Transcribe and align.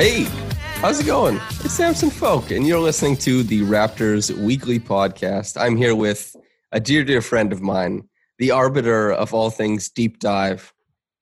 Hey, 0.00 0.22
how's 0.80 0.98
it 0.98 1.04
going? 1.04 1.38
It's 1.62 1.74
Samson 1.74 2.08
Folk, 2.08 2.52
and 2.52 2.66
you're 2.66 2.80
listening 2.80 3.18
to 3.18 3.42
the 3.42 3.60
Raptors 3.60 4.34
Weekly 4.34 4.80
Podcast. 4.80 5.60
I'm 5.60 5.76
here 5.76 5.94
with 5.94 6.34
a 6.72 6.80
dear, 6.80 7.04
dear 7.04 7.20
friend 7.20 7.52
of 7.52 7.60
mine, 7.60 8.08
the 8.38 8.50
arbiter 8.50 9.12
of 9.12 9.34
all 9.34 9.50
things 9.50 9.90
deep 9.90 10.18
dive. 10.18 10.72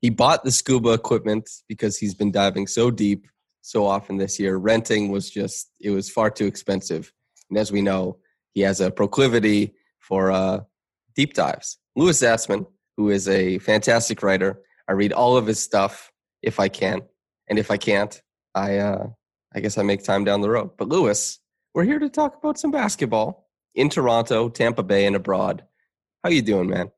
He 0.00 0.10
bought 0.10 0.44
the 0.44 0.52
scuba 0.52 0.92
equipment 0.92 1.50
because 1.68 1.98
he's 1.98 2.14
been 2.14 2.30
diving 2.30 2.68
so 2.68 2.92
deep 2.92 3.26
so 3.62 3.84
often 3.84 4.16
this 4.16 4.38
year. 4.38 4.56
Renting 4.58 5.10
was 5.10 5.28
just, 5.28 5.72
it 5.80 5.90
was 5.90 6.08
far 6.08 6.30
too 6.30 6.46
expensive. 6.46 7.12
And 7.50 7.58
as 7.58 7.72
we 7.72 7.82
know, 7.82 8.18
he 8.54 8.60
has 8.60 8.80
a 8.80 8.92
proclivity 8.92 9.74
for 9.98 10.30
uh, 10.30 10.60
deep 11.16 11.34
dives. 11.34 11.78
Louis 11.96 12.22
Zatzman, 12.22 12.64
who 12.96 13.10
is 13.10 13.26
a 13.26 13.58
fantastic 13.58 14.22
writer. 14.22 14.60
I 14.86 14.92
read 14.92 15.12
all 15.12 15.36
of 15.36 15.48
his 15.48 15.58
stuff 15.58 16.12
if 16.42 16.60
I 16.60 16.68
can. 16.68 17.00
And 17.48 17.58
if 17.58 17.72
I 17.72 17.76
can't, 17.76 18.22
I 18.58 18.78
uh, 18.78 19.08
I 19.54 19.60
guess 19.60 19.78
I 19.78 19.82
make 19.82 20.02
time 20.02 20.24
down 20.24 20.40
the 20.40 20.50
road. 20.50 20.70
But 20.76 20.88
Louis, 20.88 21.38
we're 21.74 21.84
here 21.84 21.98
to 21.98 22.10
talk 22.10 22.36
about 22.36 22.58
some 22.58 22.70
basketball 22.70 23.48
in 23.74 23.88
Toronto, 23.88 24.48
Tampa 24.48 24.82
Bay, 24.82 25.06
and 25.06 25.16
abroad. 25.16 25.64
How 26.24 26.30
you 26.30 26.42
doing, 26.42 26.68
man? 26.68 26.90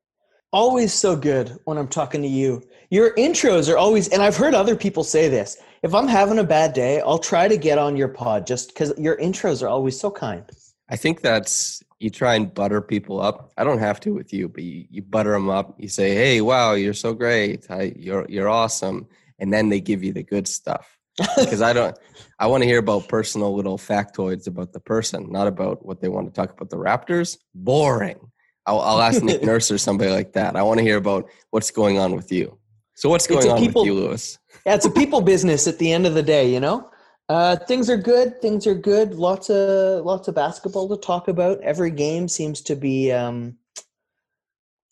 Always 0.51 0.91
so 0.93 1.15
good 1.15 1.57
when 1.63 1.77
I'm 1.77 1.87
talking 1.87 2.21
to 2.23 2.27
you. 2.27 2.61
Your 2.89 3.15
intros 3.15 3.71
are 3.71 3.77
always, 3.77 4.09
and 4.09 4.21
I've 4.21 4.35
heard 4.35 4.53
other 4.53 4.75
people 4.75 5.03
say 5.03 5.29
this. 5.29 5.57
If 5.81 5.93
I'm 5.93 6.07
having 6.07 6.39
a 6.39 6.43
bad 6.43 6.73
day, 6.73 6.99
I'll 6.99 7.19
try 7.19 7.47
to 7.47 7.55
get 7.55 7.77
on 7.77 7.95
your 7.95 8.09
pod 8.09 8.45
just 8.45 8.73
because 8.73 8.91
your 8.97 9.15
intros 9.17 9.63
are 9.63 9.69
always 9.69 9.97
so 9.97 10.11
kind. 10.11 10.43
I 10.89 10.97
think 10.97 11.21
that's 11.21 11.81
you 11.99 12.09
try 12.09 12.35
and 12.35 12.53
butter 12.53 12.81
people 12.81 13.21
up. 13.21 13.53
I 13.57 13.63
don't 13.63 13.79
have 13.79 13.99
to 14.01 14.13
with 14.13 14.33
you, 14.33 14.49
but 14.49 14.63
you, 14.63 14.87
you 14.89 15.01
butter 15.03 15.31
them 15.31 15.49
up. 15.49 15.75
You 15.79 15.87
say, 15.87 16.15
"Hey, 16.15 16.41
wow, 16.41 16.73
you're 16.73 16.93
so 16.93 17.13
great. 17.13 17.69
I, 17.69 17.93
you're 17.95 18.25
you're 18.27 18.49
awesome," 18.49 19.07
and 19.39 19.53
then 19.53 19.69
they 19.69 19.79
give 19.79 20.03
you 20.03 20.11
the 20.11 20.23
good 20.23 20.47
stuff 20.47 20.97
because 21.37 21.61
I 21.61 21.73
don't. 21.73 21.97
I 22.39 22.47
want 22.47 22.63
to 22.63 22.67
hear 22.67 22.79
about 22.79 23.07
personal 23.07 23.55
little 23.55 23.77
factoids 23.77 24.47
about 24.47 24.73
the 24.73 24.79
person, 24.79 25.31
not 25.31 25.47
about 25.47 25.85
what 25.85 26.01
they 26.01 26.09
want 26.09 26.27
to 26.27 26.33
talk 26.33 26.51
about 26.51 26.69
the 26.69 26.77
Raptors. 26.77 27.37
Boring. 27.53 28.19
I'll, 28.65 28.79
I'll 28.79 29.01
ask 29.01 29.21
Nick 29.21 29.43
Nurse 29.43 29.71
or 29.71 29.77
somebody 29.77 30.11
like 30.11 30.33
that. 30.33 30.55
I 30.55 30.63
want 30.63 30.79
to 30.79 30.83
hear 30.83 30.97
about 30.97 31.29
what's 31.51 31.71
going 31.71 31.99
on 31.99 32.15
with 32.15 32.31
you. 32.31 32.57
So 32.95 33.09
what's 33.09 33.27
going 33.27 33.49
on 33.49 33.59
people, 33.59 33.81
with 33.81 33.87
you, 33.87 33.93
Louis? 33.95 34.37
yeah, 34.65 34.75
it's 34.75 34.85
a 34.85 34.91
people 34.91 35.21
business 35.21 35.67
at 35.67 35.79
the 35.79 35.91
end 35.91 36.05
of 36.05 36.13
the 36.13 36.23
day. 36.23 36.51
You 36.51 36.59
know, 36.59 36.89
uh, 37.29 37.55
things 37.55 37.89
are 37.89 37.97
good. 37.97 38.41
Things 38.41 38.67
are 38.67 38.75
good. 38.75 39.15
Lots 39.15 39.49
of 39.49 40.05
lots 40.05 40.27
of 40.27 40.35
basketball 40.35 40.89
to 40.89 40.97
talk 40.97 41.27
about. 41.27 41.61
Every 41.61 41.91
game 41.91 42.27
seems 42.27 42.61
to 42.61 42.75
be 42.75 43.11
um, 43.11 43.57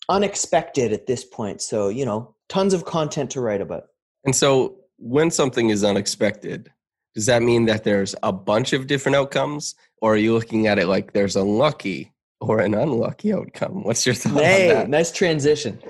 unexpected 0.08 0.92
at 0.92 1.06
this 1.06 1.24
point. 1.24 1.62
So 1.62 1.88
you 1.88 2.04
know, 2.04 2.34
tons 2.48 2.74
of 2.74 2.84
content 2.84 3.30
to 3.32 3.40
write 3.40 3.60
about. 3.60 3.84
And 4.24 4.34
so 4.34 4.79
when 5.00 5.30
something 5.30 5.70
is 5.70 5.82
unexpected, 5.82 6.70
does 7.14 7.26
that 7.26 7.42
mean 7.42 7.66
that 7.66 7.84
there's 7.84 8.14
a 8.22 8.32
bunch 8.32 8.72
of 8.72 8.86
different 8.86 9.16
outcomes, 9.16 9.74
or 10.00 10.14
are 10.14 10.18
you 10.18 10.34
looking 10.34 10.66
at 10.66 10.78
it 10.78 10.86
like 10.86 11.12
there's 11.12 11.36
a 11.36 11.42
lucky 11.42 12.12
or 12.40 12.60
an 12.60 12.74
unlucky 12.74 13.32
outcome? 13.32 13.82
What's 13.82 14.06
your 14.06 14.14
thought 14.16 14.42
hey, 14.42 14.70
on 14.70 14.76
that? 14.76 14.88
Nice 14.88 15.10
transition. 15.10 15.80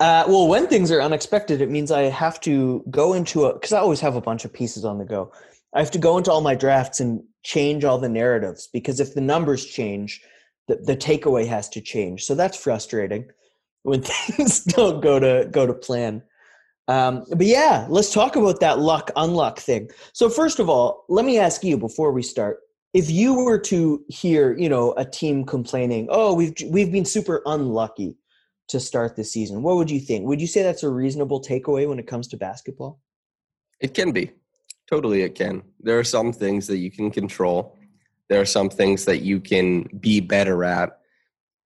Uh, 0.00 0.24
well, 0.26 0.48
when 0.48 0.66
things 0.66 0.90
are 0.90 1.00
unexpected, 1.00 1.60
it 1.60 1.70
means 1.70 1.90
I 1.90 2.02
have 2.02 2.40
to 2.40 2.84
go 2.90 3.12
into 3.12 3.44
a 3.44 3.54
because 3.54 3.72
I 3.72 3.78
always 3.78 4.00
have 4.00 4.16
a 4.16 4.20
bunch 4.20 4.44
of 4.44 4.52
pieces 4.52 4.84
on 4.84 4.98
the 4.98 5.04
go. 5.04 5.32
I 5.74 5.78
have 5.78 5.92
to 5.92 5.98
go 5.98 6.18
into 6.18 6.30
all 6.30 6.40
my 6.40 6.54
drafts 6.54 7.00
and 7.00 7.22
change 7.44 7.84
all 7.84 7.98
the 7.98 8.08
narratives 8.08 8.68
because 8.72 9.00
if 9.00 9.14
the 9.14 9.20
numbers 9.20 9.64
change, 9.64 10.20
the, 10.68 10.76
the 10.76 10.96
takeaway 10.96 11.46
has 11.46 11.68
to 11.70 11.80
change. 11.80 12.24
So 12.24 12.34
that's 12.34 12.56
frustrating 12.56 13.30
when 13.84 14.02
things 14.04 14.64
don't 14.64 15.00
go 15.00 15.18
to 15.18 15.48
go 15.50 15.66
to 15.66 15.72
plan. 15.72 16.22
Um, 16.88 17.24
but 17.30 17.46
yeah, 17.46 17.86
let's 17.88 18.12
talk 18.12 18.36
about 18.36 18.60
that 18.60 18.78
luck 18.78 19.10
unluck 19.16 19.58
thing. 19.58 19.90
So 20.12 20.28
first 20.28 20.58
of 20.58 20.68
all, 20.68 21.04
let 21.08 21.24
me 21.24 21.38
ask 21.38 21.62
you 21.62 21.78
before 21.78 22.12
we 22.12 22.22
start: 22.22 22.58
if 22.92 23.10
you 23.10 23.44
were 23.44 23.58
to 23.60 24.04
hear, 24.08 24.56
you 24.58 24.68
know, 24.68 24.92
a 24.96 25.04
team 25.04 25.44
complaining, 25.44 26.08
"Oh, 26.10 26.34
we've 26.34 26.54
we've 26.66 26.90
been 26.90 27.04
super 27.04 27.42
unlucky 27.46 28.16
to 28.68 28.80
start 28.80 29.16
the 29.16 29.24
season," 29.24 29.62
what 29.62 29.76
would 29.76 29.90
you 29.90 30.00
think? 30.00 30.26
Would 30.26 30.40
you 30.40 30.46
say 30.46 30.62
that's 30.62 30.82
a 30.82 30.90
reasonable 30.90 31.40
takeaway 31.40 31.88
when 31.88 31.98
it 31.98 32.06
comes 32.06 32.26
to 32.28 32.36
basketball? 32.36 33.00
It 33.80 33.94
can 33.94 34.12
be. 34.12 34.32
Totally, 34.88 35.22
it 35.22 35.34
can. 35.34 35.62
There 35.80 35.98
are 35.98 36.04
some 36.04 36.32
things 36.32 36.66
that 36.66 36.78
you 36.78 36.90
can 36.90 37.10
control. 37.10 37.78
There 38.28 38.40
are 38.40 38.46
some 38.46 38.68
things 38.68 39.04
that 39.04 39.22
you 39.22 39.40
can 39.40 39.82
be 40.00 40.20
better 40.20 40.64
at. 40.64 40.98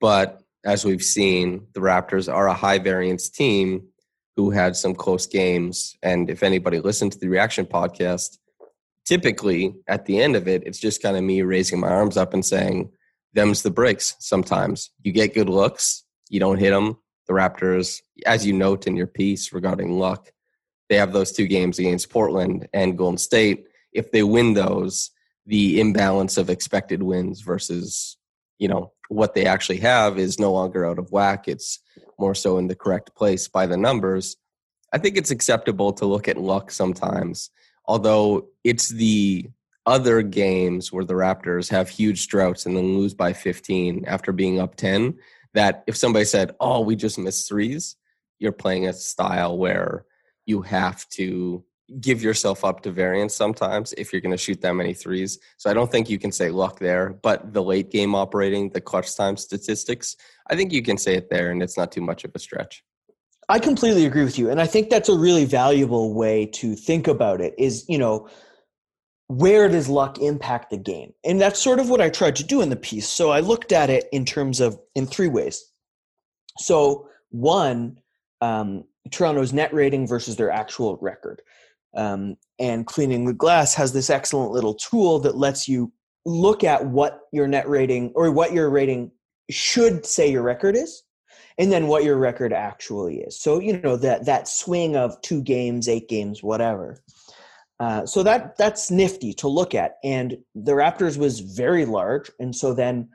But 0.00 0.42
as 0.64 0.84
we've 0.84 1.02
seen, 1.02 1.66
the 1.72 1.80
Raptors 1.80 2.32
are 2.32 2.48
a 2.48 2.54
high 2.54 2.78
variance 2.78 3.28
team 3.28 3.88
who 4.36 4.50
had 4.50 4.76
some 4.76 4.94
close 4.94 5.26
games. 5.26 5.96
And 6.02 6.30
if 6.30 6.42
anybody 6.42 6.78
listened 6.78 7.12
to 7.12 7.18
the 7.18 7.28
reaction 7.28 7.66
podcast, 7.66 8.38
typically 9.04 9.74
at 9.88 10.04
the 10.04 10.20
end 10.20 10.36
of 10.36 10.46
it, 10.46 10.62
it's 10.66 10.78
just 10.78 11.02
kind 11.02 11.16
of 11.16 11.24
me 11.24 11.42
raising 11.42 11.80
my 11.80 11.88
arms 11.88 12.16
up 12.16 12.34
and 12.34 12.44
saying, 12.44 12.90
them's 13.32 13.62
the 13.62 13.70
breaks 13.70 14.14
sometimes. 14.18 14.90
You 15.02 15.12
get 15.12 15.34
good 15.34 15.48
looks, 15.48 16.04
you 16.28 16.38
don't 16.38 16.58
hit 16.58 16.70
them. 16.70 16.98
The 17.26 17.32
Raptors, 17.32 18.02
as 18.24 18.46
you 18.46 18.52
note 18.52 18.86
in 18.86 18.94
your 18.94 19.08
piece 19.08 19.52
regarding 19.52 19.98
luck, 19.98 20.30
they 20.88 20.96
have 20.96 21.12
those 21.12 21.32
two 21.32 21.46
games 21.46 21.78
against 21.78 22.10
Portland 22.10 22.68
and 22.72 22.96
Golden 22.96 23.18
State. 23.18 23.66
If 23.92 24.12
they 24.12 24.22
win 24.22 24.54
those, 24.54 25.10
the 25.44 25.80
imbalance 25.80 26.36
of 26.36 26.50
expected 26.50 27.02
wins 27.02 27.40
versus, 27.40 28.16
you 28.58 28.68
know, 28.68 28.92
what 29.08 29.34
they 29.34 29.46
actually 29.46 29.78
have 29.78 30.18
is 30.18 30.38
no 30.38 30.52
longer 30.52 30.86
out 30.86 30.98
of 30.98 31.10
whack. 31.10 31.48
It's 31.48 31.80
more 32.18 32.34
so 32.34 32.58
in 32.58 32.68
the 32.68 32.74
correct 32.74 33.14
place 33.14 33.48
by 33.48 33.66
the 33.66 33.76
numbers. 33.76 34.36
I 34.92 34.98
think 34.98 35.16
it's 35.16 35.30
acceptable 35.30 35.92
to 35.94 36.06
look 36.06 36.28
at 36.28 36.36
luck 36.36 36.70
sometimes, 36.70 37.50
although 37.86 38.48
it's 38.64 38.88
the 38.88 39.48
other 39.84 40.22
games 40.22 40.92
where 40.92 41.04
the 41.04 41.14
Raptors 41.14 41.70
have 41.70 41.88
huge 41.88 42.28
droughts 42.28 42.66
and 42.66 42.76
then 42.76 42.96
lose 42.96 43.14
by 43.14 43.32
15 43.32 44.04
after 44.06 44.32
being 44.32 44.58
up 44.58 44.74
10 44.76 45.14
that 45.54 45.84
if 45.86 45.96
somebody 45.96 46.24
said, 46.24 46.54
"Oh, 46.60 46.80
we 46.80 46.96
just 46.96 47.18
missed 47.18 47.48
threes," 47.48 47.96
you're 48.38 48.52
playing 48.52 48.86
a 48.86 48.92
style 48.92 49.56
where 49.56 50.04
you 50.44 50.62
have 50.62 51.08
to 51.10 51.64
give 52.00 52.22
yourself 52.22 52.64
up 52.64 52.82
to 52.82 52.90
variance 52.90 53.34
sometimes 53.34 53.92
if 53.96 54.12
you're 54.12 54.20
going 54.20 54.32
to 54.32 54.36
shoot 54.36 54.60
that 54.60 54.74
many 54.74 54.92
threes. 54.92 55.38
So 55.56 55.70
I 55.70 55.74
don't 55.74 55.90
think 55.90 56.10
you 56.10 56.18
can 56.18 56.32
say 56.32 56.50
luck 56.50 56.78
there, 56.78 57.18
but 57.22 57.52
the 57.52 57.62
late 57.62 57.90
game 57.90 58.14
operating, 58.14 58.70
the 58.70 58.80
clutch 58.80 59.14
time 59.16 59.36
statistics, 59.36 60.16
I 60.50 60.56
think 60.56 60.72
you 60.72 60.82
can 60.82 60.98
say 60.98 61.14
it 61.14 61.30
there 61.30 61.50
and 61.50 61.62
it's 61.62 61.76
not 61.76 61.92
too 61.92 62.00
much 62.00 62.24
of 62.24 62.32
a 62.34 62.38
stretch. 62.38 62.82
I 63.48 63.60
completely 63.60 64.06
agree 64.06 64.24
with 64.24 64.38
you 64.38 64.50
and 64.50 64.60
I 64.60 64.66
think 64.66 64.90
that's 64.90 65.08
a 65.08 65.16
really 65.16 65.44
valuable 65.44 66.12
way 66.14 66.46
to 66.54 66.74
think 66.74 67.06
about 67.06 67.40
it 67.40 67.54
is, 67.56 67.84
you 67.88 67.98
know, 67.98 68.28
where 69.28 69.68
does 69.68 69.88
luck 69.88 70.18
impact 70.18 70.70
the 70.70 70.76
game? 70.76 71.12
And 71.24 71.40
that's 71.40 71.60
sort 71.60 71.80
of 71.80 71.88
what 71.88 72.00
I 72.00 72.10
tried 72.10 72.36
to 72.36 72.44
do 72.44 72.60
in 72.60 72.70
the 72.70 72.76
piece. 72.76 73.08
So 73.08 73.30
I 73.30 73.40
looked 73.40 73.72
at 73.72 73.90
it 73.90 74.06
in 74.12 74.24
terms 74.24 74.60
of 74.60 74.78
in 74.94 75.06
three 75.06 75.28
ways. 75.28 75.64
So 76.58 77.08
one, 77.30 77.98
um, 78.40 78.84
Toronto's 79.10 79.52
net 79.52 79.72
rating 79.74 80.06
versus 80.06 80.36
their 80.36 80.50
actual 80.50 80.98
record. 81.00 81.42
Um, 81.96 82.36
and 82.58 82.86
cleaning 82.86 83.24
the 83.24 83.32
glass 83.32 83.74
has 83.74 83.92
this 83.92 84.10
excellent 84.10 84.52
little 84.52 84.74
tool 84.74 85.18
that 85.20 85.36
lets 85.36 85.66
you 85.66 85.92
look 86.24 86.64
at 86.64 86.86
what 86.86 87.20
your 87.32 87.46
net 87.46 87.68
rating 87.68 88.12
or 88.14 88.30
what 88.30 88.52
your 88.52 88.68
rating 88.68 89.10
should 89.50 90.04
say 90.04 90.30
your 90.30 90.42
record 90.42 90.76
is 90.76 91.04
and 91.58 91.70
then 91.70 91.86
what 91.86 92.04
your 92.04 92.16
record 92.16 92.52
actually 92.52 93.20
is. 93.20 93.40
So 93.40 93.60
you 93.60 93.80
know 93.80 93.96
that 93.96 94.26
that 94.26 94.48
swing 94.48 94.96
of 94.96 95.20
two 95.22 95.42
games 95.42 95.88
eight 95.88 96.08
games 96.08 96.42
whatever. 96.42 97.02
Uh, 97.78 98.06
so 98.06 98.22
that 98.22 98.56
that's 98.56 98.90
nifty 98.90 99.32
to 99.34 99.48
look 99.48 99.74
at. 99.74 99.96
And 100.02 100.38
the 100.54 100.72
raptors 100.72 101.16
was 101.16 101.40
very 101.40 101.84
large. 101.84 102.30
And 102.38 102.54
so 102.54 102.74
then 102.74 103.08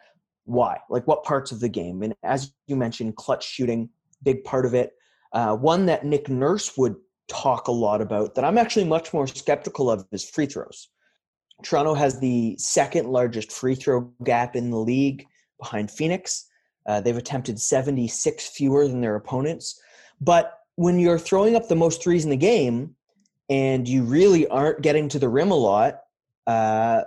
why? 0.46 0.78
Like 0.90 1.08
what 1.08 1.24
parts 1.24 1.52
of 1.52 1.60
the 1.60 1.70
game? 1.70 2.04
And 2.04 2.14
as 2.24 2.52
you 2.68 2.76
mentioned 2.76 3.16
clutch 3.16 3.46
shooting 3.46 3.90
big 4.24 4.44
part 4.44 4.66
of 4.66 4.74
it. 4.74 4.92
Uh, 5.34 5.56
one 5.56 5.86
that 5.86 6.06
Nick 6.06 6.30
Nurse 6.30 6.78
would 6.78 6.96
talk 7.32 7.68
a 7.68 7.72
lot 7.72 8.02
about 8.02 8.36
that 8.36 8.44
I'm 8.44 8.58
actually 8.58 8.86
much 8.86 9.14
more 9.14 9.26
skeptical 9.26 9.90
of 9.90 10.06
is 10.12 10.30
free 10.30 10.46
throws. 10.46 10.90
Toronto 11.64 11.94
has 11.94 12.20
the 12.20 12.56
second 12.58 13.08
largest 13.08 13.52
free 13.52 13.76
throw 13.76 14.12
gap 14.24 14.56
in 14.56 14.70
the 14.70 14.78
league 14.78 15.26
behind 15.60 15.90
Phoenix. 15.90 16.48
Uh, 16.88 17.00
they've 17.00 17.18
attempted 17.18 17.60
76 17.60 18.50
fewer 18.50 18.88
than 18.88 19.02
their 19.02 19.16
opponents. 19.16 19.80
But 20.20 20.58
when 20.76 21.00
you're 21.00 21.20
throwing 21.20 21.56
up 21.56 21.68
the 21.68 21.76
most 21.76 22.04
threes 22.04 22.24
in 22.24 22.32
the 22.32 22.38
game 22.38 22.96
and 23.50 23.88
you 23.88 24.04
really 24.04 24.48
aren't 24.48 24.82
getting 24.82 25.08
to 25.10 25.20
the 25.20 25.30
rim 25.30 25.52
a 25.52 25.56
lot, 25.56 26.02
uh, 26.48 27.04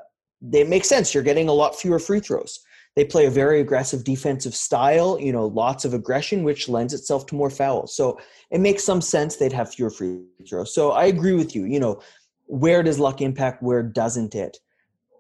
it 0.53 0.69
makes 0.69 0.89
sense. 0.89 1.13
You're 1.13 1.23
getting 1.23 1.49
a 1.49 1.53
lot 1.53 1.77
fewer 1.77 1.99
free 1.99 2.21
throws. 2.21 2.61
They 2.97 3.05
play 3.05 3.27
a 3.27 3.31
very 3.31 3.61
aggressive 3.61 4.05
defensive 4.05 4.55
style, 4.55 5.19
you 5.21 5.33
know, 5.33 5.47
lots 5.47 5.85
of 5.85 5.95
aggression, 5.95 6.45
which 6.45 6.69
lends 6.69 6.95
itself 6.95 7.27
to 7.27 7.35
more 7.35 7.51
fouls. 7.51 7.97
So 7.97 8.21
it 8.51 8.61
makes 8.61 8.85
some 8.85 9.01
sense 9.01 9.37
they'd 9.37 9.53
have 9.53 9.75
fewer 9.75 9.91
free 9.91 10.21
throws. 10.49 10.73
So 10.75 10.93
I 10.93 11.07
agree 11.07 11.35
with 11.35 11.57
you. 11.57 11.65
You 11.65 11.81
know, 11.81 12.01
where 12.47 12.83
does 12.83 12.99
luck 12.99 13.21
impact? 13.21 13.63
Where 13.63 13.83
doesn't 13.83 14.35
it? 14.35 14.59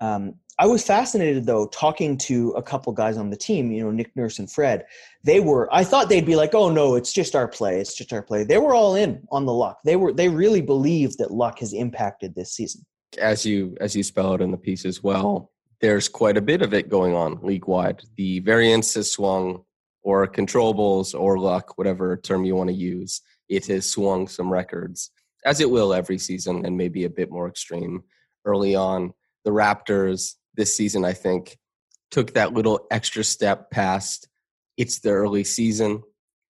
Um, 0.00 0.34
I 0.58 0.66
was 0.66 0.84
fascinated 0.84 1.46
though 1.46 1.66
talking 1.68 2.16
to 2.18 2.50
a 2.50 2.62
couple 2.62 2.92
guys 2.92 3.16
on 3.16 3.30
the 3.30 3.36
team, 3.36 3.72
you 3.72 3.82
know, 3.82 3.90
Nick 3.90 4.14
Nurse 4.14 4.38
and 4.38 4.50
Fred. 4.50 4.86
They 5.24 5.40
were 5.40 5.68
I 5.74 5.82
thought 5.82 6.08
they'd 6.08 6.26
be 6.26 6.36
like, 6.36 6.54
"Oh 6.54 6.70
no, 6.70 6.94
it's 6.94 7.12
just 7.12 7.34
our 7.34 7.48
play. 7.48 7.80
It's 7.80 7.94
just 7.94 8.12
our 8.12 8.22
play." 8.22 8.44
They 8.44 8.58
were 8.58 8.74
all 8.74 8.94
in 8.94 9.26
on 9.32 9.46
the 9.46 9.52
luck. 9.52 9.78
They 9.84 9.96
were 9.96 10.12
they 10.12 10.28
really 10.28 10.60
believed 10.60 11.18
that 11.18 11.32
luck 11.32 11.58
has 11.58 11.72
impacted 11.72 12.34
this 12.34 12.52
season. 12.52 12.86
As 13.18 13.44
you 13.44 13.76
as 13.80 13.96
you 13.96 14.04
spell 14.04 14.32
out 14.32 14.40
in 14.40 14.52
the 14.52 14.56
piece 14.56 14.84
as 14.84 15.02
well, 15.02 15.50
there's 15.84 16.08
quite 16.08 16.38
a 16.38 16.40
bit 16.40 16.62
of 16.62 16.72
it 16.72 16.88
going 16.88 17.14
on 17.14 17.38
league 17.42 17.66
wide. 17.66 18.02
The 18.16 18.40
variance 18.40 18.94
has 18.94 19.12
swung 19.12 19.64
or 20.02 20.26
controllables 20.26 21.14
or 21.14 21.38
luck, 21.38 21.76
whatever 21.76 22.16
term 22.16 22.46
you 22.46 22.56
want 22.56 22.70
to 22.70 22.74
use. 22.74 23.20
It 23.50 23.66
has 23.66 23.90
swung 23.90 24.26
some 24.26 24.50
records 24.50 25.10
as 25.44 25.60
it 25.60 25.68
will 25.68 25.92
every 25.92 26.16
season 26.16 26.64
and 26.64 26.78
maybe 26.78 27.04
a 27.04 27.10
bit 27.10 27.30
more 27.30 27.50
extreme 27.50 28.02
early 28.46 28.74
on. 28.74 29.12
The 29.44 29.50
Raptors 29.50 30.36
this 30.54 30.74
season, 30.74 31.04
I 31.04 31.12
think, 31.12 31.58
took 32.10 32.32
that 32.32 32.54
little 32.54 32.86
extra 32.90 33.22
step 33.22 33.70
past 33.70 34.26
it's 34.78 35.00
the 35.00 35.10
early 35.10 35.44
season. 35.44 36.02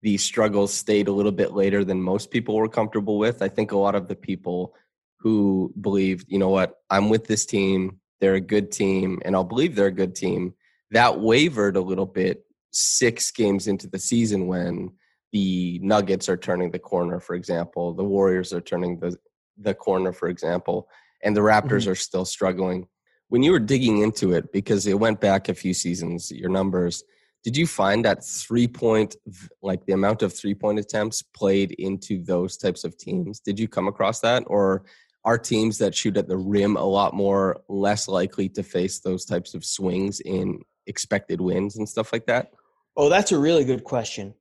The 0.04 0.16
struggles 0.16 0.74
stayed 0.74 1.10
a 1.10 1.12
little 1.12 1.34
bit 1.34 1.52
later 1.52 1.84
than 1.84 2.02
most 2.02 2.32
people 2.32 2.56
were 2.56 2.70
comfortable 2.70 3.18
with. 3.18 3.42
I 3.42 3.50
think 3.50 3.74
a 3.74 3.78
lot 3.78 3.94
of 3.94 4.08
the 4.08 4.16
people 4.16 4.74
who 5.20 5.74
believed, 5.82 6.28
you 6.30 6.40
know 6.40 6.48
what, 6.48 6.76
I'm 6.90 7.10
with 7.10 7.28
this 7.28 7.46
team, 7.46 8.00
they're 8.20 8.36
a 8.36 8.42
good 8.42 8.72
team, 8.72 9.20
and 9.26 9.36
I'll 9.36 9.44
believe 9.44 9.76
they're 9.76 9.88
a 9.88 9.92
good 9.92 10.16
team, 10.16 10.54
that 10.92 11.20
wavered 11.20 11.76
a 11.76 11.82
little 11.82 12.06
bit 12.06 12.44
six 12.72 13.32
games 13.32 13.68
into 13.68 13.88
the 13.88 14.00
season 14.00 14.48
when 14.48 14.92
the 15.32 15.80
Nuggets 15.84 16.30
are 16.30 16.38
turning 16.38 16.72
the 16.72 16.80
corner, 16.80 17.20
for 17.20 17.36
example, 17.36 17.94
the 17.94 18.04
Warriors 18.04 18.54
are 18.54 18.62
turning 18.62 19.00
the, 19.00 19.18
the 19.58 19.74
corner, 19.74 20.14
for 20.14 20.30
example, 20.30 20.88
and 21.24 21.36
the 21.36 21.42
Raptors 21.42 21.82
mm-hmm. 21.82 21.92
are 21.92 21.96
still 21.96 22.26
struggling 22.26 22.88
when 23.30 23.44
you 23.44 23.52
were 23.52 23.60
digging 23.60 24.00
into 24.00 24.34
it 24.34 24.52
because 24.52 24.88
it 24.88 25.00
went 25.00 25.20
back 25.20 25.50
a 25.50 25.54
few 25.54 25.74
seasons 25.74 26.32
your 26.32 26.50
numbers 26.50 27.04
did 27.44 27.56
you 27.56 27.68
find 27.68 28.04
that 28.04 28.24
three 28.24 28.68
point 28.68 29.16
like 29.62 29.86
the 29.86 29.94
amount 29.94 30.22
of 30.22 30.34
three 30.34 30.56
point 30.56 30.80
attempts 30.80 31.22
played 31.22 31.72
into 31.74 32.24
those 32.24 32.58
types 32.58 32.84
of 32.84 32.98
teams 32.98 33.40
did 33.40 33.60
you 33.60 33.68
come 33.68 33.88
across 33.88 34.20
that 34.20 34.44
or 34.48 34.84
are 35.28 35.38
teams 35.38 35.78
that 35.78 35.94
shoot 35.94 36.16
at 36.16 36.30
the 36.30 36.38
rim 36.38 36.78
a 36.78 36.84
lot 36.84 37.14
more 37.14 37.62
less 37.68 38.08
likely 38.08 38.48
to 38.48 38.64
face 38.64 39.00
those 39.00 39.26
types 39.26 39.54
of 39.54 39.64
swings 39.64 40.22
in 40.22 40.60
expected 40.88 41.42
wins 41.42 41.76
and 41.76 41.88
stuff 41.88 42.14
like 42.14 42.26
that 42.26 42.52
oh 42.96 43.10
that's 43.10 43.34
a 43.34 43.38
really 43.38 43.66
good 43.66 43.84
question 43.84 44.34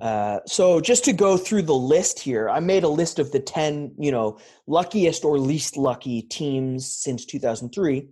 uh, 0.00 0.38
so 0.46 0.80
just 0.80 1.04
to 1.04 1.12
go 1.12 1.36
through 1.36 1.62
the 1.62 1.74
list 1.74 2.20
here, 2.20 2.48
I 2.48 2.60
made 2.60 2.84
a 2.84 2.88
list 2.88 3.18
of 3.18 3.32
the 3.32 3.40
10, 3.40 3.94
you 3.98 4.12
know, 4.12 4.38
luckiest 4.68 5.24
or 5.24 5.38
least 5.38 5.76
lucky 5.76 6.22
teams 6.22 6.86
since 6.86 7.24
2003. 7.24 8.08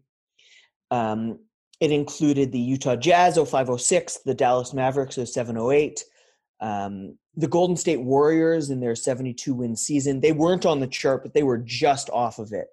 Um, 0.91 1.39
it 1.79 1.93
included 1.93 2.51
the 2.51 2.59
Utah 2.59 2.97
Jazz 2.97 3.37
0506, 3.37 4.21
the 4.25 4.35
Dallas 4.35 4.75
Mavericks 4.75 5.15
0708, 5.15 6.03
um, 6.61 7.17
the 7.35 7.49
Golden 7.49 7.77
State 7.77 8.01
Warriors 8.01 8.71
in 8.71 8.81
their 8.81 8.95
72 8.95 9.53
win 9.53 9.77
season. 9.77 10.21
They 10.21 10.33
weren't 10.33 10.67
on 10.67 10.81
the 10.81 10.87
chart, 10.87 11.23
but 11.23 11.35
they 11.35 11.43
were 11.43 11.59
just 11.59 12.11
off 12.11 12.39
of 12.39 12.53
it 12.53 12.69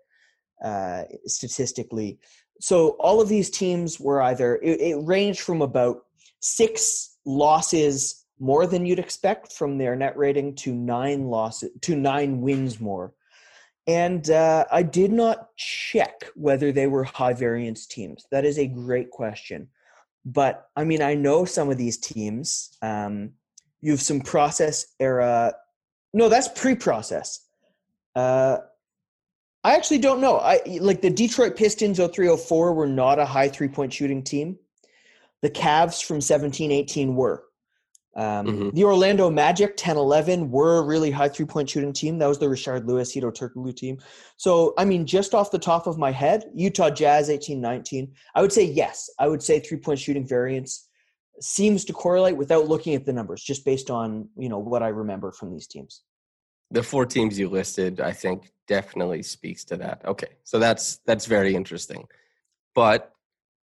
uh, 0.63 1.03
statistically. 1.25 2.19
So 2.61 2.89
all 2.99 3.19
of 3.19 3.29
these 3.29 3.49
teams 3.49 3.99
were 3.99 4.21
either, 4.21 4.55
it, 4.57 4.79
it 4.79 4.95
ranged 5.01 5.41
from 5.41 5.61
about 5.61 6.03
six 6.39 7.17
losses 7.25 8.25
more 8.39 8.67
than 8.67 8.85
you'd 8.85 8.99
expect 8.99 9.53
from 9.53 9.77
their 9.77 9.95
net 9.95 10.17
rating 10.17 10.55
to 10.55 10.73
nine 10.73 11.27
losses 11.27 11.71
to 11.81 11.95
nine 11.95 12.41
wins 12.41 12.79
more 12.79 13.13
and 13.87 14.29
uh, 14.29 14.65
I 14.71 14.83
did 14.83 15.11
not 15.11 15.55
check 15.57 16.25
whether 16.35 16.71
they 16.71 16.87
were 16.87 17.03
high 17.03 17.33
variance 17.33 17.85
teams. 17.85 18.25
That 18.31 18.45
is 18.45 18.57
a 18.57 18.67
great 18.67 19.11
question. 19.11 19.67
But 20.25 20.67
I 20.75 20.85
mean, 20.85 21.01
I 21.01 21.15
know 21.15 21.43
some 21.43 21.69
of 21.69 21.77
these 21.77 21.97
teams. 21.97 22.77
Um, 22.81 23.31
you 23.83 23.91
have 23.91 24.01
some 24.01 24.21
process 24.21 24.85
era. 24.99 25.53
No, 26.13 26.29
that's 26.29 26.47
pre-process. 26.47 27.45
Uh, 28.15 28.57
I 29.63 29.75
actually 29.75 29.97
don't 29.97 30.21
know. 30.21 30.37
I 30.37 30.61
like 30.79 31.01
the 31.01 31.09
Detroit 31.09 31.57
Pistons 31.57 31.97
0304 31.97 32.73
were 32.73 32.87
not 32.87 33.19
a 33.19 33.25
high 33.25 33.49
three-point 33.49 33.91
shooting 33.91 34.23
team. 34.23 34.57
The 35.41 35.49
Cavs 35.49 36.03
from 36.03 36.15
1718 36.15 37.15
were. 37.15 37.43
Um, 38.15 38.45
mm-hmm. 38.45 38.69
The 38.69 38.83
Orlando 38.85 39.29
Magic 39.29 39.75
10 39.75 39.97
11 39.97 40.49
were 40.49 40.77
a 40.77 40.83
really 40.83 41.11
high 41.11 41.27
three 41.27 41.45
point 41.45 41.69
shooting 41.69 41.91
team. 41.91 42.19
That 42.19 42.27
was 42.27 42.39
the 42.39 42.45
Rashard 42.45 42.85
Lewis, 42.85 43.13
Hedo 43.13 43.33
Turkoglu 43.33 43.75
team. 43.75 43.97
So, 44.37 44.73
I 44.77 44.85
mean, 44.85 45.05
just 45.05 45.33
off 45.33 45.51
the 45.51 45.59
top 45.59 45.87
of 45.87 45.97
my 45.97 46.11
head, 46.11 46.45
Utah 46.53 46.91
Jazz 46.91 47.29
18 47.29 47.59
19, 47.59 48.13
I 48.35 48.41
would 48.41 48.53
say 48.53 48.63
yes. 48.63 49.09
I 49.19 49.27
would 49.27 49.43
say 49.43 49.59
three 49.59 49.79
point 49.79 49.99
shooting 49.99 50.27
variance 50.27 50.87
seems 51.41 51.85
to 51.85 51.93
correlate 51.93 52.37
without 52.37 52.67
looking 52.67 52.95
at 52.95 53.05
the 53.05 53.13
numbers, 53.13 53.43
just 53.43 53.65
based 53.65 53.89
on 53.89 54.29
you 54.37 54.49
know 54.49 54.59
what 54.59 54.83
I 54.83 54.89
remember 54.89 55.31
from 55.31 55.51
these 55.51 55.67
teams. 55.67 56.03
The 56.71 56.83
four 56.83 57.05
teams 57.05 57.37
you 57.37 57.49
listed, 57.49 58.01
I 58.01 58.13
think, 58.13 58.51
definitely 58.67 59.23
speaks 59.23 59.63
to 59.65 59.77
that. 59.77 60.01
Okay, 60.05 60.37
so 60.43 60.59
that's 60.59 60.99
that's 61.05 61.25
very 61.25 61.55
interesting, 61.55 62.05
but 62.75 63.11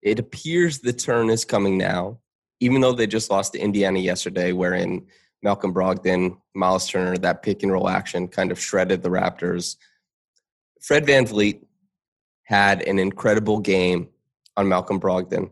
it 0.01 0.19
appears 0.19 0.79
the 0.79 0.93
turn 0.93 1.29
is 1.29 1.43
coming 1.43 1.77
now 1.77 2.19
even 2.59 2.81
though 2.81 2.93
they 2.93 3.07
just 3.07 3.29
lost 3.29 3.53
to 3.53 3.59
Indiana 3.59 3.99
yesterday, 3.99 4.51
wherein 4.51 5.05
Malcolm 5.43 5.73
Brogdon, 5.73 6.37
Miles 6.55 6.87
Turner, 6.87 7.17
that 7.17 7.43
pick 7.43 7.63
and 7.63 7.71
roll 7.71 7.87
action 7.89 8.27
kind 8.27 8.51
of 8.51 8.59
shredded 8.59 9.03
the 9.03 9.09
Raptors. 9.09 9.75
Fred 10.81 11.05
VanVleet 11.05 11.61
had 12.43 12.81
an 12.83 12.97
incredible 12.97 13.59
game 13.59 14.09
on 14.55 14.67
Malcolm 14.67 14.99
Brogdon 14.99 15.51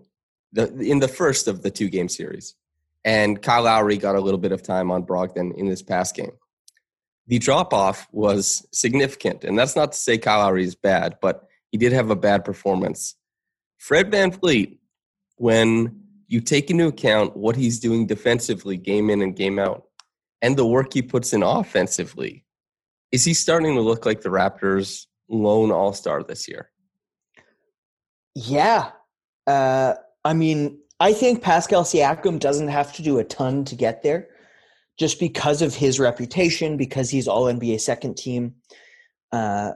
the, 0.56 0.74
in 0.80 1.00
the 1.00 1.08
first 1.08 1.48
of 1.48 1.62
the 1.62 1.70
two 1.70 1.90
game 1.90 2.10
series. 2.10 2.56
And 3.04 3.42
Kyle 3.42 3.64
Lowry 3.64 3.98
got 3.98 4.16
a 4.16 4.20
little 4.20 4.40
bit 4.40 4.52
of 4.52 4.64
time 4.64 4.90
on 4.90 5.04
Brogdon 5.04 5.56
in 5.56 5.68
this 5.68 5.84
past 5.84 6.16
game. 6.16 6.32
The 7.28 7.38
drop 7.38 7.74
off 7.74 8.08
was 8.12 8.66
significant. 8.72 9.44
And 9.44 9.58
that's 9.58 9.76
not 9.76 9.92
to 9.92 9.98
say 9.98 10.18
Kyle 10.18 10.40
Lowry 10.40 10.64
is 10.64 10.76
bad, 10.76 11.18
but 11.22 11.48
he 11.72 11.78
did 11.78 11.92
have 11.92 12.10
a 12.10 12.16
bad 12.16 12.44
performance. 12.44 13.16
Fred 13.78 14.10
Van 14.10 14.32
VanVleet, 14.32 14.80
when 15.38 16.02
you 16.28 16.40
take 16.40 16.72
into 16.72 16.88
account 16.88 17.36
what 17.36 17.56
he's 17.56 17.80
doing 17.80 18.08
defensively, 18.08 18.78
game 18.78 19.10
in 19.10 19.22
and 19.22 19.36
game 19.36 19.60
out, 19.60 19.84
and 20.42 20.58
the 20.58 20.66
work 20.66 20.94
he 20.94 21.02
puts 21.02 21.34
in 21.34 21.44
offensively, 21.44 22.46
is 23.12 23.24
he 23.24 23.34
starting 23.34 23.76
to 23.76 23.82
look 23.82 24.06
like 24.06 24.22
the 24.22 24.30
Raptors' 24.30 25.06
lone 25.30 25.72
all 25.72 25.94
star 25.94 26.24
this 26.24 26.48
year? 26.48 26.72
Yeah. 28.34 28.92
Uh, 29.46 29.96
I 30.26 30.34
mean, 30.34 30.80
I 31.00 31.14
think 31.14 31.42
Pascal 31.42 31.84
Siakam 31.84 32.40
doesn't 32.40 32.68
have 32.68 32.92
to 32.94 33.04
do 33.04 33.20
a 33.20 33.24
ton 33.24 33.64
to 33.66 33.76
get 33.76 34.02
there 34.02 34.28
just 34.98 35.20
because 35.20 35.62
of 35.62 35.76
his 35.76 36.00
reputation, 36.00 36.78
because 36.78 37.10
he's 37.10 37.28
all 37.28 37.46
NBA 37.46 37.80
second 37.80 38.18
team. 38.18 38.56
Uh, 39.32 39.74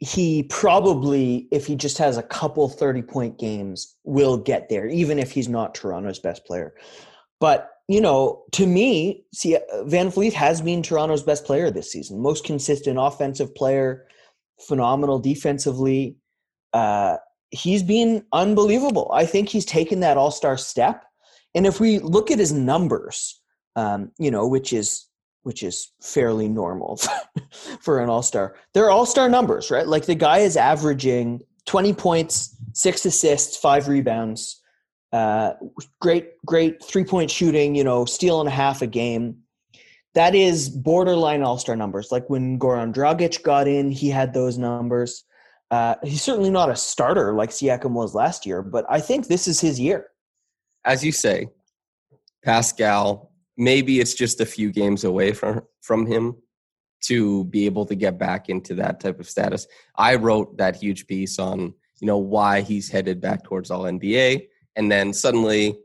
he 0.00 0.42
probably, 0.44 1.48
if 1.52 1.66
he 1.66 1.76
just 1.76 1.96
has 1.98 2.18
a 2.18 2.22
couple 2.22 2.68
30 2.68 3.02
point 3.02 3.38
games, 3.38 3.96
will 4.04 4.36
get 4.36 4.68
there, 4.68 4.86
even 4.88 5.18
if 5.18 5.30
he's 5.30 5.48
not 5.48 5.74
Toronto's 5.74 6.18
best 6.18 6.44
player. 6.44 6.74
But, 7.40 7.70
you 7.88 8.00
know, 8.00 8.42
to 8.52 8.66
me, 8.66 9.24
see, 9.32 9.56
VanVleet 9.72 10.32
has 10.32 10.60
been 10.60 10.82
Toronto's 10.82 11.22
best 11.22 11.44
player 11.44 11.70
this 11.70 11.90
season. 11.90 12.20
Most 12.20 12.44
consistent 12.44 12.98
offensive 13.00 13.54
player, 13.54 14.06
phenomenal 14.66 15.20
defensively. 15.20 16.16
Uh, 16.72 17.18
he's 17.52 17.82
been 17.82 18.24
unbelievable. 18.32 19.10
I 19.14 19.26
think 19.26 19.48
he's 19.48 19.64
taken 19.64 20.00
that 20.00 20.16
all 20.16 20.30
star 20.30 20.56
step. 20.56 21.04
And 21.54 21.66
if 21.66 21.78
we 21.78 21.98
look 21.98 22.30
at 22.30 22.38
his 22.38 22.52
numbers, 22.52 23.40
um, 23.76 24.10
you 24.18 24.30
know, 24.30 24.48
which 24.48 24.72
is 24.72 25.06
which 25.42 25.62
is 25.62 25.92
fairly 26.00 26.48
normal 26.48 27.00
for 27.80 28.00
an 28.00 28.08
all-star. 28.08 28.54
They're 28.74 28.90
all-star 28.90 29.28
numbers, 29.28 29.72
right? 29.72 29.86
Like 29.86 30.06
the 30.06 30.14
guy 30.14 30.38
is 30.38 30.56
averaging 30.56 31.40
20 31.66 31.92
points, 31.94 32.56
6 32.74 33.06
assists, 33.06 33.56
5 33.56 33.88
rebounds. 33.88 34.62
Uh, 35.12 35.54
great 36.00 36.30
great 36.46 36.82
three-point 36.82 37.30
shooting, 37.30 37.74
you 37.74 37.84
know, 37.84 38.04
steal 38.04 38.40
and 38.40 38.48
a 38.48 38.52
half 38.52 38.82
a 38.82 38.86
game. 38.86 39.38
that 40.14 40.34
is 40.34 40.68
borderline 40.68 41.42
all 41.42 41.58
star 41.58 41.76
numbers. 41.76 42.12
Like 42.12 42.30
when 42.30 42.58
Goran 42.58 42.94
Dragic 42.94 43.42
got 43.42 43.66
in, 43.66 43.90
he 43.90 44.08
had 44.08 44.32
those 44.32 44.58
numbers. 44.58 45.24
Uh, 45.72 45.94
he's 46.04 46.20
certainly 46.20 46.50
not 46.50 46.68
a 46.68 46.76
starter 46.76 47.32
like 47.32 47.48
Siakam 47.48 47.92
was 47.92 48.14
last 48.14 48.44
year, 48.44 48.60
but 48.62 48.84
I 48.90 49.00
think 49.00 49.26
this 49.26 49.48
is 49.48 49.58
his 49.58 49.80
year. 49.80 50.08
As 50.84 51.02
you 51.02 51.12
say, 51.12 51.48
Pascal, 52.44 53.32
maybe 53.56 53.98
it's 53.98 54.12
just 54.12 54.42
a 54.42 54.46
few 54.46 54.70
games 54.70 55.02
away 55.04 55.32
from 55.32 55.62
from 55.80 56.04
him 56.04 56.36
to 57.04 57.44
be 57.44 57.64
able 57.64 57.86
to 57.86 57.94
get 57.94 58.18
back 58.18 58.50
into 58.50 58.74
that 58.74 59.00
type 59.00 59.18
of 59.18 59.28
status. 59.28 59.66
I 59.96 60.16
wrote 60.16 60.58
that 60.58 60.76
huge 60.76 61.06
piece 61.06 61.38
on, 61.38 61.74
you 62.00 62.06
know, 62.06 62.18
why 62.18 62.60
he's 62.60 62.90
headed 62.90 63.20
back 63.20 63.42
towards 63.42 63.70
all 63.70 63.84
NBA. 63.84 64.48
And 64.76 64.92
then 64.92 65.14
suddenly 65.14 65.78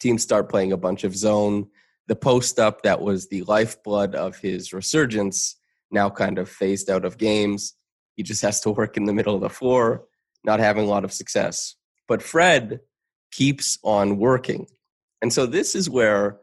teams 0.00 0.22
start 0.22 0.50
playing 0.50 0.72
a 0.72 0.76
bunch 0.76 1.02
of 1.02 1.16
zone. 1.16 1.66
The 2.08 2.14
post 2.14 2.58
up 2.58 2.82
that 2.82 3.00
was 3.00 3.28
the 3.28 3.42
lifeblood 3.44 4.14
of 4.14 4.36
his 4.36 4.72
resurgence 4.72 5.56
now 5.90 6.10
kind 6.10 6.38
of 6.38 6.48
phased 6.48 6.90
out 6.90 7.04
of 7.04 7.18
games. 7.18 7.74
He 8.20 8.22
just 8.22 8.42
has 8.42 8.60
to 8.60 8.70
work 8.70 8.98
in 8.98 9.06
the 9.06 9.14
middle 9.14 9.34
of 9.34 9.40
the 9.40 9.48
floor, 9.48 10.04
not 10.44 10.60
having 10.60 10.84
a 10.84 10.86
lot 10.86 11.04
of 11.04 11.12
success. 11.12 11.74
But 12.06 12.22
Fred 12.22 12.80
keeps 13.32 13.78
on 13.82 14.18
working. 14.18 14.66
And 15.22 15.32
so 15.32 15.46
this 15.46 15.74
is 15.74 15.88
where 15.88 16.38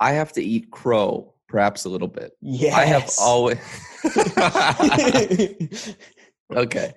I 0.00 0.12
have 0.12 0.32
to 0.32 0.42
eat 0.42 0.70
crow 0.70 1.34
perhaps 1.48 1.84
a 1.84 1.90
little 1.90 2.08
bit. 2.08 2.32
Yes. 2.40 2.74
I 2.74 2.86
have 2.86 3.10
always 3.20 3.58
Okay. 6.54 6.94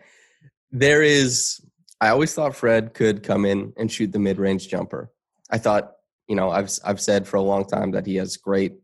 There 0.72 1.04
is 1.04 1.60
I 2.00 2.08
always 2.08 2.34
thought 2.34 2.56
Fred 2.56 2.94
could 2.94 3.22
come 3.22 3.44
in 3.44 3.74
and 3.76 3.92
shoot 3.92 4.14
the 4.14 4.20
mid-range 4.20 4.70
jumper. 4.70 5.12
I 5.52 5.58
thought, 5.58 5.92
you 6.30 6.38
know, 6.38 6.52
I've 6.52 6.72
I've 6.86 7.02
said 7.02 7.28
for 7.28 7.36
a 7.36 7.42
long 7.42 7.66
time 7.66 7.92
that 7.92 8.06
he 8.06 8.16
has 8.16 8.38
great 8.38 8.78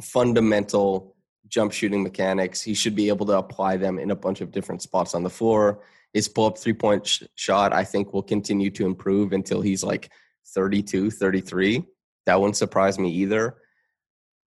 fundamental 0.00 1.16
jump 1.50 1.72
shooting 1.72 2.02
mechanics. 2.02 2.62
He 2.62 2.74
should 2.74 2.94
be 2.94 3.08
able 3.08 3.26
to 3.26 3.36
apply 3.36 3.76
them 3.76 3.98
in 3.98 4.10
a 4.10 4.16
bunch 4.16 4.40
of 4.40 4.52
different 4.52 4.82
spots 4.82 5.14
on 5.14 5.22
the 5.22 5.30
floor. 5.30 5.82
His 6.14 6.28
pull 6.28 6.46
up 6.46 6.58
three 6.58 6.72
point 6.72 7.06
sh- 7.06 7.24
shot, 7.34 7.72
I 7.72 7.84
think, 7.84 8.12
will 8.12 8.22
continue 8.22 8.70
to 8.70 8.86
improve 8.86 9.32
until 9.32 9.60
he's 9.60 9.84
like 9.84 10.10
32, 10.46 11.10
33. 11.10 11.84
That 12.26 12.40
wouldn't 12.40 12.56
surprise 12.56 12.98
me 12.98 13.10
either. 13.10 13.56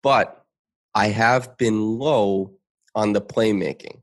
But 0.02 0.44
I 0.96 1.08
have 1.08 1.58
been 1.58 2.00
low 2.00 2.54
on 2.96 3.14
the 3.14 3.22
playmaking. 3.22 4.02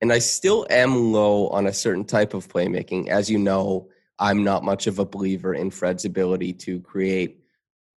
And 0.00 0.12
I 0.12 0.18
still 0.18 0.66
am 0.68 1.12
low 1.12 1.48
on 1.48 1.66
a 1.66 1.72
certain 1.72 2.04
type 2.04 2.34
of 2.34 2.48
playmaking. 2.48 3.08
As 3.08 3.30
you 3.30 3.38
know, 3.38 3.88
I'm 4.18 4.44
not 4.44 4.62
much 4.62 4.86
of 4.86 4.98
a 4.98 5.04
believer 5.04 5.54
in 5.54 5.70
Fred's 5.70 6.04
ability 6.04 6.52
to 6.54 6.80
create 6.80 7.40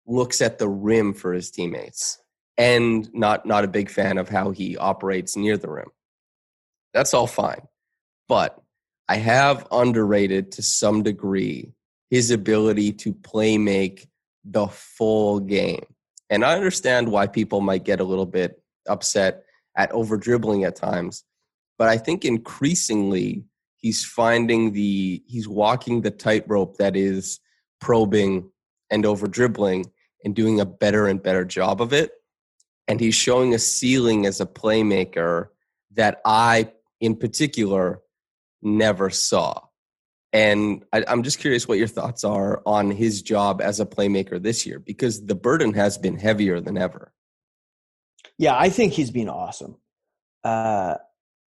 looks 0.06 0.42
at 0.42 0.58
the 0.58 0.70
rim 0.70 1.14
for 1.14 1.34
his 1.34 1.52
teammates 1.52 2.20
and 2.58 3.10
not 3.14 3.46
not 3.46 3.64
a 3.64 3.68
big 3.68 3.90
fan 3.90 4.18
of 4.18 4.30
how 4.30 4.52
he 4.52 4.78
operates 4.78 5.36
near 5.36 5.58
the 5.58 5.70
rim. 5.70 5.90
That's 6.94 7.14
all 7.14 7.28
fine. 7.28 7.62
But 8.28 8.60
I 9.08 9.18
have 9.18 9.68
underrated 9.72 10.52
to 10.54 10.62
some 10.62 11.04
degree 11.04 11.72
his 12.10 12.32
ability 12.32 12.94
to 12.94 13.14
play 13.14 13.58
make 13.58 14.08
the 14.44 14.68
full 14.68 15.40
game. 15.40 15.86
And 16.30 16.44
I 16.44 16.56
understand 16.56 17.10
why 17.10 17.28
people 17.28 17.62
might 17.62 17.86
get 17.86 18.00
a 18.00 18.06
little 18.06 18.26
bit 18.26 18.62
upset 18.88 19.44
at 19.78 19.92
over 19.92 20.18
dribbling 20.18 20.64
at 20.64 20.76
times. 20.76 21.24
But 21.78 21.90
I 21.90 21.98
think 21.98 22.26
increasingly 22.26 23.46
he's 23.78 24.04
finding 24.04 24.74
the 24.74 25.24
he's 25.28 25.48
walking 25.48 26.02
the 26.02 26.12
tightrope 26.12 26.78
that 26.78 26.96
is 26.96 27.40
probing 27.80 28.50
and 28.90 29.06
over 29.06 29.28
dribbling 29.28 29.86
and 30.24 30.36
doing 30.36 30.60
a 30.60 30.66
better 30.66 31.08
and 31.08 31.22
better 31.22 31.46
job 31.46 31.82
of 31.82 31.94
it. 31.94 32.12
And 32.88 33.00
he's 33.00 33.16
showing 33.16 33.54
a 33.54 33.60
ceiling 33.60 34.26
as 34.26 34.40
a 34.40 34.46
playmaker 34.46 35.48
that 35.96 36.22
I, 36.24 36.72
in 37.02 37.16
particular, 37.16 38.02
never 38.62 39.10
saw. 39.10 39.62
And 40.34 40.86
I, 40.94 41.04
am 41.08 41.24
just 41.24 41.40
curious 41.40 41.68
what 41.68 41.78
your 41.78 41.88
thoughts 41.88 42.24
are 42.24 42.62
on 42.66 42.92
his 42.92 43.22
job 43.22 43.62
as 43.62 43.80
a 43.80 43.86
playmaker 43.86 44.42
this 44.42 44.66
year, 44.66 44.80
because 44.80 45.26
the 45.26 45.36
burden 45.36 45.74
has 45.74 45.98
been 45.98 46.18
heavier 46.18 46.60
than 46.60 46.78
ever. 46.78 47.12
Yeah, 48.38 48.58
I 48.58 48.70
think 48.70 48.94
he's 48.94 49.12
been 49.12 49.30
awesome. 49.30 49.78
Uh, 50.44 50.96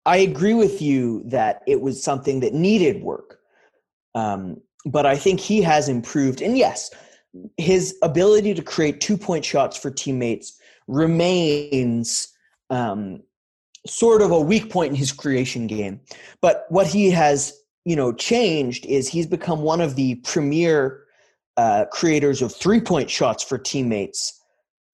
I 0.05 0.17
agree 0.17 0.53
with 0.53 0.81
you 0.81 1.23
that 1.25 1.63
it 1.65 1.81
was 1.81 2.03
something 2.03 2.41
that 2.41 2.53
needed 2.53 3.01
work. 3.01 3.39
Um, 4.13 4.61
but 4.85 5.05
I 5.05 5.17
think 5.17 5.39
he 5.39 5.61
has 5.63 5.89
improved. 5.89 6.41
And 6.41 6.57
yes, 6.57 6.91
his 7.57 7.97
ability 8.03 8.53
to 8.53 8.61
create 8.61 9.01
two 9.01 9.17
point 9.17 9.43
shots 9.43 9.77
for 9.77 9.89
teammates 9.89 10.59
remains 10.87 12.27
um, 12.69 13.21
sort 13.87 14.21
of 14.21 14.31
a 14.31 14.39
weak 14.39 14.69
point 14.69 14.91
in 14.91 14.95
his 14.95 15.11
creation 15.11 15.67
game. 15.67 15.99
But 16.41 16.65
what 16.69 16.87
he 16.87 17.11
has, 17.11 17.53
you 17.85 17.95
know, 17.95 18.11
changed 18.13 18.85
is 18.85 19.07
he's 19.07 19.27
become 19.27 19.61
one 19.61 19.81
of 19.81 19.95
the 19.95 20.15
premier 20.15 21.03
uh, 21.57 21.85
creators 21.91 22.41
of 22.41 22.53
three 22.53 22.81
point 22.81 23.09
shots 23.09 23.43
for 23.43 23.57
teammates, 23.57 24.39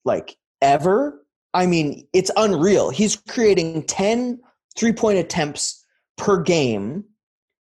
like 0.05 0.37
ever. 0.61 1.25
I 1.53 1.65
mean, 1.65 2.07
it's 2.13 2.31
unreal. 2.37 2.89
He's 2.89 3.15
creating 3.15 3.83
10 3.83 4.39
three 4.77 4.93
point 4.93 5.17
attempts 5.17 5.85
per 6.17 6.41
game 6.41 7.03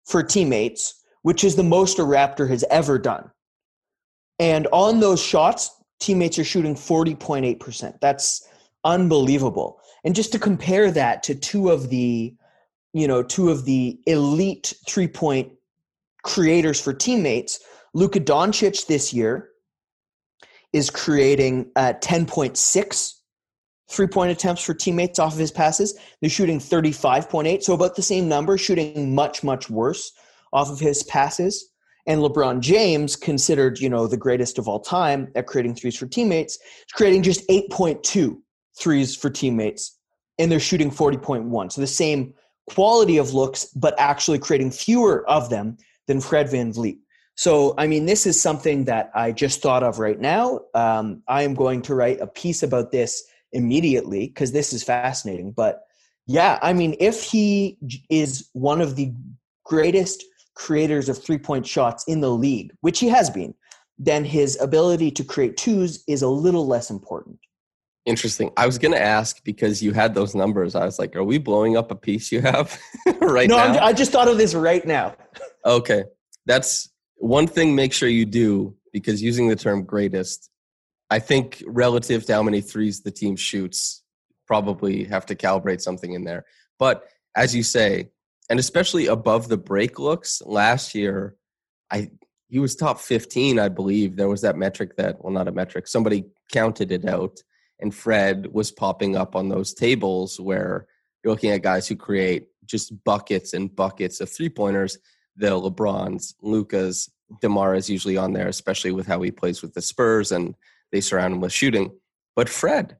for 0.06 0.22
teammates, 0.22 1.02
which 1.22 1.44
is 1.44 1.56
the 1.56 1.62
most 1.62 1.98
a 1.98 2.02
Raptor 2.02 2.48
has 2.48 2.64
ever 2.70 2.98
done. 2.98 3.30
And 4.38 4.66
on 4.72 5.00
those 5.00 5.20
shots, 5.22 5.70
teammates 6.00 6.38
are 6.38 6.44
shooting 6.44 6.74
40.8%. 6.74 8.00
That's 8.00 8.46
unbelievable. 8.84 9.80
And 10.04 10.14
just 10.14 10.32
to 10.32 10.38
compare 10.38 10.90
that 10.90 11.22
to 11.24 11.34
two 11.34 11.70
of 11.70 11.90
the, 11.90 12.34
you 12.92 13.08
know, 13.08 13.22
two 13.22 13.50
of 13.50 13.64
the 13.64 13.98
elite 14.06 14.74
three 14.86 15.08
point 15.08 15.52
creators 16.22 16.80
for 16.80 16.92
teammates, 16.92 17.60
Luka 17.94 18.20
Doncic 18.20 18.86
this 18.86 19.12
year 19.12 19.50
is 20.72 20.90
creating 20.90 21.70
uh, 21.76 21.94
10.6 22.00 23.14
three 23.88 24.06
point 24.06 24.30
attempts 24.30 24.62
for 24.62 24.74
teammates 24.74 25.18
off 25.18 25.32
of 25.32 25.38
his 25.38 25.50
passes. 25.50 25.98
They're 26.20 26.30
shooting 26.30 26.58
35.8, 26.58 27.62
so 27.62 27.72
about 27.72 27.96
the 27.96 28.02
same 28.02 28.28
number, 28.28 28.58
shooting 28.58 29.14
much, 29.14 29.42
much 29.42 29.70
worse 29.70 30.12
off 30.52 30.70
of 30.70 30.78
his 30.78 31.02
passes. 31.04 31.70
And 32.08 32.22
LeBron 32.22 32.60
James, 32.60 33.16
considered, 33.16 33.78
you 33.78 33.90
know, 33.90 34.06
the 34.06 34.16
greatest 34.16 34.58
of 34.58 34.66
all 34.66 34.80
time 34.80 35.30
at 35.34 35.46
creating 35.46 35.74
threes 35.74 35.96
for 35.96 36.06
teammates, 36.06 36.54
is 36.54 36.92
creating 36.94 37.22
just 37.22 37.46
8.2 37.48 38.38
threes 38.78 39.14
for 39.14 39.28
teammates, 39.28 39.98
and 40.38 40.50
they're 40.50 40.58
shooting 40.58 40.90
40.1. 40.90 41.70
So 41.70 41.80
the 41.82 41.86
same 41.86 42.32
quality 42.66 43.18
of 43.18 43.34
looks, 43.34 43.66
but 43.66 43.94
actually 43.98 44.38
creating 44.38 44.70
fewer 44.70 45.28
of 45.28 45.50
them 45.50 45.76
than 46.06 46.20
Fred 46.20 46.50
Van 46.50 46.72
VanVleet. 46.72 46.98
So, 47.36 47.74
I 47.76 47.86
mean, 47.86 48.06
this 48.06 48.26
is 48.26 48.40
something 48.40 48.86
that 48.86 49.10
I 49.14 49.30
just 49.30 49.60
thought 49.60 49.82
of 49.82 49.98
right 49.98 50.18
now. 50.18 50.60
Um, 50.74 51.22
I 51.28 51.42
am 51.42 51.54
going 51.54 51.82
to 51.82 51.94
write 51.94 52.20
a 52.20 52.26
piece 52.26 52.62
about 52.62 52.90
this 52.90 53.22
immediately 53.52 54.28
because 54.28 54.50
this 54.50 54.72
is 54.72 54.82
fascinating. 54.82 55.52
But 55.52 55.82
yeah, 56.26 56.58
I 56.62 56.72
mean, 56.72 56.96
if 56.98 57.22
he 57.22 57.78
is 58.10 58.48
one 58.54 58.80
of 58.80 58.96
the 58.96 59.12
greatest 59.64 60.24
creators 60.58 61.08
of 61.08 61.22
three 61.22 61.38
point 61.38 61.66
shots 61.66 62.04
in 62.06 62.20
the 62.20 62.30
league, 62.30 62.72
which 62.80 62.98
he 62.98 63.08
has 63.08 63.30
been, 63.30 63.54
then 63.98 64.24
his 64.24 64.60
ability 64.60 65.10
to 65.12 65.24
create 65.24 65.56
twos 65.56 66.04
is 66.06 66.22
a 66.22 66.28
little 66.28 66.66
less 66.66 66.90
important. 66.90 67.38
Interesting. 68.04 68.50
I 68.56 68.66
was 68.66 68.78
going 68.78 68.92
to 68.92 69.02
ask 69.02 69.42
because 69.44 69.82
you 69.82 69.92
had 69.92 70.14
those 70.14 70.34
numbers. 70.34 70.74
I 70.74 70.84
was 70.84 70.98
like, 70.98 71.14
are 71.14 71.24
we 71.24 71.38
blowing 71.38 71.76
up 71.76 71.90
a 71.90 71.94
piece 71.94 72.32
you 72.32 72.40
have 72.40 72.78
right 73.20 73.48
no, 73.48 73.56
now? 73.56 73.72
No, 73.74 73.78
I 73.80 73.92
just 73.92 74.12
thought 74.12 74.28
of 74.28 74.38
this 74.38 74.54
right 74.54 74.84
now. 74.86 75.14
okay. 75.64 76.04
That's 76.46 76.90
one 77.16 77.46
thing, 77.46 77.74
make 77.74 77.92
sure 77.92 78.08
you 78.08 78.24
do 78.24 78.74
because 78.92 79.22
using 79.22 79.48
the 79.48 79.56
term 79.56 79.84
greatest 79.84 80.50
I 81.10 81.18
think 81.18 81.62
relative 81.66 82.26
to 82.26 82.34
how 82.34 82.42
many 82.42 82.60
threes 82.60 83.00
the 83.00 83.10
team 83.10 83.36
shoots, 83.36 84.02
probably 84.46 85.04
have 85.04 85.26
to 85.26 85.34
calibrate 85.34 85.80
something 85.80 86.12
in 86.12 86.24
there. 86.24 86.44
But 86.78 87.04
as 87.36 87.54
you 87.54 87.62
say, 87.62 88.10
and 88.48 88.58
especially 88.58 89.06
above 89.06 89.48
the 89.48 89.56
break 89.56 89.98
looks, 89.98 90.42
last 90.44 90.94
year, 90.94 91.36
I 91.90 92.10
he 92.48 92.58
was 92.58 92.74
top 92.74 92.98
15, 92.98 93.58
I 93.58 93.68
believe. 93.68 94.16
There 94.16 94.28
was 94.28 94.40
that 94.40 94.56
metric 94.56 94.96
that, 94.96 95.22
well, 95.22 95.32
not 95.32 95.48
a 95.48 95.52
metric, 95.52 95.86
somebody 95.86 96.24
counted 96.50 96.90
it 96.92 97.04
out, 97.04 97.42
and 97.78 97.94
Fred 97.94 98.46
was 98.52 98.72
popping 98.72 99.16
up 99.16 99.36
on 99.36 99.48
those 99.48 99.74
tables 99.74 100.40
where 100.40 100.86
you're 101.22 101.32
looking 101.32 101.50
at 101.50 101.62
guys 101.62 101.86
who 101.86 101.96
create 101.96 102.48
just 102.64 102.92
buckets 103.04 103.52
and 103.52 103.74
buckets 103.74 104.20
of 104.20 104.30
three 104.30 104.48
pointers. 104.48 104.98
The 105.36 105.48
LeBrons, 105.48 106.34
Lucas, 106.42 107.10
DeMar 107.40 107.74
is 107.74 107.90
usually 107.90 108.16
on 108.16 108.32
there, 108.32 108.48
especially 108.48 108.92
with 108.92 109.06
how 109.06 109.20
he 109.20 109.30
plays 109.30 109.62
with 109.62 109.74
the 109.74 109.82
Spurs 109.82 110.32
and 110.32 110.54
they 110.90 111.00
surround 111.00 111.34
him 111.34 111.40
with 111.40 111.52
shooting, 111.52 111.92
but 112.34 112.48
Fred, 112.48 112.96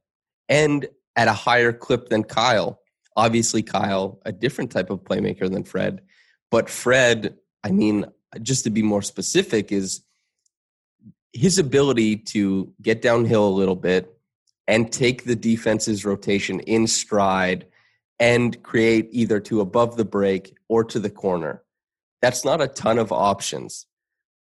and 0.49 0.87
at 1.17 1.29
a 1.29 1.33
higher 1.33 1.73
clip 1.73 2.09
than 2.09 2.23
Kyle. 2.23 2.81
Obviously, 3.19 3.65
Kyle, 3.65 4.21
a 4.25 4.31
different 4.31 4.71
type 4.71 4.91
of 4.91 5.03
playmaker 5.03 5.51
than 5.51 5.65
Fred, 5.65 6.03
but 6.53 6.71
Fred, 6.71 7.37
I 7.65 7.73
mean, 7.73 8.07
just 8.43 8.63
to 8.63 8.71
be 8.71 8.81
more 8.81 9.03
specific, 9.03 9.73
is 9.73 10.03
his 11.33 11.59
ability 11.59 12.15
to 12.17 12.73
get 12.81 13.03
downhill 13.03 13.49
a 13.49 13.59
little 13.59 13.75
bit 13.75 14.17
and 14.69 14.93
take 14.93 15.25
the 15.25 15.35
defense's 15.35 16.05
rotation 16.05 16.61
in 16.61 16.87
stride 16.87 17.67
and 18.21 18.63
create 18.63 19.09
either 19.11 19.41
to 19.41 19.61
above 19.63 19.97
the 19.97 20.05
break 20.05 20.57
or 20.69 20.85
to 20.85 21.01
the 21.01 21.11
corner. 21.11 21.65
That's 22.23 22.45
not 22.45 22.61
a 22.61 22.69
ton 22.69 22.99
of 22.99 23.11
options, 23.11 23.87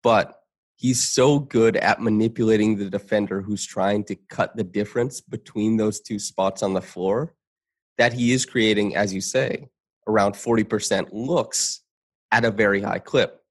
but 0.01 0.43
he's 0.77 1.03
so 1.03 1.39
good 1.39 1.75
at 1.75 2.01
manipulating 2.01 2.77
the 2.77 2.89
defender 2.89 3.41
who's 3.41 3.65
trying 3.65 4.05
to 4.05 4.15
cut 4.15 4.55
the 4.55 4.63
difference 4.63 5.19
between 5.19 5.75
those 5.75 5.99
two 5.99 6.19
spots 6.19 6.63
on 6.63 6.73
the 6.73 6.81
floor 6.81 7.35
that 8.01 8.13
he 8.13 8.31
is 8.31 8.47
creating, 8.47 8.95
as 8.95 9.13
you 9.13 9.21
say, 9.21 9.69
around 10.07 10.33
40% 10.33 11.09
looks 11.11 11.81
at 12.31 12.43
a 12.43 12.49
very 12.49 12.81
high 12.81 12.97
clip. 12.97 13.43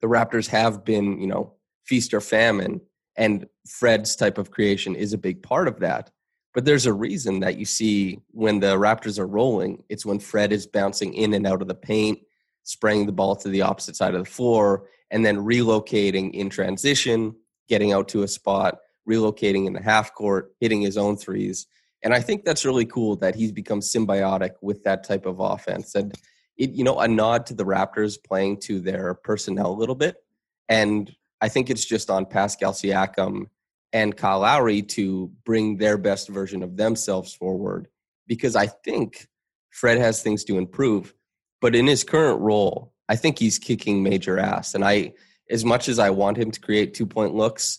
The 0.00 0.08
Raptors 0.08 0.48
have 0.48 0.84
been, 0.84 1.20
you 1.20 1.28
know, 1.28 1.52
feast 1.84 2.12
or 2.12 2.20
famine, 2.20 2.80
and 3.16 3.46
Fred's 3.68 4.16
type 4.16 4.36
of 4.36 4.50
creation 4.50 4.96
is 4.96 5.12
a 5.12 5.16
big 5.16 5.44
part 5.44 5.68
of 5.68 5.78
that. 5.78 6.10
But 6.54 6.64
there's 6.64 6.86
a 6.86 6.92
reason 6.92 7.38
that 7.38 7.56
you 7.56 7.64
see 7.64 8.18
when 8.32 8.58
the 8.58 8.76
Raptors 8.76 9.20
are 9.20 9.28
rolling, 9.28 9.84
it's 9.88 10.04
when 10.04 10.18
Fred 10.18 10.52
is 10.52 10.66
bouncing 10.66 11.14
in 11.14 11.32
and 11.32 11.46
out 11.46 11.62
of 11.62 11.68
the 11.68 11.76
paint, 11.76 12.18
spraying 12.64 13.06
the 13.06 13.12
ball 13.12 13.36
to 13.36 13.48
the 13.48 13.62
opposite 13.62 13.94
side 13.94 14.16
of 14.16 14.24
the 14.24 14.28
floor, 14.28 14.88
and 15.12 15.24
then 15.24 15.36
relocating 15.36 16.34
in 16.34 16.50
transition, 16.50 17.36
getting 17.68 17.92
out 17.92 18.08
to 18.08 18.24
a 18.24 18.28
spot, 18.28 18.78
relocating 19.08 19.68
in 19.68 19.72
the 19.72 19.80
half 19.80 20.12
court, 20.14 20.52
hitting 20.58 20.80
his 20.82 20.96
own 20.96 21.16
threes. 21.16 21.68
And 22.02 22.12
I 22.12 22.20
think 22.20 22.44
that's 22.44 22.64
really 22.64 22.86
cool 22.86 23.16
that 23.16 23.34
he's 23.34 23.52
become 23.52 23.80
symbiotic 23.80 24.52
with 24.60 24.82
that 24.84 25.04
type 25.04 25.24
of 25.26 25.40
offense. 25.40 25.94
And 25.94 26.12
it, 26.56 26.70
you 26.70 26.84
know, 26.84 26.98
a 26.98 27.08
nod 27.08 27.46
to 27.46 27.54
the 27.54 27.64
Raptors 27.64 28.16
playing 28.22 28.60
to 28.60 28.80
their 28.80 29.14
personnel 29.14 29.70
a 29.70 29.78
little 29.78 29.94
bit. 29.94 30.16
And 30.68 31.14
I 31.40 31.48
think 31.48 31.70
it's 31.70 31.84
just 31.84 32.10
on 32.10 32.26
Pascal 32.26 32.72
Siakam 32.72 33.46
and 33.92 34.16
Kyle 34.16 34.40
Lowry 34.40 34.82
to 34.82 35.30
bring 35.44 35.76
their 35.76 35.96
best 35.96 36.28
version 36.28 36.62
of 36.62 36.76
themselves 36.76 37.34
forward 37.34 37.88
because 38.26 38.56
I 38.56 38.66
think 38.66 39.28
Fred 39.70 39.98
has 39.98 40.22
things 40.22 40.44
to 40.44 40.58
improve. 40.58 41.14
But 41.60 41.76
in 41.76 41.86
his 41.86 42.04
current 42.04 42.40
role, 42.40 42.92
I 43.08 43.16
think 43.16 43.38
he's 43.38 43.58
kicking 43.58 44.02
major 44.02 44.38
ass. 44.38 44.74
And 44.74 44.84
I, 44.84 45.12
as 45.50 45.64
much 45.64 45.88
as 45.88 45.98
I 45.98 46.10
want 46.10 46.38
him 46.38 46.50
to 46.50 46.60
create 46.60 46.94
two 46.94 47.06
point 47.06 47.34
looks, 47.34 47.78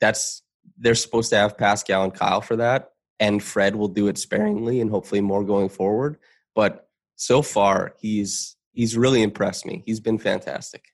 that's 0.00 0.42
they're 0.78 0.94
supposed 0.94 1.30
to 1.30 1.36
have 1.36 1.58
Pascal 1.58 2.04
and 2.04 2.14
Kyle 2.14 2.40
for 2.40 2.56
that 2.56 2.90
and 3.20 3.42
Fred 3.42 3.76
will 3.76 3.88
do 3.88 4.08
it 4.08 4.18
sparingly 4.18 4.80
and 4.80 4.90
hopefully 4.90 5.20
more 5.20 5.44
going 5.44 5.68
forward. 5.68 6.18
But 6.54 6.88
so 7.16 7.42
far, 7.42 7.94
he's 7.98 8.56
he's 8.72 8.96
really 8.96 9.22
impressed 9.22 9.66
me. 9.66 9.82
He's 9.86 10.00
been 10.00 10.18
fantastic. 10.18 10.84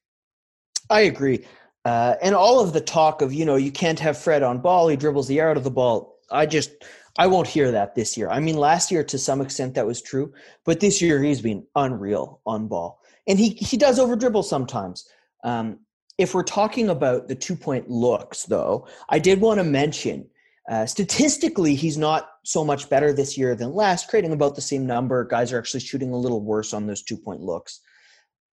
I 0.90 1.00
agree. 1.02 1.44
Uh, 1.84 2.14
and 2.22 2.34
all 2.34 2.60
of 2.60 2.72
the 2.72 2.80
talk 2.80 3.20
of 3.20 3.32
you 3.32 3.44
know 3.44 3.56
you 3.56 3.70
can't 3.70 4.00
have 4.00 4.18
Fred 4.18 4.42
on 4.42 4.60
ball, 4.60 4.88
he 4.88 4.96
dribbles 4.96 5.28
the 5.28 5.40
air 5.40 5.50
out 5.50 5.56
of 5.56 5.64
the 5.64 5.70
ball. 5.70 6.18
I 6.30 6.46
just 6.46 6.70
I 7.18 7.26
won't 7.26 7.46
hear 7.46 7.70
that 7.70 7.94
this 7.94 8.16
year. 8.16 8.28
I 8.30 8.40
mean, 8.40 8.56
last 8.56 8.90
year 8.90 9.04
to 9.04 9.18
some 9.18 9.40
extent 9.40 9.74
that 9.74 9.86
was 9.86 10.02
true, 10.02 10.32
but 10.64 10.80
this 10.80 11.00
year 11.00 11.22
he's 11.22 11.42
been 11.42 11.66
unreal 11.76 12.40
on 12.46 12.68
ball, 12.68 13.00
and 13.26 13.38
he 13.38 13.50
he 13.50 13.76
does 13.76 13.98
over 13.98 14.16
dribble 14.16 14.44
sometimes. 14.44 15.08
Um, 15.44 15.80
if 16.16 16.34
we're 16.34 16.42
talking 16.42 16.88
about 16.88 17.28
the 17.28 17.34
two 17.34 17.56
point 17.56 17.90
looks, 17.90 18.44
though, 18.44 18.86
I 19.08 19.18
did 19.18 19.40
want 19.40 19.58
to 19.58 19.64
mention 19.64 20.28
uh, 20.70 20.86
statistically, 20.86 21.74
he's 21.74 21.98
not 21.98 22.28
so 22.44 22.64
much 22.64 22.88
better 22.88 23.12
this 23.12 23.36
year 23.36 23.54
than 23.54 23.74
last, 23.74 24.08
creating 24.08 24.32
about 24.32 24.54
the 24.54 24.62
same 24.62 24.86
number. 24.86 25.24
Guys 25.24 25.52
are 25.52 25.58
actually 25.58 25.80
shooting 25.80 26.12
a 26.12 26.16
little 26.16 26.40
worse 26.40 26.72
on 26.72 26.86
those 26.86 27.02
two 27.02 27.16
point 27.16 27.40
looks 27.40 27.80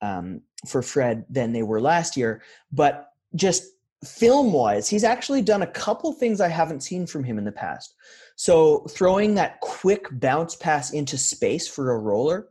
um, 0.02 0.42
for 0.68 0.82
Fred 0.82 1.26
than 1.30 1.54
they 1.54 1.64
were 1.64 1.80
last 1.80 2.18
year. 2.18 2.42
But 2.72 3.08
just 3.36 3.64
film 4.04 4.52
wise, 4.52 4.90
he's 4.90 5.04
actually 5.06 5.42
done 5.42 5.62
a 5.62 5.68
couple 5.68 6.12
things 6.12 6.42
I 6.42 6.50
haven't 6.50 6.84
seen 6.84 7.08
from 7.08 7.24
him 7.24 7.38
in 7.38 7.46
the 7.46 7.52
past. 7.52 7.94
So 8.36 8.86
throwing 8.90 9.36
that 9.36 9.62
quick 9.62 10.08
bounce 10.12 10.56
pass 10.56 10.92
into 10.92 11.18
space 11.18 11.68
for 11.68 11.92
a 11.92 11.98
roller 11.98 12.50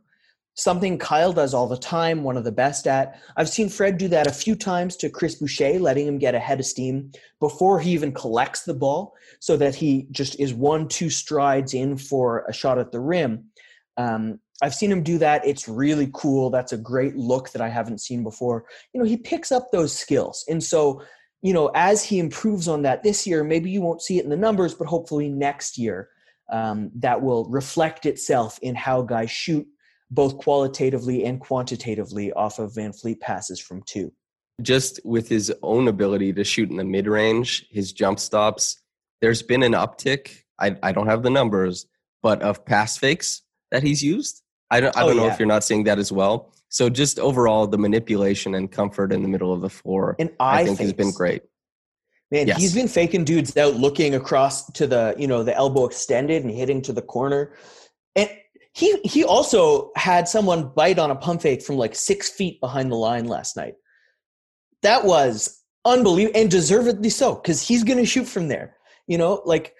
something 0.55 0.97
Kyle 0.97 1.33
does 1.33 1.53
all 1.53 1.67
the 1.67 1.77
time, 1.77 2.23
one 2.23 2.37
of 2.37 2.43
the 2.43 2.51
best 2.51 2.87
at. 2.87 3.19
I've 3.37 3.49
seen 3.49 3.69
Fred 3.69 3.97
do 3.97 4.07
that 4.09 4.27
a 4.27 4.33
few 4.33 4.55
times 4.55 4.95
to 4.97 5.09
Chris 5.09 5.35
Boucher, 5.35 5.79
letting 5.79 6.07
him 6.07 6.17
get 6.17 6.35
ahead 6.35 6.59
of 6.59 6.65
steam 6.65 7.11
before 7.39 7.79
he 7.79 7.91
even 7.91 8.11
collects 8.11 8.63
the 8.63 8.73
ball, 8.73 9.13
so 9.39 9.57
that 9.57 9.75
he 9.75 10.07
just 10.11 10.39
is 10.39 10.53
one, 10.53 10.87
two 10.87 11.09
strides 11.09 11.73
in 11.73 11.97
for 11.97 12.45
a 12.47 12.53
shot 12.53 12.77
at 12.77 12.91
the 12.91 12.99
rim. 12.99 13.45
Um, 13.97 14.39
I've 14.61 14.75
seen 14.75 14.91
him 14.91 15.03
do 15.03 15.17
that. 15.17 15.45
It's 15.45 15.67
really 15.67 16.09
cool. 16.13 16.49
That's 16.49 16.73
a 16.73 16.77
great 16.77 17.15
look 17.15 17.51
that 17.51 17.61
I 17.61 17.69
haven't 17.69 18.01
seen 18.01 18.23
before. 18.23 18.65
You 18.93 19.01
know, 19.01 19.07
he 19.07 19.17
picks 19.17 19.51
up 19.51 19.71
those 19.71 19.97
skills. 19.97 20.45
And 20.47 20.63
so, 20.63 21.01
you 21.41 21.53
know, 21.53 21.71
as 21.73 22.03
he 22.03 22.19
improves 22.19 22.67
on 22.67 22.83
that 22.83 23.01
this 23.01 23.25
year, 23.25 23.43
maybe 23.43 23.71
you 23.71 23.81
won't 23.81 24.03
see 24.03 24.19
it 24.19 24.23
in 24.23 24.29
the 24.29 24.37
numbers, 24.37 24.75
but 24.75 24.85
hopefully 24.85 25.29
next 25.29 25.79
year 25.79 26.09
um, 26.51 26.91
that 26.95 27.21
will 27.21 27.45
reflect 27.49 28.05
itself 28.05 28.59
in 28.61 28.75
how 28.75 29.01
guys 29.01 29.31
shoot 29.31 29.65
both 30.11 30.37
qualitatively 30.37 31.23
and 31.23 31.39
quantitatively 31.39 32.31
off 32.33 32.59
of 32.59 32.73
VanVleet 32.73 33.21
passes 33.21 33.59
from 33.59 33.81
two. 33.85 34.11
Just 34.61 34.99
with 35.05 35.29
his 35.29 35.51
own 35.63 35.87
ability 35.87 36.33
to 36.33 36.43
shoot 36.43 36.69
in 36.69 36.75
the 36.75 36.83
mid 36.83 37.07
range, 37.07 37.65
his 37.71 37.93
jump 37.93 38.19
stops, 38.19 38.79
there's 39.21 39.41
been 39.41 39.63
an 39.63 39.71
uptick. 39.71 40.43
I, 40.59 40.75
I 40.83 40.91
don't 40.91 41.07
have 41.07 41.23
the 41.23 41.29
numbers, 41.29 41.87
but 42.21 42.41
of 42.41 42.65
pass 42.65 42.97
fakes 42.97 43.41
that 43.71 43.81
he's 43.81 44.03
used. 44.03 44.43
I 44.69 44.81
don't, 44.81 44.95
I 44.95 45.01
oh, 45.01 45.07
don't 45.07 45.13
oh, 45.13 45.21
know 45.21 45.25
yeah. 45.27 45.33
if 45.33 45.39
you're 45.39 45.47
not 45.47 45.63
seeing 45.63 45.85
that 45.85 45.97
as 45.97 46.11
well. 46.11 46.53
So 46.69 46.89
just 46.89 47.19
overall, 47.19 47.67
the 47.67 47.77
manipulation 47.77 48.55
and 48.55 48.71
comfort 48.71 49.11
in 49.11 49.23
the 49.23 49.27
middle 49.27 49.51
of 49.51 49.61
the 49.61 49.69
floor, 49.69 50.15
and 50.19 50.29
I 50.39 50.63
think 50.63 50.77
fakes. 50.77 50.87
has 50.87 50.93
been 50.93 51.11
great. 51.11 51.43
Man, 52.31 52.47
yes. 52.47 52.61
he's 52.61 52.73
been 52.73 52.87
faking 52.87 53.25
dudes 53.25 53.57
out, 53.57 53.75
looking 53.75 54.15
across 54.15 54.71
to 54.71 54.87
the 54.87 55.13
you 55.17 55.27
know 55.27 55.43
the 55.43 55.53
elbow 55.53 55.85
extended 55.85 56.43
and 56.43 56.51
hitting 56.51 56.81
to 56.83 56.93
the 56.93 57.01
corner. 57.01 57.53
And 58.15 58.29
he 58.73 58.97
he 59.03 59.23
also 59.23 59.91
had 59.95 60.27
someone 60.27 60.71
bite 60.75 60.99
on 60.99 61.11
a 61.11 61.15
pump 61.15 61.41
fake 61.41 61.61
from 61.61 61.77
like 61.77 61.95
six 61.95 62.29
feet 62.29 62.59
behind 62.61 62.91
the 62.91 62.95
line 62.95 63.25
last 63.25 63.57
night. 63.57 63.75
That 64.81 65.05
was 65.05 65.61
unbelievable 65.85 66.39
and 66.39 66.49
deservedly 66.49 67.09
so 67.09 67.35
because 67.35 67.61
he's 67.61 67.83
going 67.83 67.97
to 67.97 68.05
shoot 68.05 68.25
from 68.25 68.47
there. 68.47 68.77
You 69.07 69.17
know, 69.17 69.41
like, 69.45 69.73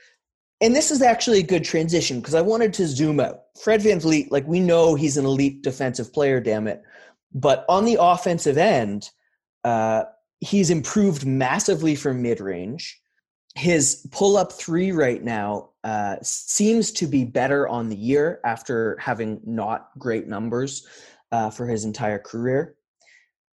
and 0.60 0.76
this 0.76 0.92
is 0.92 1.02
actually 1.02 1.40
a 1.40 1.44
good 1.44 1.64
transition 1.64 2.20
because 2.20 2.36
I 2.36 2.42
wanted 2.42 2.74
to 2.74 2.88
zoom 2.88 3.20
out. 3.20 3.40
Fred 3.62 3.82
VanVleet, 3.82 4.30
like 4.30 4.46
we 4.46 4.60
know 4.60 4.96
he's 4.96 5.18
an 5.18 5.26
elite 5.26 5.64
defensive 5.64 6.12
player, 6.12 6.40
damn 6.40 6.68
it. 6.68 6.82
But 7.34 7.66
on 7.70 7.86
the 7.86 7.98
offensive 8.00 8.58
end, 8.58 9.10
uh, 9.64 10.04
he's 10.42 10.70
improved 10.70 11.26
massively 11.26 11.96
from 11.96 12.22
mid 12.22 12.42
range. 12.42 13.01
His 13.56 14.08
pull 14.12 14.38
up 14.38 14.54
three 14.54 14.92
right 14.92 15.22
now 15.22 15.72
uh, 15.84 16.18
seems 16.22 16.92
to 16.94 17.08
be 17.08 17.26
better 17.26 17.68
on 17.68 17.90
the 17.90 17.96
year 17.96 18.40
after 18.46 18.98
having 19.00 19.42
not 19.46 19.90
great 19.98 20.28
numbers 20.28 20.88
uh, 21.32 21.50
for 21.50 21.68
his 21.68 21.84
entire 21.84 22.20
career. 22.20 22.76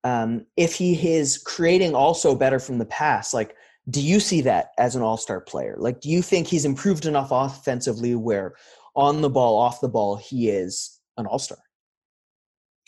Um, 0.03 0.45
if 0.57 0.75
he 0.75 1.15
is 1.15 1.37
creating 1.37 1.95
also 1.95 2.35
better 2.35 2.59
from 2.59 2.77
the 2.77 2.85
past, 2.85 3.33
like, 3.33 3.55
do 3.89 4.01
you 4.01 4.19
see 4.19 4.41
that 4.41 4.71
as 4.77 4.95
an 4.95 5.01
all 5.01 5.17
star 5.17 5.41
player? 5.41 5.75
Like, 5.77 6.01
do 6.01 6.09
you 6.09 6.21
think 6.21 6.47
he's 6.47 6.65
improved 6.65 7.05
enough 7.05 7.29
offensively 7.31 8.15
where 8.15 8.55
on 8.95 9.21
the 9.21 9.29
ball, 9.29 9.57
off 9.57 9.81
the 9.81 9.89
ball, 9.89 10.15
he 10.15 10.49
is 10.49 10.99
an 11.17 11.25
all 11.25 11.39
star? 11.39 11.57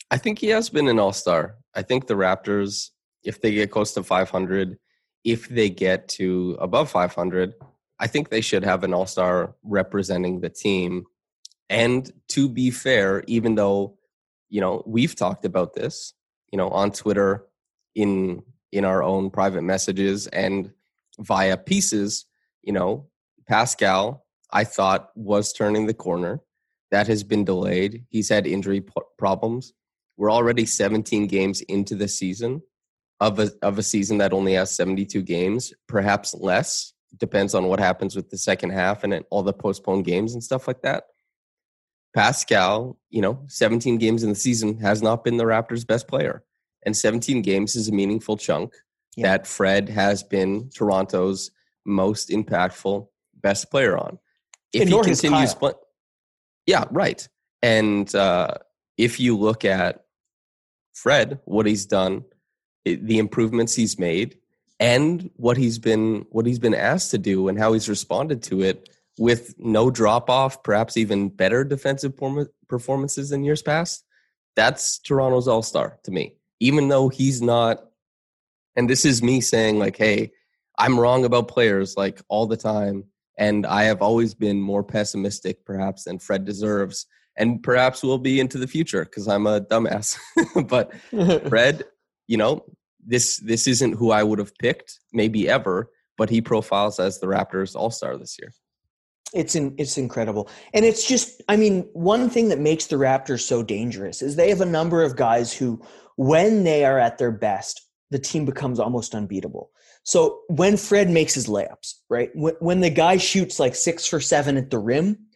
I 0.10 0.18
think 0.18 0.40
he 0.40 0.48
has 0.48 0.70
been 0.70 0.88
an 0.88 1.00
all 1.00 1.14
star. 1.14 1.56
I 1.76 1.82
think 1.82 2.08
the 2.08 2.16
Raptors, 2.16 2.92
if 3.24 3.42
they 3.42 3.54
get 3.54 3.72
close 3.72 3.94
to 3.94 4.04
500, 4.04 4.78
if 5.28 5.50
they 5.50 5.70
get 5.70 6.08
to 6.08 6.58
above 6.62 6.90
500, 6.90 7.54
I 8.00 8.08
think 8.08 8.30
they 8.30 8.40
should 8.40 8.64
have 8.64 8.86
an 8.86 8.94
all 8.94 9.06
star 9.06 9.56
representing 9.62 10.40
the 10.40 10.50
team. 10.50 11.04
And 11.70 12.10
to 12.30 12.48
be 12.48 12.72
fair, 12.72 13.26
even 13.28 13.56
though, 13.56 13.98
you 14.50 14.62
know, 14.62 14.84
we've 14.86 15.16
talked 15.16 15.44
about 15.44 15.74
this, 15.74 16.14
you 16.50 16.58
know, 16.58 16.70
on 16.70 16.92
Twitter, 16.92 17.46
in 17.94 18.42
in 18.72 18.86
our 18.86 19.04
own 19.04 19.30
private 19.30 19.64
messages 19.64 20.28
and 20.28 20.72
via 21.20 21.58
pieces, 21.58 22.26
you 22.64 22.72
know, 22.72 23.08
Pascal, 23.50 24.26
I 24.52 24.64
thought 24.64 25.10
was 25.16 25.52
turning 25.52 25.88
the 25.88 25.94
corner. 25.94 26.40
That 26.92 27.08
has 27.08 27.26
been 27.26 27.44
delayed. 27.44 28.06
He's 28.08 28.30
had 28.30 28.48
injury 28.48 28.80
p- 28.80 28.94
problems. 29.18 29.74
We're 30.16 30.32
already 30.32 30.66
17 30.66 31.28
games 31.28 31.60
into 31.62 31.96
the 31.96 32.08
season 32.08 32.62
of 33.20 33.40
a 33.40 33.52
of 33.62 33.78
a 33.78 33.84
season 33.84 34.20
that 34.20 34.34
only 34.34 34.54
has 34.54 34.76
72 34.76 35.22
games, 35.24 35.74
perhaps 35.88 36.34
less 36.36 36.94
depends 37.18 37.56
on 37.56 37.66
what 37.68 37.80
happens 37.80 38.16
with 38.16 38.30
the 38.30 38.38
second 38.38 38.72
half 38.72 39.04
and 39.04 39.24
all 39.30 39.44
the 39.44 39.54
postponed 39.54 40.06
games 40.06 40.34
and 40.34 40.44
stuff 40.44 40.68
like 40.68 40.82
that. 40.82 41.06
Pascal, 42.14 42.98
you 43.10 43.22
know, 43.22 43.44
17 43.48 43.98
games 43.98 44.24
in 44.24 44.30
the 44.30 44.36
season 44.36 44.80
has 44.80 45.02
not 45.02 45.24
been 45.24 45.38
the 45.38 45.44
Raptors' 45.44 45.86
best 45.86 46.08
player. 46.08 46.44
And 46.86 46.96
17 46.96 47.42
games 47.42 47.76
is 47.76 47.90
a 47.90 47.92
meaningful 47.92 48.38
chunk 48.38 48.74
yeah. 49.16 49.24
that 49.28 49.48
Fred 49.48 49.90
has 49.90 50.24
been 50.24 50.70
Toronto's 50.70 51.52
most 51.86 52.30
impactful 52.30 53.08
best 53.36 53.70
player 53.72 53.98
on. 53.98 54.20
If 54.74 54.84
and 54.84 54.90
he 54.90 55.02
continues 55.02 55.54
playing. 55.54 55.76
Yeah, 56.66 56.86
right. 56.92 57.28
And 57.62 58.14
uh, 58.14 58.56
if 58.98 59.20
you 59.20 59.38
look 59.38 59.64
at 59.66 60.04
Fred, 60.94 61.40
what 61.46 61.66
he's 61.66 61.86
done, 61.86 62.26
the 62.96 63.20
improvements 63.20 63.76
he's 63.76 64.00
made, 64.00 64.38
and 64.80 65.30
what 65.36 65.58
he's 65.58 65.80
been 65.80 66.26
what 66.30 66.46
he's 66.46 66.60
been 66.60 66.76
asked 66.76 67.12
to 67.12 67.18
do 67.18 67.48
and 67.48 67.58
how 67.58 67.74
he's 67.74 67.90
responded 67.90 68.44
to 68.44 68.62
it 68.62 68.90
with 69.18 69.56
no 69.58 69.90
drop 69.90 70.30
off, 70.30 70.64
perhaps 70.64 70.98
even 70.98 71.30
better 71.30 71.64
defensive 71.64 72.14
performances 72.68 73.30
than 73.30 73.44
years 73.44 73.62
past, 73.62 74.04
that's 74.56 75.00
Toronto's 75.00 75.48
all 75.48 75.64
star 75.64 76.00
to 76.04 76.12
me. 76.12 76.36
Even 76.60 76.88
though 76.88 77.10
he's 77.10 77.42
not, 77.42 77.84
and 78.76 78.90
this 78.90 79.06
is 79.06 79.24
me 79.24 79.42
saying, 79.42 79.80
like, 79.80 79.98
hey, 79.98 80.32
I'm 80.78 81.00
wrong 81.00 81.26
about 81.26 81.48
players 81.48 81.98
like 81.98 82.22
all 82.28 82.46
the 82.46 82.58
time. 82.58 83.06
And 83.38 83.66
I 83.66 83.84
have 83.84 84.02
always 84.02 84.34
been 84.34 84.60
more 84.60 84.84
pessimistic, 84.84 85.64
perhaps, 85.66 86.06
than 86.06 86.18
Fred 86.18 86.46
deserves. 86.46 87.06
And 87.36 87.62
perhaps 87.62 88.02
will 88.02 88.18
be 88.18 88.40
into 88.40 88.58
the 88.58 88.68
future 88.68 89.06
because 89.06 89.28
I'm 89.28 89.46
a 89.46 89.62
dumbass. 89.62 90.18
but 90.68 90.92
Fred, 91.50 91.84
you 92.28 92.38
know, 92.38 92.64
this 93.06 93.38
this 93.38 93.68
isn't 93.68 93.94
who 93.94 94.12
I 94.12 94.24
would 94.24 94.40
have 94.40 94.56
picked, 94.58 95.00
maybe 95.14 95.50
ever, 95.50 95.90
but 96.18 96.30
he 96.30 96.42
profiles 96.42 97.00
as 97.00 97.20
the 97.20 97.28
Raptors 97.28 97.76
All 97.76 97.90
Star 97.90 98.18
this 98.18 98.38
year. 98.40 98.54
It's 99.34 99.56
in, 99.56 99.76
it's 99.78 99.98
incredible, 99.98 100.50
and 100.74 100.86
it's 100.86 101.08
just 101.08 101.42
I 101.50 101.58
mean 101.58 101.90
one 101.94 102.30
thing 102.30 102.50
that 102.50 102.60
makes 102.60 102.88
the 102.88 102.96
Raptors 102.98 103.42
so 103.42 103.64
dangerous 103.64 104.22
is 104.22 104.36
they 104.36 104.50
have 104.50 104.62
a 104.62 104.66
number 104.66 105.04
of 105.04 105.16
guys 105.16 105.54
who, 105.54 105.82
when 106.16 106.64
they 106.64 106.86
are 106.86 107.00
at 107.00 107.18
their 107.18 107.32
best, 107.32 107.82
the 108.12 108.20
team 108.20 108.46
becomes 108.46 108.80
almost 108.80 109.16
unbeatable. 109.16 109.72
So 110.04 110.40
when 110.48 110.78
Fred 110.78 111.10
makes 111.10 111.34
his 111.34 111.48
layups, 111.48 111.96
right, 112.10 112.30
when, 112.34 112.56
when 112.60 112.80
the 112.80 112.90
guy 112.90 113.18
shoots 113.18 113.60
like 113.60 113.76
six 113.76 114.08
for 114.08 114.22
seven 114.22 114.56
at 114.56 114.70
the 114.70 114.80
rim, 114.80 115.27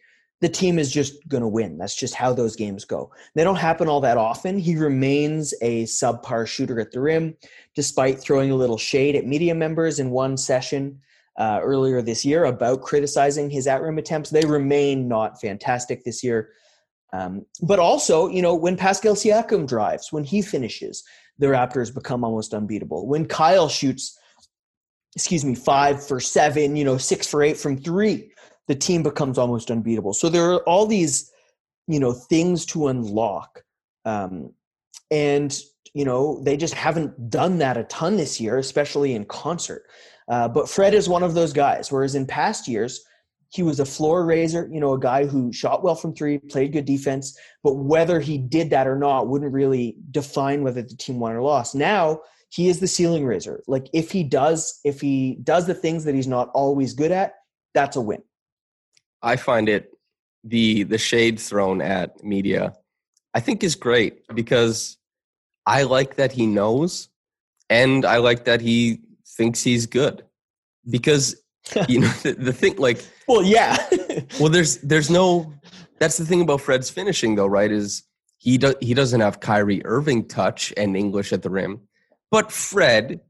the 0.42 0.48
team 0.48 0.76
is 0.76 0.90
just 0.92 1.26
going 1.28 1.40
to 1.40 1.48
win. 1.48 1.78
That's 1.78 1.94
just 1.94 2.14
how 2.14 2.34
those 2.34 2.56
games 2.56 2.84
go. 2.84 3.12
They 3.36 3.44
don't 3.44 3.56
happen 3.56 3.88
all 3.88 4.00
that 4.00 4.18
often. 4.18 4.58
He 4.58 4.74
remains 4.74 5.54
a 5.62 5.84
subpar 5.84 6.48
shooter 6.48 6.80
at 6.80 6.90
the 6.90 7.00
rim, 7.00 7.36
despite 7.76 8.20
throwing 8.20 8.50
a 8.50 8.56
little 8.56 8.76
shade 8.76 9.14
at 9.14 9.24
media 9.24 9.54
members 9.54 10.00
in 10.00 10.10
one 10.10 10.36
session 10.36 10.98
uh, 11.38 11.60
earlier 11.62 12.02
this 12.02 12.24
year 12.24 12.44
about 12.46 12.82
criticizing 12.82 13.50
his 13.50 13.68
at 13.68 13.82
rim 13.82 13.98
attempts. 13.98 14.30
They 14.30 14.44
remain 14.44 15.06
not 15.06 15.40
fantastic 15.40 16.02
this 16.02 16.24
year. 16.24 16.50
Um, 17.12 17.46
but 17.62 17.78
also, 17.78 18.26
you 18.26 18.42
know, 18.42 18.56
when 18.56 18.76
Pascal 18.76 19.14
Siakam 19.14 19.68
drives, 19.68 20.12
when 20.12 20.24
he 20.24 20.42
finishes, 20.42 21.04
the 21.38 21.46
Raptors 21.46 21.94
become 21.94 22.24
almost 22.24 22.52
unbeatable. 22.52 23.06
When 23.06 23.26
Kyle 23.26 23.68
shoots, 23.68 24.18
excuse 25.14 25.44
me, 25.44 25.54
five 25.54 26.04
for 26.04 26.18
seven, 26.18 26.74
you 26.74 26.84
know, 26.84 26.96
six 26.96 27.28
for 27.28 27.44
eight 27.44 27.58
from 27.58 27.78
three, 27.78 28.31
the 28.72 28.78
team 28.78 29.02
becomes 29.02 29.36
almost 29.36 29.70
unbeatable. 29.70 30.14
So 30.14 30.30
there 30.30 30.50
are 30.50 30.66
all 30.66 30.86
these, 30.86 31.30
you 31.88 32.00
know, 32.00 32.14
things 32.14 32.64
to 32.66 32.88
unlock. 32.88 33.62
Um, 34.06 34.54
and, 35.10 35.54
you 35.92 36.06
know, 36.06 36.42
they 36.42 36.56
just 36.56 36.72
haven't 36.72 37.28
done 37.28 37.58
that 37.58 37.76
a 37.76 37.84
ton 37.84 38.16
this 38.16 38.40
year, 38.40 38.56
especially 38.56 39.14
in 39.14 39.26
concert. 39.26 39.82
Uh, 40.26 40.48
but 40.48 40.70
Fred 40.70 40.94
is 40.94 41.06
one 41.06 41.22
of 41.22 41.34
those 41.34 41.52
guys, 41.52 41.92
whereas 41.92 42.14
in 42.14 42.24
past 42.24 42.66
years, 42.66 43.04
he 43.50 43.62
was 43.62 43.78
a 43.78 43.84
floor 43.84 44.24
raiser, 44.24 44.66
you 44.72 44.80
know, 44.80 44.94
a 44.94 44.98
guy 44.98 45.26
who 45.26 45.52
shot 45.52 45.84
well 45.84 45.94
from 45.94 46.14
three, 46.14 46.38
played 46.38 46.72
good 46.72 46.86
defense, 46.86 47.38
but 47.62 47.74
whether 47.74 48.20
he 48.20 48.38
did 48.38 48.70
that 48.70 48.88
or 48.88 48.96
not 48.96 49.28
wouldn't 49.28 49.52
really 49.52 49.96
define 50.12 50.62
whether 50.62 50.80
the 50.80 50.96
team 50.96 51.20
won 51.20 51.32
or 51.32 51.42
lost. 51.42 51.74
Now 51.74 52.20
he 52.48 52.70
is 52.70 52.80
the 52.80 52.88
ceiling 52.88 53.26
raiser. 53.26 53.62
Like 53.66 53.90
if 53.92 54.10
he 54.10 54.24
does, 54.24 54.80
if 54.82 54.98
he 54.98 55.40
does 55.42 55.66
the 55.66 55.74
things 55.74 56.04
that 56.04 56.14
he's 56.14 56.26
not 56.26 56.48
always 56.54 56.94
good 56.94 57.12
at, 57.12 57.34
that's 57.74 57.96
a 57.96 58.00
win. 58.00 58.22
I 59.22 59.36
find 59.36 59.68
it 59.68 59.92
the 60.44 60.82
the 60.84 60.98
shade 60.98 61.38
thrown 61.38 61.80
at 61.80 62.22
media 62.24 62.74
I 63.34 63.40
think 63.40 63.62
is 63.62 63.74
great 63.74 64.26
because 64.34 64.98
I 65.66 65.84
like 65.84 66.16
that 66.16 66.32
he 66.32 66.46
knows 66.46 67.08
and 67.70 68.04
I 68.04 68.18
like 68.18 68.44
that 68.44 68.60
he 68.60 69.00
thinks 69.26 69.62
he's 69.62 69.86
good. 69.86 70.24
Because 70.90 71.36
you 71.88 72.00
know 72.00 72.08
the, 72.22 72.32
the 72.32 72.52
thing 72.52 72.76
like 72.76 73.04
well 73.28 73.42
yeah. 73.42 73.76
well 74.40 74.48
there's 74.48 74.78
there's 74.78 75.10
no 75.10 75.52
that's 75.98 76.16
the 76.16 76.26
thing 76.26 76.42
about 76.42 76.60
Fred's 76.60 76.90
finishing 76.90 77.36
though 77.36 77.46
right 77.46 77.70
is 77.70 78.02
he 78.38 78.58
does 78.58 78.74
he 78.80 78.94
doesn't 78.94 79.20
have 79.20 79.40
Kyrie 79.40 79.84
Irving 79.84 80.26
touch 80.26 80.74
and 80.76 80.96
English 80.96 81.32
at 81.32 81.42
the 81.42 81.50
rim 81.50 81.80
but 82.30 82.50
Fred 82.50 83.20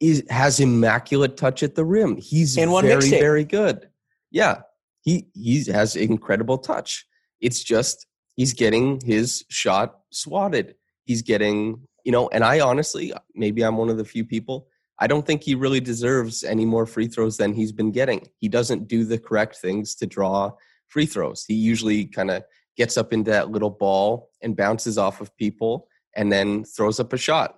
is 0.00 0.24
has 0.30 0.58
immaculate 0.58 1.36
touch 1.36 1.62
at 1.62 1.74
the 1.74 1.84
rim. 1.84 2.16
He's 2.16 2.56
and 2.56 2.70
very 2.80 3.10
very 3.10 3.44
good. 3.44 3.88
Yeah 4.30 4.62
he 5.06 5.28
he 5.32 5.64
has 5.70 5.96
incredible 5.96 6.58
touch. 6.58 7.06
It's 7.40 7.62
just 7.62 8.06
he's 8.34 8.52
getting 8.52 9.00
his 9.00 9.44
shot 9.48 10.00
swatted. 10.10 10.74
He's 11.04 11.22
getting, 11.22 11.86
you 12.04 12.12
know, 12.12 12.28
and 12.32 12.44
I 12.44 12.60
honestly, 12.60 13.12
maybe 13.34 13.62
I'm 13.62 13.76
one 13.76 13.88
of 13.88 13.96
the 13.96 14.04
few 14.04 14.24
people, 14.24 14.66
I 14.98 15.06
don't 15.06 15.24
think 15.24 15.44
he 15.44 15.54
really 15.54 15.80
deserves 15.80 16.42
any 16.42 16.64
more 16.64 16.86
free 16.86 17.06
throws 17.06 17.36
than 17.36 17.54
he's 17.54 17.70
been 17.72 17.92
getting. 17.92 18.26
He 18.38 18.48
doesn't 18.48 18.88
do 18.88 19.04
the 19.04 19.18
correct 19.18 19.56
things 19.56 19.94
to 19.96 20.06
draw 20.06 20.52
free 20.88 21.06
throws. 21.06 21.44
He 21.46 21.54
usually 21.54 22.06
kind 22.06 22.30
of 22.30 22.42
gets 22.76 22.96
up 22.96 23.12
into 23.12 23.30
that 23.30 23.50
little 23.50 23.70
ball 23.70 24.30
and 24.42 24.56
bounces 24.56 24.98
off 24.98 25.20
of 25.20 25.34
people 25.36 25.86
and 26.16 26.32
then 26.32 26.64
throws 26.64 26.98
up 26.98 27.12
a 27.12 27.16
shot. 27.16 27.54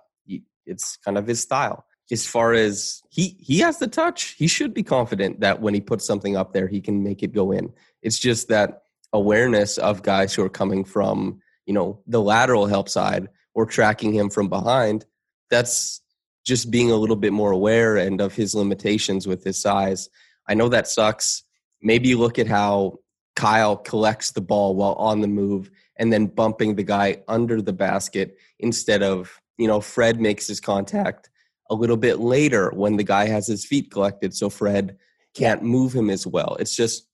It's 0.65 0.97
kind 0.97 1.17
of 1.17 1.25
his 1.25 1.41
style 1.41 1.85
as 2.11 2.25
far 2.25 2.53
as 2.53 3.01
he 3.09 3.35
he 3.39 3.59
has 3.59 3.79
the 3.79 3.87
touch. 3.87 4.35
He 4.37 4.47
should 4.47 4.73
be 4.73 4.83
confident 4.83 5.39
that 5.41 5.61
when 5.61 5.73
he 5.73 5.81
puts 5.81 6.05
something 6.05 6.35
up 6.35 6.53
there 6.53 6.67
he 6.67 6.81
can 6.81 7.03
make 7.03 7.23
it 7.23 7.33
go 7.33 7.51
in. 7.51 7.71
It's 8.01 8.19
just 8.19 8.47
that 8.49 8.83
awareness 9.13 9.77
of 9.77 10.03
guys 10.03 10.33
who 10.33 10.43
are 10.43 10.49
coming 10.49 10.83
from 10.83 11.41
you 11.65 11.73
know 11.73 12.01
the 12.07 12.21
lateral 12.21 12.65
help 12.65 12.89
side 12.89 13.27
or 13.53 13.65
tracking 13.65 14.13
him 14.13 14.29
from 14.29 14.47
behind 14.47 15.05
that's 15.49 16.01
just 16.45 16.71
being 16.71 16.91
a 16.91 16.95
little 16.95 17.15
bit 17.15 17.33
more 17.33 17.51
aware 17.51 17.97
and 17.97 18.21
of 18.21 18.33
his 18.33 18.55
limitations 18.55 19.27
with 19.27 19.43
his 19.43 19.59
size. 19.59 20.09
I 20.47 20.53
know 20.53 20.69
that 20.69 20.87
sucks. 20.87 21.43
Maybe 21.81 22.15
look 22.15 22.39
at 22.39 22.47
how 22.47 22.99
kyle 23.35 23.77
collects 23.77 24.31
the 24.31 24.41
ball 24.41 24.75
while 24.75 24.93
on 24.93 25.21
the 25.21 25.27
move 25.27 25.69
and 25.95 26.11
then 26.11 26.25
bumping 26.25 26.75
the 26.75 26.83
guy 26.83 27.21
under 27.27 27.61
the 27.61 27.73
basket 27.73 28.37
instead 28.57 29.01
of 29.01 29.39
you 29.57 29.67
know 29.67 29.79
fred 29.79 30.19
makes 30.19 30.47
his 30.47 30.59
contact 30.59 31.29
a 31.69 31.75
little 31.75 31.97
bit 31.97 32.19
later 32.19 32.71
when 32.71 32.97
the 32.97 33.03
guy 33.03 33.27
has 33.27 33.47
his 33.47 33.65
feet 33.65 33.91
collected 33.91 34.33
so 34.33 34.49
Fred 34.49 34.97
can't 35.35 35.63
move 35.63 35.93
him 35.93 36.09
as 36.09 36.25
well. 36.25 36.57
It's 36.59 36.75
just 36.75 37.07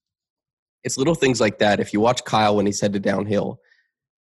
it's 0.83 0.97
little 0.97 1.15
things 1.15 1.41
like 1.41 1.59
that. 1.59 1.79
If 1.79 1.93
you 1.93 1.99
watch 1.99 2.23
Kyle 2.23 2.55
when 2.55 2.65
he's 2.65 2.79
headed 2.79 3.01
downhill, 3.01 3.59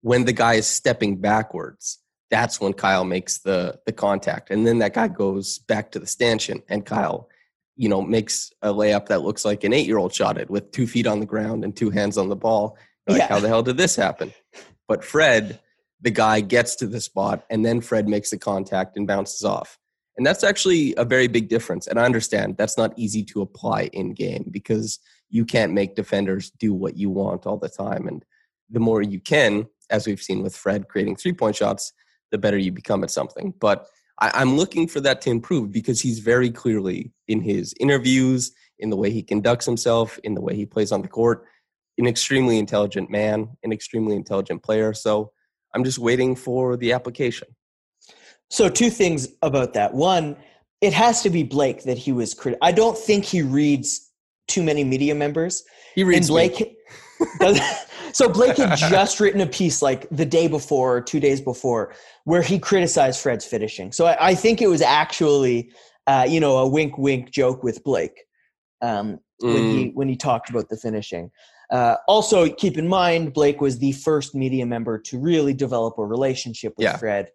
when 0.00 0.24
the 0.24 0.32
guy 0.32 0.54
is 0.54 0.66
stepping 0.66 1.20
backwards, 1.20 1.98
that's 2.30 2.60
when 2.60 2.72
Kyle 2.72 3.04
makes 3.04 3.38
the 3.38 3.78
the 3.86 3.92
contact. 3.92 4.50
And 4.50 4.66
then 4.66 4.78
that 4.78 4.94
guy 4.94 5.08
goes 5.08 5.58
back 5.58 5.92
to 5.92 5.98
the 5.98 6.06
stanchion 6.06 6.62
and 6.68 6.84
Kyle, 6.84 7.28
you 7.76 7.88
know, 7.88 8.02
makes 8.02 8.52
a 8.62 8.72
layup 8.72 9.06
that 9.06 9.22
looks 9.22 9.44
like 9.44 9.64
an 9.64 9.72
eight 9.72 9.86
year 9.86 9.98
old 9.98 10.12
shot 10.12 10.38
it 10.38 10.50
with 10.50 10.72
two 10.72 10.86
feet 10.86 11.06
on 11.06 11.20
the 11.20 11.26
ground 11.26 11.62
and 11.62 11.76
two 11.76 11.90
hands 11.90 12.18
on 12.18 12.28
the 12.28 12.36
ball. 12.36 12.76
Like, 13.08 13.18
yeah. 13.18 13.28
how 13.28 13.38
the 13.38 13.46
hell 13.46 13.62
did 13.62 13.76
this 13.76 13.94
happen? 13.94 14.32
But 14.88 15.04
Fred, 15.04 15.60
the 16.00 16.10
guy 16.10 16.40
gets 16.40 16.74
to 16.76 16.86
the 16.86 17.00
spot 17.00 17.44
and 17.50 17.64
then 17.64 17.80
Fred 17.80 18.08
makes 18.08 18.30
the 18.30 18.38
contact 18.38 18.96
and 18.96 19.06
bounces 19.06 19.44
off. 19.44 19.78
And 20.16 20.26
that's 20.26 20.44
actually 20.44 20.94
a 20.96 21.04
very 21.04 21.28
big 21.28 21.48
difference. 21.48 21.86
And 21.86 22.00
I 22.00 22.04
understand 22.04 22.56
that's 22.56 22.78
not 22.78 22.94
easy 22.96 23.22
to 23.24 23.42
apply 23.42 23.90
in 23.92 24.14
game 24.14 24.46
because 24.50 24.98
you 25.28 25.44
can't 25.44 25.72
make 25.72 25.94
defenders 25.94 26.50
do 26.50 26.72
what 26.72 26.96
you 26.96 27.10
want 27.10 27.46
all 27.46 27.58
the 27.58 27.68
time. 27.68 28.08
And 28.08 28.24
the 28.70 28.80
more 28.80 29.02
you 29.02 29.20
can, 29.20 29.66
as 29.90 30.06
we've 30.06 30.22
seen 30.22 30.42
with 30.42 30.56
Fred 30.56 30.88
creating 30.88 31.16
three 31.16 31.32
point 31.32 31.56
shots, 31.56 31.92
the 32.30 32.38
better 32.38 32.58
you 32.58 32.72
become 32.72 33.04
at 33.04 33.10
something. 33.10 33.52
But 33.60 33.86
I, 34.18 34.42
am 34.42 34.56
looking 34.56 34.88
for 34.88 35.00
that 35.00 35.20
to 35.22 35.30
improve 35.30 35.70
because 35.70 36.00
he's 36.00 36.20
very 36.20 36.50
clearly 36.50 37.12
in 37.28 37.42
his 37.42 37.74
interviews, 37.78 38.52
in 38.78 38.90
the 38.90 38.96
way 38.96 39.10
he 39.10 39.22
conducts 39.22 39.66
himself, 39.66 40.18
in 40.24 40.34
the 40.34 40.40
way 40.40 40.56
he 40.56 40.66
plays 40.66 40.92
on 40.92 41.02
the 41.02 41.08
court, 41.08 41.44
an 41.98 42.06
extremely 42.06 42.58
intelligent 42.58 43.10
man, 43.10 43.48
an 43.62 43.72
extremely 43.72 44.16
intelligent 44.16 44.62
player. 44.62 44.94
So 44.94 45.32
I'm 45.74 45.84
just 45.84 45.98
waiting 45.98 46.34
for 46.34 46.76
the 46.76 46.92
application. 46.92 47.48
So 48.50 48.68
two 48.68 48.90
things 48.90 49.28
about 49.42 49.74
that. 49.74 49.94
One, 49.94 50.36
it 50.80 50.92
has 50.92 51.22
to 51.22 51.30
be 51.30 51.42
Blake 51.42 51.84
that 51.84 51.98
he 51.98 52.12
was. 52.12 52.38
I 52.62 52.72
don't 52.72 52.96
think 52.96 53.24
he 53.24 53.42
reads 53.42 54.10
too 54.48 54.62
many 54.62 54.84
media 54.84 55.14
members. 55.14 55.64
He 55.94 56.04
reads 56.04 56.28
and 56.28 56.34
Blake. 56.34 56.76
does, 57.40 57.60
so 58.12 58.28
Blake 58.28 58.56
had 58.56 58.76
just 58.76 59.20
written 59.20 59.40
a 59.40 59.46
piece 59.46 59.82
like 59.82 60.08
the 60.10 60.24
day 60.24 60.48
before 60.48 60.96
or 60.96 61.00
two 61.00 61.20
days 61.20 61.40
before 61.40 61.94
where 62.24 62.42
he 62.42 62.58
criticized 62.58 63.20
Fred's 63.20 63.44
finishing. 63.44 63.92
So 63.92 64.06
I, 64.06 64.28
I 64.28 64.34
think 64.34 64.60
it 64.62 64.68
was 64.68 64.82
actually, 64.82 65.70
uh, 66.06 66.26
you 66.28 66.40
know, 66.40 66.58
a 66.58 66.68
wink, 66.68 66.98
wink 66.98 67.30
joke 67.30 67.62
with 67.62 67.82
Blake 67.84 68.24
um, 68.82 69.18
mm. 69.42 69.54
when 69.54 69.70
he 69.70 69.84
mm. 69.86 69.94
when 69.94 70.08
he 70.08 70.16
talked 70.16 70.50
about 70.50 70.68
the 70.68 70.76
finishing. 70.76 71.30
Uh, 71.70 71.96
also, 72.06 72.48
keep 72.48 72.78
in 72.78 72.86
mind 72.86 73.32
Blake 73.32 73.60
was 73.60 73.78
the 73.78 73.92
first 73.92 74.34
media 74.34 74.64
member 74.64 74.98
to 74.98 75.18
really 75.18 75.52
develop 75.52 75.98
a 75.98 76.04
relationship 76.04 76.74
with 76.76 76.84
yeah. 76.84 76.96
Fred. 76.96 77.30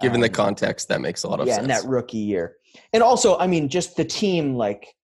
Given 0.00 0.16
um, 0.16 0.22
the 0.22 0.28
context, 0.28 0.88
that 0.88 1.00
makes 1.00 1.24
a 1.24 1.28
lot 1.28 1.40
of 1.40 1.46
yeah, 1.46 1.56
sense. 1.56 1.68
Yeah, 1.68 1.76
in 1.76 1.82
that 1.82 1.88
rookie 1.88 2.18
year. 2.18 2.56
And 2.92 3.02
also, 3.02 3.36
I 3.36 3.46
mean, 3.46 3.68
just 3.68 3.96
the 3.96 4.04
team, 4.04 4.54
like, 4.54 4.94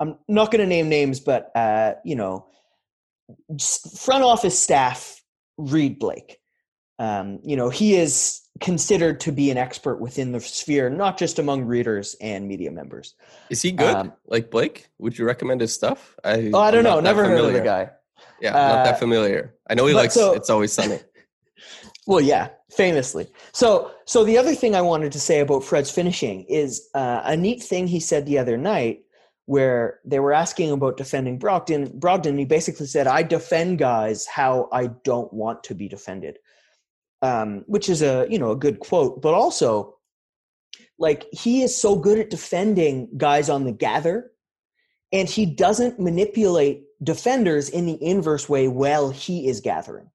I'm 0.00 0.16
not 0.28 0.50
going 0.50 0.60
to 0.60 0.66
name 0.66 0.88
names, 0.88 1.20
but, 1.20 1.50
uh, 1.54 1.94
you 2.04 2.16
know, 2.16 2.46
front 3.98 4.24
office 4.24 4.58
staff 4.58 5.22
read 5.58 5.98
Blake. 5.98 6.38
Um, 6.98 7.38
you 7.44 7.56
know, 7.56 7.70
he 7.70 7.94
is 7.96 8.40
considered 8.60 9.20
to 9.20 9.32
be 9.32 9.50
an 9.50 9.56
expert 9.56 10.00
within 10.00 10.32
the 10.32 10.40
sphere, 10.40 10.90
not 10.90 11.16
just 11.16 11.38
among 11.38 11.64
readers 11.64 12.16
and 12.20 12.46
media 12.48 12.70
members. 12.70 13.14
Is 13.48 13.62
he 13.62 13.72
good? 13.72 13.94
Um, 13.94 14.12
like 14.26 14.50
Blake? 14.50 14.88
Would 14.98 15.16
you 15.16 15.24
recommend 15.24 15.60
his 15.60 15.72
stuff? 15.72 16.16
I, 16.24 16.50
Oh, 16.52 16.60
I 16.60 16.70
don't 16.70 16.86
I'm 16.86 16.94
know. 16.94 17.00
Never 17.00 17.24
heard 17.24 17.40
of 17.44 17.52
the 17.52 17.60
guy. 17.60 17.90
Yeah, 18.40 18.52
not 18.52 18.58
Uh, 18.80 18.84
that 18.84 18.98
familiar. 18.98 19.54
I 19.68 19.74
know 19.74 19.86
he 19.86 19.94
likes 19.94 20.14
so- 20.14 20.34
It's 20.34 20.50
Always 20.50 20.72
Sunny. 20.72 20.98
Well, 22.06 22.20
yeah, 22.20 22.48
famously. 22.70 23.28
So, 23.52 23.92
so 24.06 24.24
the 24.24 24.38
other 24.38 24.54
thing 24.54 24.74
I 24.74 24.80
wanted 24.80 25.12
to 25.12 25.20
say 25.20 25.40
about 25.40 25.64
Fred's 25.64 25.90
finishing 25.90 26.44
is 26.44 26.88
uh, 26.94 27.22
a 27.24 27.36
neat 27.36 27.62
thing 27.62 27.86
he 27.86 28.00
said 28.00 28.26
the 28.26 28.38
other 28.38 28.56
night, 28.56 29.02
where 29.46 30.00
they 30.04 30.18
were 30.20 30.32
asking 30.32 30.70
about 30.70 30.96
defending 30.96 31.38
Brogdon. 31.38 31.98
Brogdon, 31.98 32.38
he 32.38 32.44
basically 32.44 32.86
said, 32.86 33.06
"I 33.06 33.22
defend 33.22 33.78
guys 33.78 34.26
how 34.26 34.68
I 34.72 34.86
don't 34.86 35.32
want 35.32 35.64
to 35.64 35.74
be 35.74 35.88
defended," 35.88 36.38
um, 37.20 37.64
which 37.66 37.88
is 37.88 38.00
a 38.02 38.26
you 38.30 38.38
know 38.38 38.52
a 38.52 38.56
good 38.56 38.80
quote, 38.80 39.20
but 39.20 39.34
also 39.34 39.98
like 40.98 41.26
he 41.32 41.62
is 41.62 41.76
so 41.76 41.96
good 41.96 42.18
at 42.18 42.30
defending 42.30 43.08
guys 43.16 43.50
on 43.50 43.64
the 43.64 43.72
gather, 43.72 44.30
and 45.12 45.28
he 45.28 45.46
doesn't 45.46 46.00
manipulate 46.00 46.84
defenders 47.02 47.68
in 47.68 47.86
the 47.86 48.02
inverse 48.02 48.48
way 48.48 48.68
while 48.68 49.10
he 49.10 49.48
is 49.48 49.60
gathering. 49.60 50.10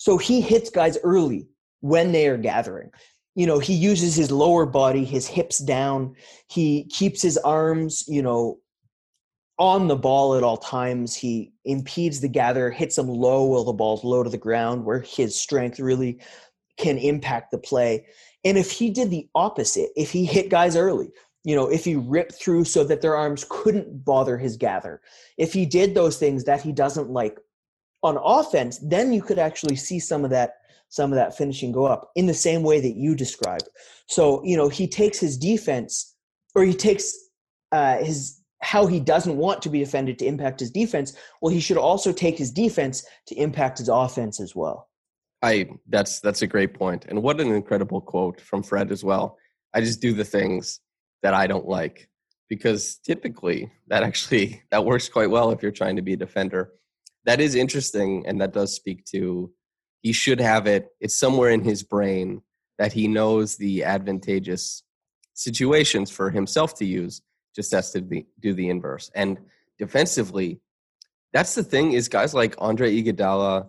So 0.00 0.16
he 0.16 0.40
hits 0.40 0.70
guys 0.70 0.96
early 1.04 1.46
when 1.80 2.10
they 2.10 2.26
are 2.26 2.38
gathering. 2.38 2.90
You 3.34 3.44
know, 3.44 3.58
he 3.58 3.74
uses 3.74 4.16
his 4.16 4.30
lower 4.30 4.64
body, 4.64 5.04
his 5.04 5.26
hips 5.26 5.58
down. 5.58 6.14
He 6.48 6.84
keeps 6.84 7.20
his 7.20 7.36
arms, 7.36 8.04
you 8.08 8.22
know, 8.22 8.60
on 9.58 9.88
the 9.88 9.96
ball 9.96 10.36
at 10.36 10.42
all 10.42 10.56
times. 10.56 11.14
He 11.14 11.52
impedes 11.66 12.22
the 12.22 12.28
gather, 12.28 12.70
hits 12.70 12.96
them 12.96 13.08
low 13.08 13.44
while 13.44 13.64
the 13.64 13.74
ball's 13.74 14.02
low 14.02 14.22
to 14.22 14.30
the 14.30 14.38
ground, 14.38 14.86
where 14.86 15.00
his 15.00 15.38
strength 15.38 15.78
really 15.78 16.18
can 16.78 16.96
impact 16.96 17.50
the 17.50 17.58
play. 17.58 18.06
And 18.42 18.56
if 18.56 18.70
he 18.70 18.88
did 18.88 19.10
the 19.10 19.28
opposite, 19.34 19.90
if 19.96 20.10
he 20.10 20.24
hit 20.24 20.48
guys 20.48 20.76
early, 20.76 21.10
you 21.44 21.54
know, 21.54 21.68
if 21.68 21.84
he 21.84 21.96
ripped 21.96 22.32
through 22.32 22.64
so 22.64 22.84
that 22.84 23.02
their 23.02 23.16
arms 23.16 23.44
couldn't 23.50 24.02
bother 24.02 24.38
his 24.38 24.56
gather, 24.56 25.02
if 25.36 25.52
he 25.52 25.66
did 25.66 25.94
those 25.94 26.16
things 26.16 26.44
that 26.44 26.62
he 26.62 26.72
doesn't 26.72 27.10
like 27.10 27.38
on 28.02 28.18
offense, 28.22 28.78
then 28.82 29.12
you 29.12 29.22
could 29.22 29.38
actually 29.38 29.76
see 29.76 29.98
some 29.98 30.24
of 30.24 30.30
that 30.30 30.54
some 30.88 31.12
of 31.12 31.16
that 31.16 31.36
finishing 31.36 31.70
go 31.70 31.84
up 31.84 32.10
in 32.16 32.26
the 32.26 32.34
same 32.34 32.64
way 32.64 32.80
that 32.80 32.96
you 32.96 33.14
described. 33.14 33.68
So 34.08 34.42
you 34.44 34.56
know 34.56 34.68
he 34.68 34.86
takes 34.86 35.18
his 35.18 35.36
defense, 35.36 36.14
or 36.54 36.64
he 36.64 36.74
takes 36.74 37.14
uh, 37.72 37.98
his 37.98 38.40
how 38.62 38.86
he 38.86 39.00
doesn't 39.00 39.36
want 39.36 39.62
to 39.62 39.70
be 39.70 39.78
defended 39.78 40.18
to 40.18 40.26
impact 40.26 40.60
his 40.60 40.70
defense. 40.70 41.16
Well, 41.40 41.52
he 41.52 41.60
should 41.60 41.78
also 41.78 42.12
take 42.12 42.36
his 42.36 42.50
defense 42.50 43.06
to 43.28 43.34
impact 43.36 43.78
his 43.78 43.88
offense 43.88 44.40
as 44.40 44.54
well. 44.54 44.88
I 45.42 45.70
that's 45.88 46.20
that's 46.20 46.42
a 46.42 46.46
great 46.46 46.74
point, 46.74 47.06
and 47.08 47.22
what 47.22 47.40
an 47.40 47.52
incredible 47.52 48.00
quote 48.00 48.40
from 48.40 48.62
Fred 48.62 48.92
as 48.92 49.02
well. 49.02 49.38
I 49.72 49.80
just 49.80 50.00
do 50.00 50.12
the 50.12 50.24
things 50.24 50.80
that 51.22 51.34
I 51.34 51.46
don't 51.46 51.66
like 51.66 52.08
because 52.48 52.96
typically 52.96 53.70
that 53.88 54.02
actually 54.02 54.62
that 54.70 54.84
works 54.84 55.08
quite 55.08 55.30
well 55.30 55.50
if 55.50 55.62
you're 55.62 55.72
trying 55.72 55.96
to 55.96 56.02
be 56.02 56.14
a 56.14 56.16
defender. 56.16 56.72
That 57.24 57.40
is 57.40 57.54
interesting, 57.54 58.26
and 58.26 58.40
that 58.40 58.52
does 58.52 58.74
speak 58.74 59.04
to 59.06 59.52
he 60.00 60.12
should 60.12 60.40
have 60.40 60.66
it. 60.66 60.88
It's 61.00 61.16
somewhere 61.16 61.50
in 61.50 61.62
his 61.62 61.82
brain 61.82 62.42
that 62.78 62.92
he 62.92 63.06
knows 63.06 63.56
the 63.56 63.84
advantageous 63.84 64.82
situations 65.34 66.10
for 66.10 66.30
himself 66.30 66.74
to 66.76 66.86
use. 66.86 67.20
Just 67.54 67.72
has 67.72 67.90
to 67.92 68.00
be, 68.00 68.26
do 68.40 68.54
the 68.54 68.70
inverse. 68.70 69.10
And 69.14 69.38
defensively, 69.78 70.60
that's 71.32 71.54
the 71.54 71.62
thing 71.64 71.92
is 71.92 72.08
guys 72.08 72.34
like 72.34 72.54
Andre 72.58 72.90
Iguodala, 72.94 73.68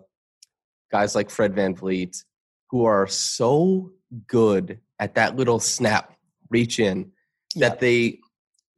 guys 0.90 1.14
like 1.14 1.30
Fred 1.30 1.54
VanVleet, 1.54 2.24
who 2.70 2.84
are 2.84 3.06
so 3.06 3.92
good 4.26 4.80
at 4.98 5.14
that 5.16 5.36
little 5.36 5.60
snap, 5.60 6.16
reach 6.48 6.78
in, 6.78 7.12
that 7.56 7.80
they 7.80 8.20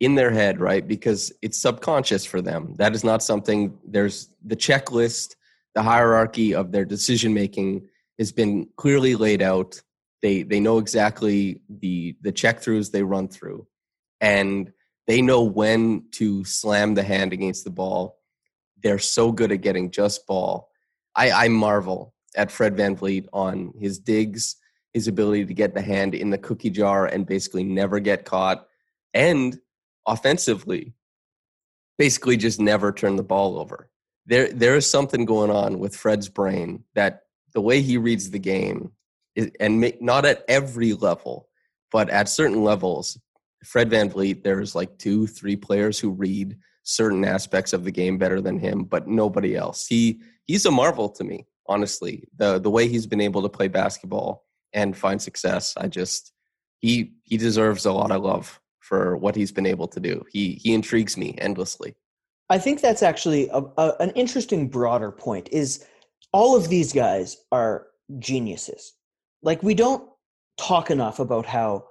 in 0.00 0.14
their 0.14 0.30
head, 0.30 0.60
right? 0.60 0.86
Because 0.86 1.32
it's 1.42 1.60
subconscious 1.60 2.24
for 2.24 2.40
them. 2.40 2.74
That 2.78 2.94
is 2.94 3.04
not 3.04 3.22
something 3.22 3.78
there's 3.86 4.28
the 4.44 4.56
checklist, 4.56 5.36
the 5.74 5.82
hierarchy 5.82 6.54
of 6.54 6.72
their 6.72 6.84
decision 6.84 7.34
making 7.34 7.88
has 8.18 8.32
been 8.32 8.68
clearly 8.76 9.14
laid 9.14 9.42
out. 9.42 9.80
They 10.22 10.42
they 10.42 10.60
know 10.60 10.78
exactly 10.78 11.60
the 11.68 12.16
the 12.22 12.32
check 12.32 12.60
throughs 12.60 12.90
they 12.90 13.02
run 13.02 13.28
through. 13.28 13.66
And 14.20 14.72
they 15.06 15.20
know 15.20 15.42
when 15.42 16.04
to 16.12 16.44
slam 16.44 16.94
the 16.94 17.02
hand 17.02 17.32
against 17.32 17.64
the 17.64 17.70
ball. 17.70 18.18
They're 18.82 18.98
so 18.98 19.32
good 19.32 19.52
at 19.52 19.60
getting 19.60 19.90
just 19.90 20.26
ball. 20.26 20.70
I, 21.14 21.30
I 21.30 21.48
marvel 21.48 22.14
at 22.36 22.50
Fred 22.50 22.76
VanVleet 22.76 23.26
on 23.32 23.72
his 23.78 23.98
digs, 23.98 24.56
his 24.92 25.08
ability 25.08 25.46
to 25.46 25.54
get 25.54 25.74
the 25.74 25.82
hand 25.82 26.14
in 26.14 26.30
the 26.30 26.38
cookie 26.38 26.70
jar 26.70 27.06
and 27.06 27.26
basically 27.26 27.64
never 27.64 28.00
get 28.00 28.24
caught, 28.24 28.66
and 29.12 29.58
offensively, 30.06 30.94
basically 31.98 32.36
just 32.36 32.60
never 32.60 32.92
turn 32.92 33.16
the 33.16 33.22
ball 33.22 33.58
over. 33.58 33.88
There, 34.26 34.52
there 34.52 34.76
is 34.76 34.88
something 34.88 35.24
going 35.24 35.50
on 35.50 35.78
with 35.78 35.96
Fred's 35.96 36.28
brain 36.28 36.84
that 36.94 37.22
the 37.52 37.60
way 37.60 37.82
he 37.82 37.96
reads 37.96 38.30
the 38.30 38.38
game, 38.38 38.92
is, 39.36 39.50
and 39.60 39.92
not 40.00 40.24
at 40.24 40.44
every 40.48 40.92
level, 40.92 41.48
but 41.92 42.10
at 42.10 42.28
certain 42.28 42.64
levels, 42.64 43.18
Fred 43.64 43.90
VanVleet, 43.90 44.42
there's 44.42 44.74
like 44.74 44.98
two, 44.98 45.26
three 45.26 45.56
players 45.56 45.98
who 45.98 46.10
read 46.10 46.56
certain 46.82 47.24
aspects 47.24 47.72
of 47.72 47.84
the 47.84 47.90
game 47.90 48.18
better 48.18 48.40
than 48.40 48.58
him, 48.58 48.84
but 48.84 49.08
nobody 49.08 49.56
else. 49.56 49.86
He 49.86 50.20
he's 50.44 50.66
a 50.66 50.70
marvel 50.70 51.08
to 51.10 51.24
me, 51.24 51.46
honestly. 51.66 52.28
The 52.36 52.58
the 52.58 52.70
way 52.70 52.88
he's 52.88 53.06
been 53.06 53.20
able 53.20 53.42
to 53.42 53.48
play 53.48 53.68
basketball 53.68 54.44
and 54.72 54.96
find 54.96 55.20
success, 55.20 55.74
I 55.76 55.88
just 55.88 56.32
he 56.78 57.14
he 57.24 57.36
deserves 57.36 57.86
a 57.86 57.92
lot 57.92 58.10
of 58.10 58.22
love 58.22 58.60
for 58.84 59.16
what 59.16 59.34
he's 59.34 59.50
been 59.50 59.66
able 59.66 59.88
to 59.88 60.00
do. 60.00 60.22
He 60.30 60.60
he 60.62 60.74
intrigues 60.74 61.16
me 61.16 61.34
endlessly. 61.38 61.94
I 62.50 62.58
think 62.58 62.80
that's 62.80 63.02
actually 63.02 63.48
a, 63.48 63.62
a, 63.78 63.94
an 64.00 64.10
interesting 64.10 64.68
broader 64.68 65.10
point. 65.10 65.48
Is 65.50 65.84
all 66.32 66.54
of 66.54 66.68
these 66.68 66.92
guys 66.92 67.38
are 67.50 67.86
geniuses. 68.18 68.92
Like 69.42 69.62
we 69.62 69.74
don't 69.74 70.08
talk 70.58 70.90
enough 70.90 71.18
about 71.18 71.46
how 71.46 71.86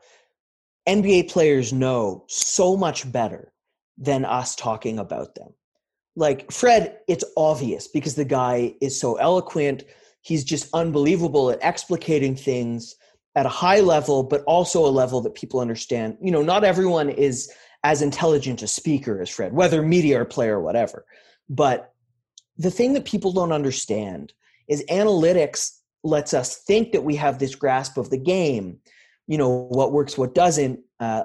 NBA 0.87 1.31
players 1.31 1.73
know 1.73 2.25
so 2.27 2.77
much 2.77 3.11
better 3.11 3.51
than 3.97 4.25
us 4.25 4.55
talking 4.55 4.99
about 4.99 5.33
them. 5.35 5.49
Like 6.15 6.51
Fred, 6.51 6.99
it's 7.07 7.25
obvious 7.35 7.87
because 7.87 8.15
the 8.15 8.25
guy 8.25 8.75
is 8.81 8.99
so 8.99 9.15
eloquent. 9.15 9.83
He's 10.21 10.43
just 10.43 10.69
unbelievable 10.73 11.49
at 11.49 11.61
explicating 11.61 12.39
things 12.39 12.95
at 13.35 13.45
a 13.45 13.49
high 13.49 13.79
level, 13.79 14.23
but 14.23 14.43
also 14.43 14.85
a 14.85 14.87
level 14.87 15.21
that 15.21 15.35
people 15.35 15.59
understand. 15.59 16.17
You 16.21 16.31
know, 16.31 16.43
not 16.43 16.63
everyone 16.63 17.09
is 17.09 17.51
as 17.83 18.01
intelligent 18.01 18.61
a 18.61 18.67
speaker 18.67 19.21
as 19.21 19.29
Fred, 19.29 19.53
whether 19.53 19.81
media 19.81 20.21
or 20.21 20.25
player 20.25 20.59
or 20.59 20.61
whatever. 20.61 21.05
But 21.49 21.93
the 22.57 22.71
thing 22.71 22.93
that 22.93 23.05
people 23.05 23.31
don't 23.33 23.51
understand 23.51 24.33
is 24.67 24.85
analytics 24.89 25.79
lets 26.03 26.33
us 26.33 26.57
think 26.57 26.91
that 26.91 27.03
we 27.03 27.15
have 27.15 27.39
this 27.39 27.55
grasp 27.55 27.97
of 27.97 28.09
the 28.09 28.17
game, 28.17 28.77
you 29.27 29.37
know, 29.37 29.67
what 29.69 29.91
works, 29.91 30.17
what 30.17 30.35
doesn't, 30.35 30.79
uh, 30.99 31.23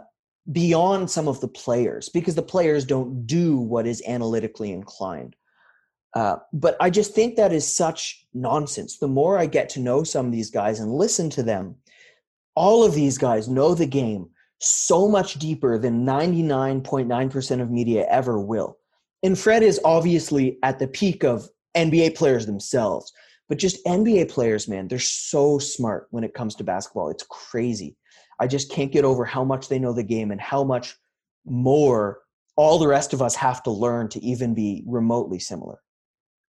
beyond 0.51 1.11
some 1.11 1.29
of 1.29 1.41
the 1.41 1.49
players, 1.49 2.09
because 2.09 2.35
the 2.35 2.43
players 2.43 2.85
don't 2.85 3.27
do 3.27 3.59
what 3.59 3.87
is 3.87 4.03
analytically 4.07 4.73
inclined. 4.73 5.37
Uh, 6.15 6.37
but 6.53 6.77
I 6.81 6.89
just 6.91 7.15
think 7.15 7.37
that 7.37 7.53
is 7.53 7.71
such 7.71 8.27
nonsense. 8.33 8.99
The 8.99 9.09
more 9.09 9.39
I 9.39 9.47
get 9.47 9.69
to 9.71 9.81
know 9.81 10.05
some 10.05 10.27
of 10.27 10.33
these 10.33 10.51
guys 10.51 10.81
and 10.81 10.91
listen 10.91 11.29
to 11.31 11.43
them, 11.43 11.77
all 12.59 12.83
of 12.83 12.93
these 12.93 13.17
guys 13.17 13.49
know 13.49 13.73
the 13.73 13.87
game 13.87 14.29
so 14.59 15.07
much 15.07 15.35
deeper 15.35 15.79
than 15.79 16.05
99.9% 16.05 17.63
of 17.63 17.71
media 17.71 18.05
ever 18.11 18.41
will. 18.41 18.77
And 19.23 19.39
Fred 19.39 19.63
is 19.63 19.81
obviously 19.85 20.59
at 20.65 20.81
the 20.81 20.89
peak 20.89 21.23
of 21.23 21.49
NBA 21.77 22.17
players 22.17 22.47
themselves, 22.47 23.13
but 23.49 23.59
just 23.59 23.85
NBA 23.87 24.29
players, 24.29 24.67
man, 24.67 24.89
they're 24.89 24.99
so 24.99 25.61
smart 25.61 26.09
when 26.11 26.25
it 26.25 26.35
comes 26.35 26.57
to 26.57 26.65
basketball. 26.65 27.11
It's 27.11 27.25
crazy. 27.31 27.97
I 28.41 28.49
just 28.49 28.73
can't 28.73 28.91
get 28.91 29.05
over 29.05 29.25
how 29.25 29.45
much 29.45 29.69
they 29.69 29.79
know 29.79 29.93
the 29.93 30.03
game 30.03 30.33
and 30.33 30.41
how 30.41 30.65
much 30.65 30.97
more 31.47 32.23
all 32.57 32.81
the 32.81 32.89
rest 32.89 33.13
of 33.13 33.23
us 33.23 33.37
have 33.37 33.63
to 33.63 33.71
learn 33.71 34.09
to 34.09 34.21
even 34.25 34.53
be 34.53 34.83
remotely 34.85 35.39
similar. 35.39 35.79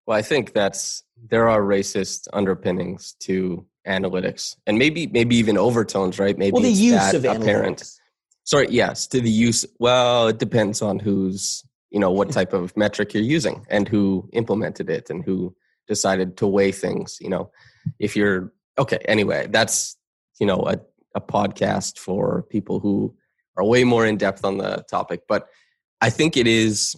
Well, 0.07 0.16
I 0.16 0.23
think 0.23 0.55
that's 0.55 1.03
there 1.31 1.51
are 1.51 1.61
racist 1.61 2.29
underpinnings 2.33 3.12
to 3.21 3.66
analytics, 3.88 4.57
and 4.66 4.79
maybe 4.79 5.07
maybe 5.09 5.37
even 5.37 5.57
overtones, 5.59 6.18
right? 6.18 6.37
Maybe 6.38 6.53
Well, 6.53 6.62
the 6.62 6.70
use 6.70 6.94
that 6.94 7.14
of 7.14 7.24
apparent. 7.24 7.79
analytics. 7.79 7.98
Sorry, 8.44 8.68
yes, 8.70 9.07
to 9.09 9.20
the 9.20 9.31
use. 9.31 9.66
Well, 9.79 10.29
it 10.29 10.38
depends 10.38 10.81
on 10.83 10.98
who's 10.98 11.64
you 11.90 11.98
know 11.98 12.11
what 12.11 12.31
type 12.31 12.53
of 12.53 12.77
metric 12.85 13.14
you're 13.14 13.22
using 13.22 13.66
and 13.70 13.88
who 13.88 14.29
implemented 14.33 14.88
it 14.90 15.11
and 15.11 15.24
who 15.24 15.55
decided 15.87 16.37
to 16.37 16.46
weigh 16.46 16.72
things. 16.72 17.18
You 17.20 17.31
know, 17.31 17.51
if 17.98 18.14
you're 18.16 18.53
okay. 18.79 18.98
Anyway, 19.07 19.48
that's 19.51 19.96
you 20.40 20.46
know 20.46 20.61
a 20.66 20.79
a 21.14 21.20
podcast 21.20 21.98
for 21.98 22.42
people 22.51 22.79
who 22.81 23.14
are 23.57 23.64
way 23.64 23.83
more 23.85 24.07
in 24.07 24.16
depth 24.16 24.44
on 24.44 24.59
the 24.59 24.85
topic, 24.88 25.22
but 25.29 25.48
I 26.01 26.11
think 26.11 26.37
it 26.37 26.46
is 26.46 26.94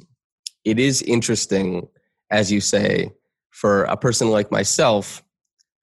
it 0.65 0.79
is 0.79 1.03
interesting, 1.03 1.89
as 2.31 2.53
you 2.53 2.61
say, 2.61 3.13
for 3.51 3.85
a 3.85 3.97
person 3.97 4.31
like 4.31 4.51
myself. 4.51 5.23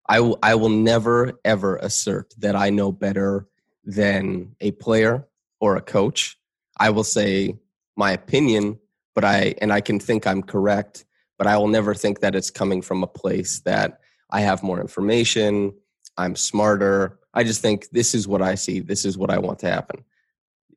I 0.09 0.19
will, 0.21 0.39
I 0.41 0.55
will 0.55 0.69
never 0.69 1.39
ever 1.43 1.75
assert 1.77 2.33
that 2.37 2.55
I 2.55 2.69
know 2.69 2.91
better 2.91 3.47
than 3.83 4.55
a 4.61 4.71
player 4.71 5.27
or 5.59 5.75
a 5.75 5.81
coach. 5.81 6.37
I 6.77 6.89
will 6.91 7.03
say 7.03 7.57
my 7.95 8.11
opinion, 8.11 8.79
but 9.15 9.23
I 9.23 9.55
and 9.61 9.73
I 9.73 9.81
can 9.81 9.99
think 9.99 10.25
I'm 10.25 10.43
correct, 10.43 11.05
but 11.37 11.47
I 11.47 11.57
will 11.57 11.67
never 11.67 11.93
think 11.93 12.19
that 12.21 12.35
it's 12.35 12.51
coming 12.51 12.81
from 12.81 13.03
a 13.03 13.07
place 13.07 13.59
that 13.61 13.99
I 14.29 14.41
have 14.41 14.63
more 14.63 14.79
information, 14.79 15.73
I'm 16.17 16.35
smarter. 16.35 17.19
I 17.33 17.43
just 17.43 17.61
think 17.61 17.89
this 17.91 18.13
is 18.13 18.27
what 18.27 18.41
I 18.41 18.55
see, 18.55 18.79
this 18.79 19.05
is 19.05 19.17
what 19.17 19.29
I 19.29 19.37
want 19.37 19.59
to 19.59 19.69
happen. 19.69 20.03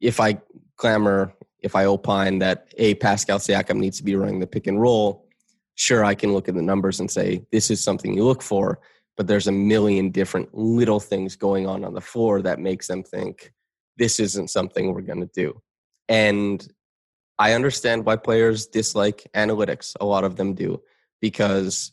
If 0.01 0.21
I 0.21 0.41
clamor, 0.77 1.35
if 1.61 1.77
I 1.77 1.85
opine 1.85 2.39
that 2.39 2.73
a 2.79 2.95
Pascal 2.95 3.39
Siakam 3.39 3.79
needs 3.79 3.99
to 3.99 4.05
be 4.05 4.17
running 4.17 4.41
the 4.41 4.47
pick 4.47 4.67
and 4.67 4.81
roll, 4.81 5.27
sure 5.75 6.05
I 6.05 6.15
can 6.15 6.33
look 6.33 6.49
at 6.49 6.55
the 6.55 6.63
numbers 6.63 7.01
and 7.01 7.11
say 7.11 7.45
this 7.53 7.71
is 7.71 7.83
something 7.83 8.15
you 8.15 8.25
look 8.25 8.43
for 8.43 8.81
but 9.17 9.27
there's 9.27 9.47
a 9.47 9.53
million 9.53 10.11
different 10.11 10.55
little 10.55 11.01
things 11.01 11.37
going 11.37 11.67
on 11.67 11.85
on 11.85 11.95
the 11.95 12.01
floor 12.01 12.43
that 12.43 12.59
makes 12.59 12.87
them 12.87 13.03
think 13.03 13.53
this 13.97 14.19
isn't 14.19 14.49
something 14.49 14.93
we're 14.93 15.03
going 15.03 15.21
to 15.21 15.31
do. 15.35 15.61
And 16.09 16.67
I 17.39 17.53
understand 17.53 18.05
why 18.05 18.17
players 18.17 18.67
dislike 18.67 19.29
analytics. 19.35 19.95
A 20.01 20.05
lot 20.05 20.25
of 20.25 20.37
them 20.37 20.55
do 20.55 20.81
because 21.21 21.93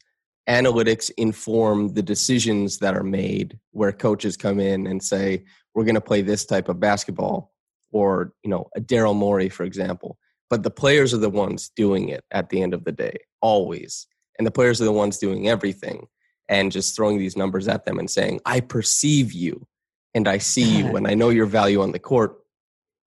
analytics 0.49 1.11
inform 1.17 1.93
the 1.93 2.01
decisions 2.01 2.79
that 2.79 2.95
are 2.95 3.03
made 3.03 3.59
where 3.71 3.91
coaches 3.91 4.37
come 4.37 4.59
in 4.59 4.87
and 4.87 5.03
say, 5.03 5.43
we're 5.75 5.83
going 5.83 5.95
to 5.95 6.01
play 6.01 6.21
this 6.21 6.45
type 6.45 6.69
of 6.69 6.79
basketball 6.79 7.53
or, 7.91 8.33
you 8.43 8.49
know, 8.49 8.67
a 8.75 8.81
Daryl 8.81 9.15
Morey, 9.15 9.49
for 9.49 9.63
example. 9.63 10.17
But 10.49 10.63
the 10.63 10.71
players 10.71 11.13
are 11.13 11.17
the 11.17 11.29
ones 11.29 11.71
doing 11.75 12.09
it 12.09 12.23
at 12.31 12.49
the 12.49 12.61
end 12.61 12.73
of 12.73 12.85
the 12.85 12.91
day, 12.91 13.17
always. 13.41 14.07
And 14.37 14.47
the 14.47 14.51
players 14.51 14.81
are 14.81 14.85
the 14.85 14.91
ones 14.91 15.17
doing 15.17 15.49
everything 15.49 16.07
and 16.49 16.71
just 16.71 16.95
throwing 16.95 17.17
these 17.17 17.37
numbers 17.37 17.67
at 17.67 17.85
them 17.85 17.99
and 17.99 18.09
saying, 18.09 18.39
I 18.45 18.59
perceive 18.59 19.33
you 19.33 19.67
and 20.13 20.27
I 20.27 20.37
see 20.37 20.77
you 20.77 20.95
and 20.95 21.07
I 21.07 21.13
know 21.13 21.29
your 21.29 21.45
value 21.45 21.81
on 21.81 21.91
the 21.91 21.99
court, 21.99 22.37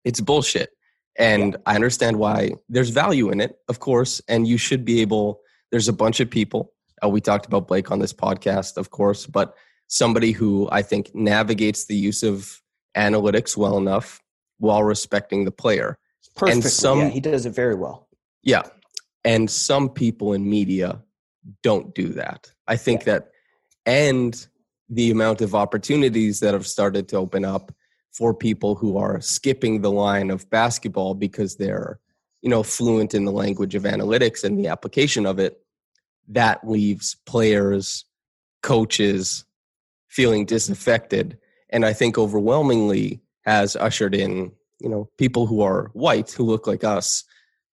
it's 0.04 0.22
bullshit. 0.22 0.70
And 1.18 1.54
yeah. 1.54 1.60
I 1.66 1.76
understand 1.76 2.18
why 2.18 2.52
there's 2.70 2.90
value 2.90 3.30
in 3.30 3.42
it, 3.42 3.58
of 3.68 3.80
course, 3.80 4.22
and 4.28 4.48
you 4.48 4.58
should 4.58 4.86
be 4.86 5.02
able, 5.02 5.42
there's 5.72 5.88
a 5.90 5.94
bunch 5.94 6.20
of 6.20 6.30
people. 6.30 6.74
Uh, 7.04 7.10
we 7.10 7.22
talked 7.22 7.46
about 7.46 7.68
Blake 7.68 7.92
on 7.92 8.00
this 8.00 8.14
podcast, 8.14 8.78
of 8.78 8.90
course, 8.90 9.26
but 9.26 9.54
somebody 9.88 10.32
who 10.32 10.70
I 10.72 10.82
think 10.82 11.14
navigates 11.14 11.86
the 11.86 11.96
use 11.96 12.24
of 12.24 12.62
analytics 12.96 13.58
well 13.58 13.78
enough 13.78 14.22
while 14.60 14.84
respecting 14.84 15.46
the 15.46 15.52
player. 15.52 15.98
Perfectly, 16.36 16.62
and 16.62 16.64
some, 16.64 17.00
yeah, 17.00 17.10
he 17.10 17.20
does 17.20 17.46
it 17.46 17.52
very 17.52 17.76
well. 17.76 18.08
Yeah. 18.44 18.64
And 19.26 19.50
some 19.50 19.90
people 19.90 20.34
in 20.34 20.50
media 20.50 21.02
don't 21.64 21.94
do 21.94 22.10
that. 22.10 22.52
I 22.70 22.78
think 22.78 23.04
that, 23.06 23.32
and 23.86 24.48
the 24.88 25.12
amount 25.12 25.42
of 25.42 25.56
opportunities 25.56 26.40
that 26.40 26.54
have 26.54 26.68
started 26.68 27.10
to 27.10 27.18
open 27.18 27.44
up 27.44 27.74
for 28.14 28.34
people 28.34 28.76
who 28.76 28.98
are 28.98 29.20
skipping 29.20 29.82
the 29.82 29.92
line 29.92 30.30
of 30.30 30.50
basketball 30.50 31.16
because 31.16 31.58
they're, 31.58 32.00
you 32.42 32.50
know, 32.50 32.64
fluent 32.64 33.14
in 33.14 33.26
the 33.26 33.32
language 33.32 33.76
of 33.76 33.84
analytics 33.84 34.44
and 34.44 34.58
the 34.58 34.68
application 34.68 35.26
of 35.26 35.40
it, 35.40 35.62
that 36.28 36.66
leaves 36.68 37.18
players, 37.26 38.06
coaches 38.62 39.46
feeling 40.08 40.46
disaffected. 40.46 41.38
And 41.72 41.86
I 41.86 41.94
think 41.94 42.18
overwhelmingly 42.18 43.22
has 43.46 43.76
ushered 43.76 44.14
in, 44.14 44.52
you 44.80 44.90
know, 44.90 45.10
people 45.18 45.48
who 45.48 45.62
are 45.62 45.90
white 45.94 46.32
who 46.32 46.44
look 46.44 46.68
like 46.68 46.84
us 46.84 47.24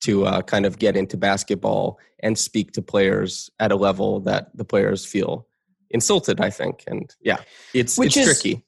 to 0.03 0.27
uh, 0.27 0.43
kind 0.43 0.67
of 0.67 0.79
get 0.79 0.97
into 0.97 1.17
basketball 1.17 1.99
and 2.21 2.39
speak 2.39 2.73
to 2.73 2.83
players 2.83 3.51
at 3.61 3.73
a 3.73 3.77
level 3.77 4.21
that 4.21 4.57
the 4.57 4.65
players 4.65 5.05
feel 5.05 5.47
insulted 5.91 6.41
i 6.41 6.51
think. 6.51 6.83
And 6.87 7.15
yeah 7.21 7.39
it's 7.75 7.99
which 7.99 8.17
it's 8.17 8.29
is, 8.29 8.41
tricky. 8.41 8.65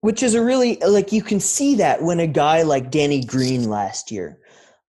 which 0.00 0.22
is 0.22 0.34
a 0.34 0.42
really 0.42 0.76
like 0.86 1.12
you 1.12 1.22
can 1.22 1.40
see 1.40 1.76
that 1.76 2.02
when 2.02 2.20
a 2.20 2.26
guy 2.26 2.62
like 2.62 2.90
danny 2.90 3.24
green 3.24 3.68
last 3.68 4.10
year 4.10 4.38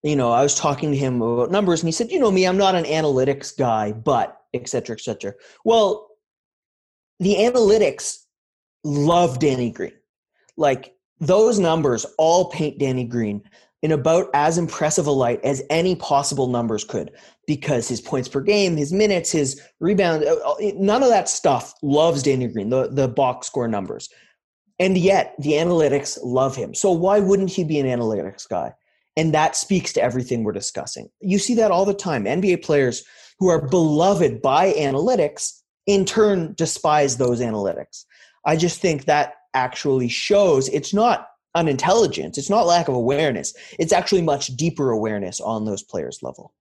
you 0.03 0.15
know 0.15 0.31
i 0.31 0.41
was 0.41 0.55
talking 0.55 0.91
to 0.91 0.97
him 0.97 1.21
about 1.21 1.51
numbers 1.51 1.81
and 1.81 1.87
he 1.87 1.91
said 1.91 2.11
you 2.11 2.19
know 2.19 2.31
me 2.31 2.45
i'm 2.45 2.57
not 2.57 2.75
an 2.75 2.85
analytics 2.85 3.55
guy 3.57 3.91
but 3.91 4.41
et 4.53 4.67
cetera 4.67 4.95
et 4.95 5.01
cetera. 5.01 5.33
Well 5.63 6.07
the 7.19 7.35
analytics 7.35 8.19
love 8.83 9.39
danny 9.39 9.71
green. 9.71 9.93
Like 10.55 10.95
those 11.19 11.59
numbers 11.59 12.05
all 12.17 12.49
paint 12.49 12.79
danny 12.79 13.05
green 13.05 13.41
in 13.83 13.91
about 13.91 14.29
as 14.33 14.57
impressive 14.57 15.07
a 15.07 15.11
light 15.11 15.39
as 15.43 15.61
any 15.69 15.95
possible 15.95 16.47
numbers 16.47 16.83
could 16.83 17.11
because 17.45 17.87
his 17.87 18.01
points 18.01 18.27
per 18.27 18.41
game, 18.41 18.75
his 18.75 18.91
minutes, 18.91 19.31
his 19.31 19.61
rebound, 19.79 20.23
uh, 20.23 20.35
uh, 20.45 20.55
none 20.75 21.03
of 21.03 21.09
that 21.09 21.29
stuff 21.29 21.73
loves 21.81 22.23
Danny 22.23 22.47
Green, 22.47 22.69
the, 22.69 22.89
the 22.89 23.07
box 23.07 23.47
score 23.47 23.67
numbers. 23.67 24.09
And 24.79 24.97
yet 24.97 25.35
the 25.39 25.53
analytics 25.53 26.17
love 26.23 26.55
him. 26.55 26.73
So 26.73 26.91
why 26.91 27.19
wouldn't 27.19 27.49
he 27.49 27.63
be 27.63 27.79
an 27.79 27.87
analytics 27.87 28.47
guy? 28.47 28.73
And 29.15 29.33
that 29.33 29.55
speaks 29.55 29.93
to 29.93 30.01
everything 30.01 30.43
we're 30.43 30.51
discussing. 30.51 31.09
You 31.21 31.39
see 31.39 31.55
that 31.55 31.71
all 31.71 31.85
the 31.85 31.93
time. 31.93 32.25
NBA 32.25 32.63
players 32.63 33.03
who 33.39 33.47
are 33.47 33.67
beloved 33.67 34.41
by 34.41 34.73
analytics 34.73 35.61
in 35.87 36.05
turn 36.05 36.53
despise 36.55 37.17
those 37.17 37.41
analytics. 37.41 38.05
I 38.45 38.55
just 38.55 38.79
think 38.79 39.05
that 39.05 39.33
actually 39.53 40.09
shows 40.09 40.69
it's 40.69 40.93
not 40.93 41.27
unintelligence. 41.55 42.37
It's 42.37 42.49
not 42.49 42.67
lack 42.67 42.87
of 42.87 42.95
awareness. 42.95 43.53
It's 43.79 43.93
actually 43.93 44.21
much 44.21 44.47
deeper 44.55 44.91
awareness 44.91 45.39
on 45.39 45.65
those 45.65 45.83
players' 45.83 46.21
level. 46.21 46.53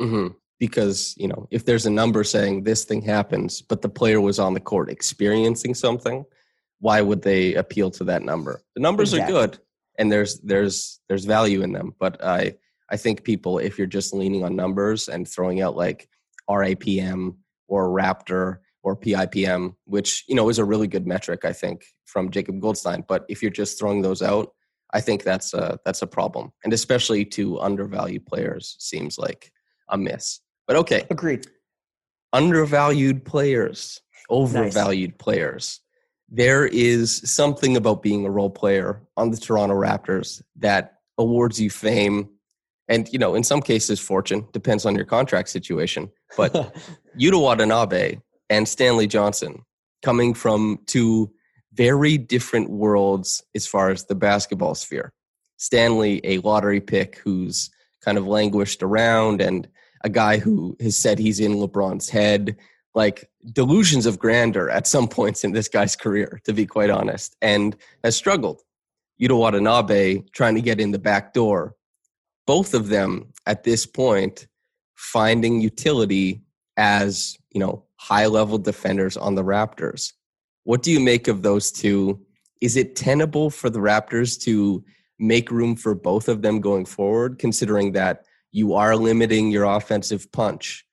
Mm-hmm. 0.00 0.34
Because 0.58 1.14
you 1.16 1.28
know, 1.28 1.48
if 1.50 1.64
there's 1.64 1.86
a 1.86 1.90
number 1.90 2.22
saying 2.22 2.62
this 2.62 2.84
thing 2.84 3.02
happens, 3.02 3.62
but 3.62 3.82
the 3.82 3.88
player 3.88 4.20
was 4.20 4.38
on 4.38 4.54
the 4.54 4.60
court 4.60 4.90
experiencing 4.90 5.74
something, 5.74 6.24
why 6.78 7.00
would 7.00 7.22
they 7.22 7.54
appeal 7.54 7.90
to 7.92 8.04
that 8.04 8.22
number? 8.22 8.62
The 8.74 8.82
numbers 8.82 9.12
exactly. 9.12 9.36
are 9.36 9.46
good, 9.46 9.58
and 9.98 10.10
there's 10.10 10.38
there's 10.40 11.00
there's 11.08 11.24
value 11.24 11.62
in 11.62 11.72
them. 11.72 11.94
But 11.98 12.22
I 12.24 12.54
I 12.90 12.96
think 12.96 13.24
people, 13.24 13.58
if 13.58 13.78
you're 13.78 13.86
just 13.86 14.12
leaning 14.12 14.44
on 14.44 14.54
numbers 14.54 15.08
and 15.08 15.26
throwing 15.26 15.62
out 15.62 15.76
like 15.76 16.08
RAPM 16.48 17.36
or 17.66 17.88
Raptor 17.88 18.58
or 18.82 18.96
PIPM, 18.96 19.74
which 19.84 20.24
you 20.28 20.34
know 20.34 20.48
is 20.48 20.58
a 20.58 20.64
really 20.64 20.88
good 20.88 21.06
metric, 21.06 21.44
I 21.44 21.52
think, 21.52 21.84
from 22.06 22.30
Jacob 22.30 22.60
Goldstein. 22.60 23.04
But 23.06 23.24
if 23.28 23.42
you're 23.42 23.50
just 23.50 23.78
throwing 23.78 24.02
those 24.02 24.22
out, 24.22 24.50
I 24.92 25.00
think 25.00 25.22
that's 25.22 25.54
a 25.54 25.78
that's 25.84 26.02
a 26.02 26.06
problem, 26.06 26.52
and 26.64 26.72
especially 26.72 27.24
to 27.26 27.60
undervalued 27.60 28.26
players 28.26 28.76
seems 28.78 29.18
like 29.18 29.52
a 29.88 29.98
miss. 29.98 30.40
But 30.66 30.76
okay, 30.76 31.06
agreed. 31.10 31.46
Undervalued 32.32 33.24
players, 33.24 34.00
overvalued 34.30 35.10
nice. 35.10 35.18
players. 35.18 35.80
There 36.28 36.66
is 36.66 37.20
something 37.30 37.76
about 37.76 38.02
being 38.02 38.24
a 38.24 38.30
role 38.30 38.50
player 38.50 39.02
on 39.18 39.30
the 39.30 39.36
Toronto 39.36 39.74
Raptors 39.74 40.40
that 40.56 40.94
awards 41.18 41.60
you 41.60 41.68
fame 41.68 42.28
and 42.88 43.08
you 43.12 43.18
know 43.18 43.34
in 43.34 43.44
some 43.44 43.60
cases 43.60 44.00
fortune 44.00 44.46
depends 44.52 44.84
on 44.86 44.94
your 44.94 45.04
contract 45.04 45.48
situation 45.48 46.10
but 46.36 46.52
Yuta 47.20 47.40
Watanabe 47.40 48.16
and 48.50 48.68
Stanley 48.68 49.06
Johnson 49.06 49.62
coming 50.02 50.34
from 50.34 50.78
two 50.86 51.32
very 51.74 52.18
different 52.18 52.70
worlds 52.70 53.42
as 53.54 53.66
far 53.66 53.90
as 53.90 54.04
the 54.04 54.14
basketball 54.14 54.74
sphere. 54.74 55.12
Stanley, 55.56 56.20
a 56.24 56.38
lottery 56.38 56.80
pick 56.80 57.18
who's 57.18 57.70
kind 58.02 58.18
of 58.18 58.26
languished 58.26 58.82
around, 58.82 59.40
and 59.40 59.68
a 60.04 60.08
guy 60.08 60.38
who 60.38 60.76
has 60.80 60.98
said 60.98 61.18
he's 61.18 61.40
in 61.40 61.54
LeBron's 61.54 62.08
head. 62.08 62.56
Like 62.94 63.30
delusions 63.54 64.04
of 64.04 64.18
grandeur 64.18 64.68
at 64.68 64.86
some 64.86 65.08
points 65.08 65.44
in 65.44 65.52
this 65.52 65.66
guy's 65.66 65.96
career, 65.96 66.42
to 66.44 66.52
be 66.52 66.66
quite 66.66 66.90
honest, 66.90 67.34
and 67.40 67.74
has 68.04 68.16
struggled. 68.16 68.60
Yuta 69.18 69.38
Watanabe 69.38 70.24
trying 70.32 70.56
to 70.56 70.60
get 70.60 70.78
in 70.78 70.90
the 70.90 70.98
back 70.98 71.32
door. 71.32 71.74
Both 72.46 72.74
of 72.74 72.88
them 72.88 73.32
at 73.46 73.64
this 73.64 73.86
point 73.86 74.46
finding 74.94 75.60
utility 75.60 76.42
as, 76.76 77.38
you 77.50 77.60
know, 77.60 77.84
high 78.02 78.26
level 78.26 78.58
defenders 78.58 79.16
on 79.16 79.36
the 79.36 79.44
Raptors. 79.44 80.12
What 80.64 80.82
do 80.82 80.90
you 80.90 80.98
make 80.98 81.28
of 81.28 81.42
those 81.42 81.70
two? 81.70 82.20
Is 82.60 82.76
it 82.76 82.96
tenable 82.96 83.48
for 83.48 83.70
the 83.70 83.78
Raptors 83.78 84.40
to 84.42 84.84
make 85.20 85.52
room 85.52 85.76
for 85.76 85.94
both 85.94 86.28
of 86.28 86.42
them 86.42 86.60
going 86.60 86.84
forward, 86.84 87.38
considering 87.38 87.92
that 87.92 88.24
you 88.50 88.74
are 88.74 88.96
limiting 88.96 89.52
your 89.52 89.64
offensive 89.64 90.30
punch? 90.32 90.84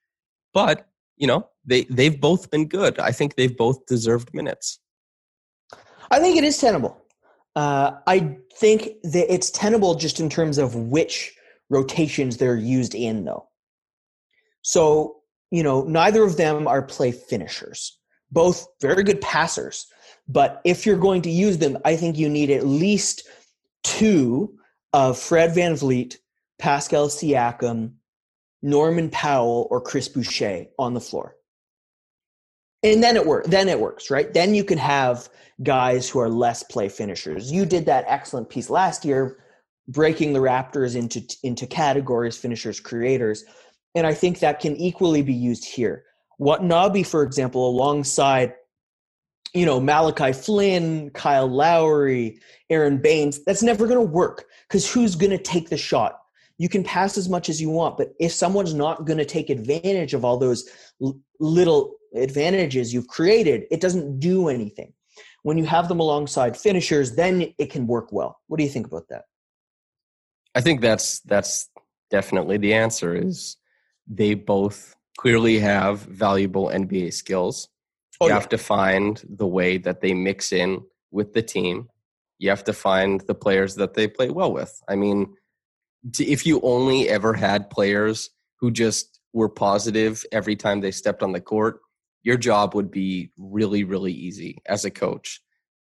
But, 0.54 0.88
you 1.16 1.26
know, 1.26 1.48
they, 1.64 1.82
they've 1.90 2.20
both 2.20 2.48
been 2.50 2.68
good. 2.68 3.00
I 3.00 3.10
think 3.10 3.34
they've 3.34 3.56
both 3.56 3.86
deserved 3.86 4.32
minutes. 4.32 4.78
I 6.12 6.20
think 6.20 6.36
it 6.36 6.44
is 6.44 6.58
tenable. 6.58 6.96
Uh, 7.56 7.92
I 8.06 8.36
think 8.54 8.90
that 9.02 9.32
it's 9.32 9.50
tenable 9.50 9.96
just 9.96 10.20
in 10.20 10.30
terms 10.30 10.58
of 10.58 10.76
which 10.76 11.34
rotations 11.70 12.36
they're 12.36 12.56
used 12.56 12.94
in, 12.94 13.24
though. 13.24 13.48
So 14.62 15.19
you 15.50 15.62
know, 15.62 15.82
neither 15.84 16.22
of 16.24 16.36
them 16.36 16.66
are 16.68 16.82
play 16.82 17.12
finishers. 17.12 17.98
Both 18.30 18.66
very 18.80 19.04
good 19.04 19.20
passers. 19.20 19.86
But 20.28 20.60
if 20.64 20.86
you're 20.86 20.98
going 20.98 21.22
to 21.22 21.30
use 21.30 21.58
them, 21.58 21.78
I 21.84 21.96
think 21.96 22.16
you 22.18 22.28
need 22.28 22.50
at 22.50 22.66
least 22.66 23.28
two 23.82 24.54
of 24.92 25.18
Fred 25.18 25.50
VanVleet, 25.52 26.16
Pascal 26.58 27.08
Siakam, 27.08 27.94
Norman 28.62 29.10
Powell, 29.10 29.66
or 29.70 29.80
Chris 29.80 30.08
Boucher 30.08 30.66
on 30.78 30.94
the 30.94 31.00
floor. 31.00 31.36
and 32.82 33.02
then 33.02 33.16
it 33.16 33.26
works 33.26 33.48
then 33.48 33.68
it 33.68 33.78
works 33.80 34.10
right 34.10 34.32
then 34.32 34.54
you 34.54 34.64
can 34.64 34.78
have 34.78 35.28
guys 35.62 36.08
who 36.08 36.18
are 36.18 36.28
less 36.28 36.62
play 36.62 36.88
finishers 36.88 37.52
you 37.52 37.66
did 37.66 37.86
that 37.86 38.04
excellent 38.08 38.48
piece 38.48 38.70
last 38.70 39.04
year 39.04 39.38
breaking 39.88 40.32
the 40.32 40.38
raptors 40.38 40.96
into 40.96 41.20
into 41.42 41.66
categories 41.66 42.36
finishers 42.38 42.80
creators 42.80 43.44
and 43.94 44.06
i 44.06 44.14
think 44.14 44.38
that 44.38 44.60
can 44.60 44.76
equally 44.76 45.22
be 45.22 45.34
used 45.34 45.64
here 45.64 46.04
Watanabe, 46.40 47.02
for 47.02 47.22
example, 47.22 47.68
alongside 47.68 48.54
you 49.54 49.66
know 49.66 49.78
Malachi 49.78 50.32
Flynn, 50.32 51.10
Kyle 51.10 51.46
Lowry, 51.46 52.40
Aron 52.70 52.98
Baynes, 52.98 53.44
that's 53.44 53.62
never 53.62 53.86
going 53.86 54.00
to 54.00 54.12
work 54.12 54.46
because 54.66 54.90
who's 54.90 55.14
going 55.14 55.30
to 55.30 55.38
take 55.38 55.68
the 55.68 55.76
shot? 55.76 56.18
You 56.56 56.68
can 56.68 56.82
pass 56.82 57.18
as 57.18 57.28
much 57.28 57.48
as 57.48 57.60
you 57.60 57.68
want, 57.68 57.98
but 57.98 58.14
if 58.18 58.32
someone's 58.32 58.74
not 58.74 59.04
going 59.04 59.18
to 59.18 59.24
take 59.24 59.50
advantage 59.50 60.14
of 60.14 60.24
all 60.24 60.38
those 60.38 60.68
l- 61.02 61.18
little 61.40 61.94
advantages 62.14 62.92
you've 62.92 63.08
created, 63.08 63.64
it 63.70 63.80
doesn't 63.80 64.18
do 64.18 64.48
anything. 64.48 64.92
When 65.42 65.58
you 65.58 65.64
have 65.64 65.88
them 65.88 66.00
alongside 66.00 66.56
finishers, 66.56 67.16
then 67.16 67.52
it 67.58 67.70
can 67.70 67.86
work 67.86 68.12
well. 68.12 68.40
What 68.46 68.58
do 68.58 68.64
you 68.64 68.70
think 68.70 68.86
about 68.86 69.08
that? 69.08 69.24
I 70.54 70.62
think 70.62 70.80
that's 70.80 71.20
that's 71.20 71.68
definitely 72.10 72.56
the 72.56 72.72
answer 72.72 73.14
is 73.14 73.56
they 74.10 74.34
both 74.34 74.96
clearly 75.16 75.60
have 75.60 76.00
valuable 76.00 76.66
NBA 76.68 77.12
skills. 77.14 77.68
Oh, 78.20 78.26
you 78.26 78.30
yeah. 78.30 78.34
have 78.38 78.48
to 78.50 78.58
find 78.58 79.22
the 79.28 79.46
way 79.46 79.78
that 79.78 80.00
they 80.00 80.12
mix 80.12 80.52
in 80.52 80.82
with 81.10 81.32
the 81.32 81.42
team. 81.42 81.88
You 82.38 82.50
have 82.50 82.64
to 82.64 82.72
find 82.72 83.20
the 83.22 83.34
players 83.34 83.76
that 83.76 83.94
they 83.94 84.08
play 84.08 84.30
well 84.30 84.52
with. 84.52 84.82
I 84.88 84.96
mean, 84.96 85.34
if 86.18 86.44
you 86.44 86.60
only 86.62 87.08
ever 87.08 87.34
had 87.34 87.70
players 87.70 88.30
who 88.58 88.70
just 88.70 89.20
were 89.32 89.48
positive 89.48 90.24
every 90.32 90.56
time 90.56 90.80
they 90.80 90.90
stepped 90.90 91.22
on 91.22 91.32
the 91.32 91.40
court, 91.40 91.80
your 92.22 92.36
job 92.36 92.74
would 92.74 92.90
be 92.90 93.30
really, 93.38 93.84
really 93.84 94.12
easy 94.12 94.58
as 94.66 94.84
a 94.84 94.90
coach. 94.90 95.40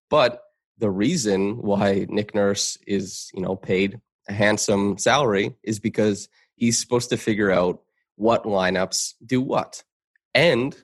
But 0.10 0.42
the 0.78 0.92
reason 0.92 1.58
why 1.58 2.06
Nick 2.10 2.36
Nurse 2.36 2.78
is, 2.86 3.30
you 3.34 3.42
know, 3.42 3.56
paid 3.56 4.00
a 4.30 4.34
handsome 4.34 4.98
salary 4.98 5.56
is 5.64 5.80
because 5.80 6.30
he's 6.56 6.80
supposed 6.80 7.10
to 7.10 7.18
figure 7.18 7.52
out 7.52 7.82
what 8.18 8.44
lineups 8.44 9.14
do 9.26 9.42
what. 9.42 9.84
And 10.34 10.76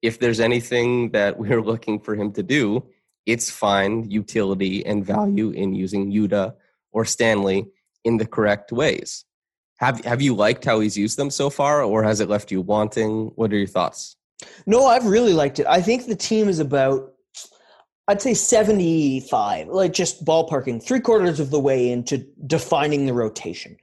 if 0.00 0.20
there's 0.20 0.40
anything 0.40 1.10
that 1.10 1.38
we're 1.38 1.62
looking 1.62 1.98
for 1.98 2.14
him 2.14 2.32
to 2.32 2.42
do, 2.42 2.86
it's 3.26 3.50
find 3.50 4.12
utility 4.12 4.84
and 4.86 5.04
value 5.04 5.50
in 5.50 5.74
using 5.74 6.12
Yuta 6.12 6.54
or 6.92 7.04
Stanley 7.04 7.66
in 8.04 8.16
the 8.16 8.26
correct 8.26 8.72
ways. 8.72 9.24
Have 9.76 10.04
have 10.04 10.22
you 10.22 10.34
liked 10.34 10.64
how 10.64 10.80
he's 10.80 10.96
used 10.96 11.18
them 11.18 11.30
so 11.30 11.50
far, 11.50 11.82
or 11.82 12.04
has 12.04 12.20
it 12.20 12.28
left 12.28 12.52
you 12.52 12.60
wanting? 12.60 13.32
What 13.34 13.52
are 13.52 13.56
your 13.56 13.66
thoughts? 13.66 14.16
No, 14.66 14.86
I've 14.86 15.06
really 15.06 15.32
liked 15.32 15.58
it. 15.58 15.66
I 15.66 15.80
think 15.80 16.06
the 16.06 16.16
team 16.16 16.48
is 16.48 16.58
about, 16.58 17.12
I'd 18.08 18.22
say 18.22 18.34
75, 18.34 19.68
like 19.68 19.92
just 19.92 20.24
ballparking, 20.24 20.82
three 20.82 21.00
quarters 21.00 21.40
of 21.40 21.50
the 21.50 21.60
way 21.60 21.90
into 21.90 22.26
defining 22.46 23.06
the 23.06 23.12
rotation. 23.12 23.76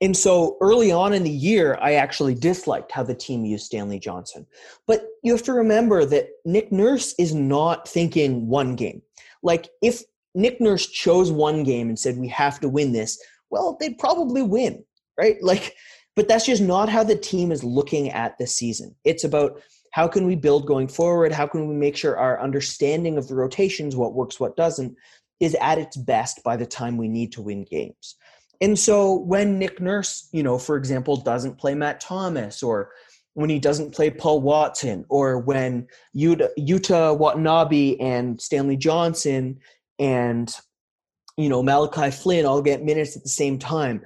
And 0.00 0.16
so 0.16 0.56
early 0.60 0.92
on 0.92 1.12
in 1.12 1.24
the 1.24 1.30
year, 1.30 1.76
I 1.80 1.94
actually 1.94 2.34
disliked 2.34 2.92
how 2.92 3.02
the 3.02 3.14
team 3.14 3.44
used 3.44 3.66
Stanley 3.66 3.98
Johnson. 3.98 4.46
But 4.86 5.06
you 5.22 5.32
have 5.32 5.42
to 5.44 5.52
remember 5.52 6.04
that 6.04 6.28
Nick 6.44 6.70
Nurse 6.70 7.14
is 7.18 7.34
not 7.34 7.88
thinking 7.88 8.46
one 8.46 8.76
game. 8.76 9.02
Like 9.42 9.68
if 9.82 10.02
Nick 10.34 10.60
Nurse 10.60 10.86
chose 10.86 11.32
one 11.32 11.64
game 11.64 11.88
and 11.88 11.98
said, 11.98 12.16
we 12.16 12.28
have 12.28 12.60
to 12.60 12.68
win 12.68 12.92
this, 12.92 13.20
well, 13.50 13.76
they'd 13.80 13.98
probably 13.98 14.42
win, 14.42 14.84
right? 15.16 15.36
Like, 15.42 15.74
but 16.14 16.26
that's 16.26 16.46
just 16.46 16.62
not 16.62 16.88
how 16.88 17.04
the 17.04 17.16
team 17.16 17.52
is 17.52 17.62
looking 17.62 18.10
at 18.10 18.36
the 18.38 18.46
season. 18.46 18.94
It's 19.04 19.22
about 19.22 19.62
how 19.92 20.08
can 20.08 20.26
we 20.26 20.34
build 20.34 20.66
going 20.66 20.88
forward? 20.88 21.30
How 21.32 21.46
can 21.46 21.68
we 21.68 21.76
make 21.76 21.96
sure 21.96 22.18
our 22.18 22.40
understanding 22.40 23.16
of 23.16 23.28
the 23.28 23.36
rotations, 23.36 23.94
what 23.94 24.14
works, 24.14 24.40
what 24.40 24.56
doesn't, 24.56 24.96
is 25.40 25.56
at 25.60 25.78
its 25.78 25.96
best 25.96 26.42
by 26.42 26.56
the 26.56 26.66
time 26.66 26.96
we 26.96 27.08
need 27.08 27.32
to 27.32 27.42
win 27.42 27.64
games. 27.64 28.16
And 28.60 28.78
so 28.78 29.14
when 29.14 29.58
Nick 29.58 29.80
Nurse, 29.80 30.28
you 30.32 30.42
know, 30.42 30.58
for 30.58 30.76
example, 30.76 31.16
doesn't 31.16 31.58
play 31.58 31.74
Matt 31.74 32.00
Thomas 32.00 32.62
or 32.62 32.90
when 33.34 33.50
he 33.50 33.60
doesn't 33.60 33.94
play 33.94 34.10
Paul 34.10 34.40
Watson 34.40 35.04
or 35.08 35.38
when 35.38 35.86
Yuta, 36.16 36.48
Utah 36.56 37.12
Watanabe 37.12 37.96
and 37.98 38.40
Stanley 38.40 38.76
Johnson 38.76 39.60
and 40.00 40.52
you 41.36 41.48
know 41.48 41.62
Malachi 41.62 42.10
Flynn 42.10 42.46
all 42.46 42.60
get 42.60 42.82
minutes 42.82 43.16
at 43.16 43.22
the 43.22 43.28
same 43.28 43.56
time. 43.56 44.02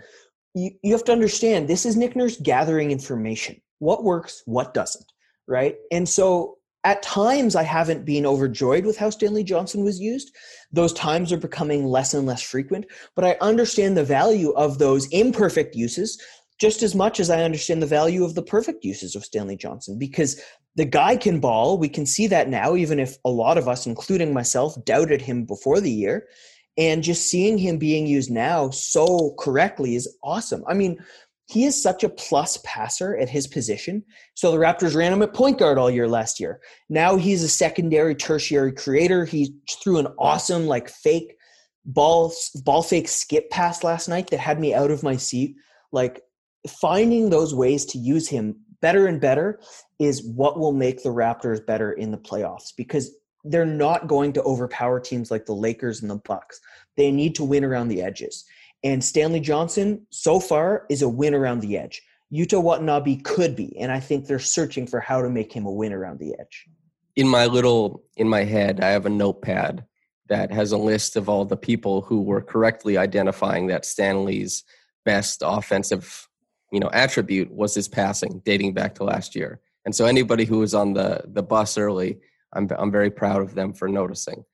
You, 0.55 0.73
you 0.83 0.93
have 0.93 1.05
to 1.05 1.13
understand 1.13 1.67
this 1.67 1.87
is 1.87 1.97
Nick 1.97 2.15
Nurse 2.15 2.39
gathering 2.43 2.91
information. 2.91 3.59
What 3.79 4.05
works, 4.05 4.43
what 4.45 4.75
doesn't, 4.75 5.07
right? 5.49 5.77
And 5.91 6.07
so 6.07 6.59
at 6.85 7.03
times 7.03 7.55
I 7.55 7.63
haven't 7.63 8.05
been 8.05 8.27
overjoyed 8.27 8.85
with 8.85 8.97
how 8.97 9.11
Stanley 9.11 9.45
Johnson 9.45 9.85
was 9.85 10.01
used. 10.01 10.35
Those 10.73 10.93
times 10.93 11.33
are 11.33 11.39
becoming 11.39 11.87
less 11.87 12.15
and 12.15 12.27
less 12.27 12.43
frequent, 12.43 12.87
but 13.15 13.25
I 13.25 13.37
understand 13.41 13.97
the 13.97 14.05
value 14.05 14.51
of 14.53 14.79
those 14.79 15.07
imperfect 15.09 15.77
uses 15.77 16.21
just 16.61 16.83
as 16.83 16.95
much 16.95 17.19
as 17.19 17.31
I 17.31 17.43
understand 17.43 17.83
the 17.83 17.87
value 17.87 18.25
of 18.25 18.35
the 18.35 18.43
perfect 18.43 18.85
uses 18.85 19.17
of 19.17 19.25
Stanley 19.25 19.57
Johnson 19.57 19.99
because 19.99 20.41
the 20.77 20.85
guy 20.85 21.17
can 21.17 21.41
ball. 21.41 21.77
We 21.77 21.89
can 21.89 22.07
see 22.07 22.27
that 22.29 22.49
now, 22.49 22.77
even 22.77 22.99
if 22.99 23.17
a 23.25 23.31
lot 23.31 23.59
of 23.59 23.69
us, 23.69 23.87
including 23.87 24.33
myself, 24.33 24.77
doubted 24.85 25.21
him 25.21 25.45
before 25.45 25.81
the 25.81 25.91
year. 25.91 26.29
And 26.79 27.03
just 27.03 27.29
seeing 27.29 27.59
him 27.59 27.79
being 27.79 28.07
used 28.07 28.31
now 28.31 28.71
so 28.71 29.35
correctly 29.39 29.95
is 29.95 30.17
awesome. 30.23 30.65
I 30.67 30.75
mean, 30.75 31.05
he 31.53 31.65
is 31.65 31.81
such 31.81 32.03
a 32.03 32.09
plus 32.09 32.59
passer 32.65 33.15
at 33.19 33.29
his 33.29 33.47
position. 33.47 34.03
So 34.35 34.51
the 34.51 34.57
Raptors 34.57 34.97
ran 34.97 35.13
him 35.13 35.21
at 35.21 35.35
point 35.35 35.59
guard 35.59 35.77
all 35.77 35.91
year 35.91 36.09
last 36.09 36.41
year. 36.41 36.61
Now 36.89 37.17
he's 37.17 37.43
a 37.43 37.49
secondary, 37.49 38.15
tertiary 38.15 38.73
creator. 38.73 39.27
He 39.27 39.55
threw 39.83 39.99
an 39.99 40.09
awesome, 40.19 40.67
like 40.67 40.89
fake 40.89 41.37
ball 41.85 42.33
ball 42.65 42.83
fake 42.83 43.09
skip 43.09 43.51
pass 43.51 43.85
last 43.85 44.09
night 44.09 44.31
that 44.31 44.41
had 44.41 44.61
me 44.61 44.73
out 44.73 44.91
of 44.91 45.03
my 45.03 45.17
seat. 45.17 45.57
Like 45.93 46.23
finding 46.81 47.29
those 47.29 47.55
ways 47.55 47.85
to 47.87 47.99
use 47.99 48.29
him 48.29 48.57
better 48.81 49.07
and 49.07 49.21
better 49.21 49.61
is 49.99 50.25
what 50.25 50.59
will 50.59 50.73
make 50.73 51.03
the 51.03 51.11
Raptors 51.11 51.65
better 51.65 51.93
in 51.93 52.11
the 52.11 52.19
playoffs 52.19 52.73
because 52.75 53.15
they're 53.45 53.67
not 53.67 54.07
going 54.07 54.33
to 54.33 54.43
overpower 54.43 55.01
teams 55.01 55.31
like 55.31 55.45
the 55.45 55.53
Lakers 55.53 56.01
and 56.01 56.11
the 56.11 56.17
Bucks. 56.17 56.61
They 56.97 57.11
need 57.11 57.35
to 57.35 57.45
win 57.45 57.63
around 57.63 57.89
the 57.89 58.01
edges. 58.01 58.47
And 58.85 59.03
Stanley 59.03 59.41
Johnson, 59.41 60.07
so 60.11 60.41
far, 60.41 60.87
is 60.91 61.03
a 61.03 61.09
win 61.09 61.35
around 61.35 61.61
the 61.61 61.79
edge. 61.79 62.03
Yuta 62.33 62.61
Watanabe 62.61 63.17
could 63.17 63.55
be, 63.55 63.77
and 63.79 63.93
I 63.93 64.01
think 64.01 64.27
they're 64.27 64.39
searching 64.39 64.87
for 64.87 65.01
how 65.01 65.21
to 65.21 65.29
make 65.29 65.53
him 65.53 65.67
a 65.67 65.71
win 65.71 65.93
around 65.93 66.19
the 66.19 66.35
edge. 66.41 66.67
In 67.15 67.29
my 67.29 67.47
little 67.47 68.03
in 68.17 68.27
my 68.27 68.45
head, 68.45 68.81
I 68.81 68.89
have 68.89 69.05
a 69.05 69.11
notepad 69.11 69.85
that 70.29 70.51
has 70.51 70.73
a 70.73 70.79
list 70.79 71.17
of 71.17 71.29
all 71.29 71.45
the 71.45 71.59
people 71.59 72.01
who 72.01 72.23
were 72.23 72.41
correctly 72.41 72.97
identifying 72.97 73.67
that 73.67 73.85
Stanley's 73.85 74.65
best 75.05 75.43
offensive, 75.45 76.27
you 76.73 76.81
know, 76.81 76.89
attribute 76.93 77.51
was 77.53 77.75
his 77.75 77.87
passing, 77.87 78.41
dating 78.47 78.73
back 78.73 78.95
to 78.95 79.05
last 79.05 79.35
year. 79.35 79.61
And 79.85 79.95
so 79.95 80.07
anybody 80.07 80.47
who 80.47 80.61
was 80.61 80.75
on 80.75 80.95
the 80.95 81.23
the 81.27 81.43
bus 81.43 81.77
early, 81.77 82.19
I'm 82.55 82.67
I'm 82.79 82.91
very 82.91 83.11
proud 83.11 83.43
of 83.43 83.55
them 83.55 83.75
for 83.75 83.89
noticing. 83.89 84.45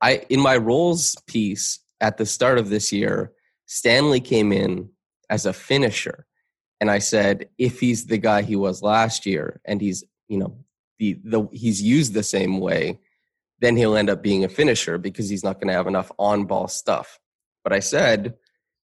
I 0.00 0.24
in 0.28 0.40
my 0.40 0.56
roles 0.56 1.14
piece 1.28 1.78
at 2.00 2.16
the 2.16 2.26
start 2.26 2.58
of 2.58 2.70
this 2.70 2.90
year, 2.90 3.32
Stanley 3.72 4.18
came 4.18 4.52
in 4.52 4.90
as 5.30 5.46
a 5.46 5.52
finisher. 5.52 6.26
And 6.80 6.90
I 6.90 6.98
said, 6.98 7.48
if 7.56 7.78
he's 7.78 8.06
the 8.06 8.18
guy 8.18 8.42
he 8.42 8.56
was 8.56 8.82
last 8.82 9.24
year 9.24 9.60
and 9.64 9.80
he's, 9.80 10.02
you 10.26 10.38
know, 10.38 10.56
the, 10.98 11.20
the 11.22 11.46
he's 11.52 11.80
used 11.80 12.12
the 12.12 12.24
same 12.24 12.58
way, 12.58 12.98
then 13.60 13.76
he'll 13.76 13.96
end 13.96 14.10
up 14.10 14.24
being 14.24 14.42
a 14.42 14.48
finisher 14.48 14.98
because 14.98 15.28
he's 15.28 15.44
not 15.44 15.60
going 15.60 15.68
to 15.68 15.74
have 15.74 15.86
enough 15.86 16.10
on 16.18 16.46
ball 16.46 16.66
stuff. 16.66 17.20
But 17.62 17.72
I 17.72 17.78
said, 17.78 18.34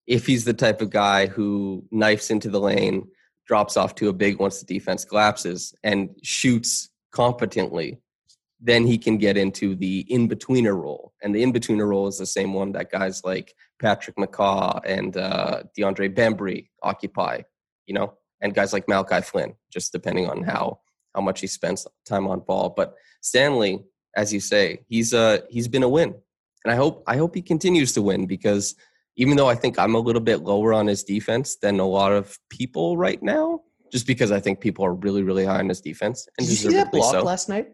if 0.08 0.26
he's 0.26 0.46
the 0.46 0.54
type 0.54 0.82
of 0.82 0.90
guy 0.90 1.28
who 1.28 1.84
knifes 1.92 2.32
into 2.32 2.50
the 2.50 2.62
lane, 2.62 3.10
drops 3.46 3.76
off 3.76 3.94
to 3.96 4.08
a 4.08 4.14
big 4.14 4.40
once 4.40 4.62
the 4.62 4.74
defense 4.74 5.04
collapses, 5.04 5.76
and 5.84 6.12
shoots 6.24 6.90
competently, 7.12 8.00
then 8.62 8.88
he 8.88 8.98
can 8.98 9.18
get 9.18 9.36
into 9.36 9.76
the 9.76 10.06
in 10.08 10.30
betweener 10.30 10.82
role. 10.82 11.12
And 11.22 11.36
the 11.36 11.44
in 11.44 11.52
betweener 11.52 11.88
role 11.90 12.08
is 12.08 12.20
the 12.20 12.26
same 12.26 12.54
one 12.54 12.72
that 12.72 12.90
guys 12.90 13.26
like 13.26 13.54
Patrick 13.82 14.16
McCaw 14.18 14.82
and 14.86 15.16
uh, 15.18 15.64
DeAndre 15.78 16.14
Bembry 16.14 16.70
occupy, 16.84 17.42
you 17.86 17.94
know, 17.94 18.14
and 18.42 18.54
guys 18.54 18.74
like 18.74 18.88
Malachi 18.88 19.22
Flynn, 19.22 19.54
just 19.72 19.92
depending 19.92 20.28
on 20.30 20.44
how 20.44 20.80
how 21.16 21.22
much 21.22 21.42
he 21.42 21.48
spends 21.48 21.88
time 22.06 22.28
on 22.28 22.40
ball. 22.42 22.70
But 22.70 22.96
Stanley, 23.22 23.84
as 24.16 24.32
you 24.32 24.40
say, 24.40 24.80
he's 24.88 25.14
uh 25.14 25.40
he's 25.50 25.68
been 25.68 25.84
a 25.84 25.90
win, 25.90 26.16
and 26.64 26.72
I 26.72 26.76
hope 26.76 27.04
I 27.08 27.18
hope 27.18 27.36
he 27.36 27.42
continues 27.42 27.94
to 27.94 28.02
win 28.02 28.26
because 28.26 28.76
even 29.16 29.36
though 29.36 29.48
I 29.48 29.56
think 29.56 29.80
I'm 29.80 29.96
a 29.96 30.00
little 30.00 30.22
bit 30.22 30.42
lower 30.42 30.74
on 30.74 30.88
his 30.88 31.04
defense 31.04 31.58
than 31.58 31.80
a 31.80 31.88
lot 31.88 32.12
of 32.12 32.38
people 32.50 32.98
right 32.98 33.22
now, 33.22 33.62
just 33.92 34.06
because 34.06 34.32
I 34.32 34.40
think 34.40 34.60
people 34.60 34.86
are 34.86 34.94
really 34.94 35.24
really 35.24 35.46
high 35.46 35.60
on 35.60 35.70
his 35.70 35.82
defense. 35.82 36.28
And 36.38 36.48
Did 36.48 36.52
you 36.52 36.70
see 36.70 36.76
that 36.76 36.92
block 36.92 37.12
so. 37.12 37.24
last 37.24 37.50
night? 37.50 37.70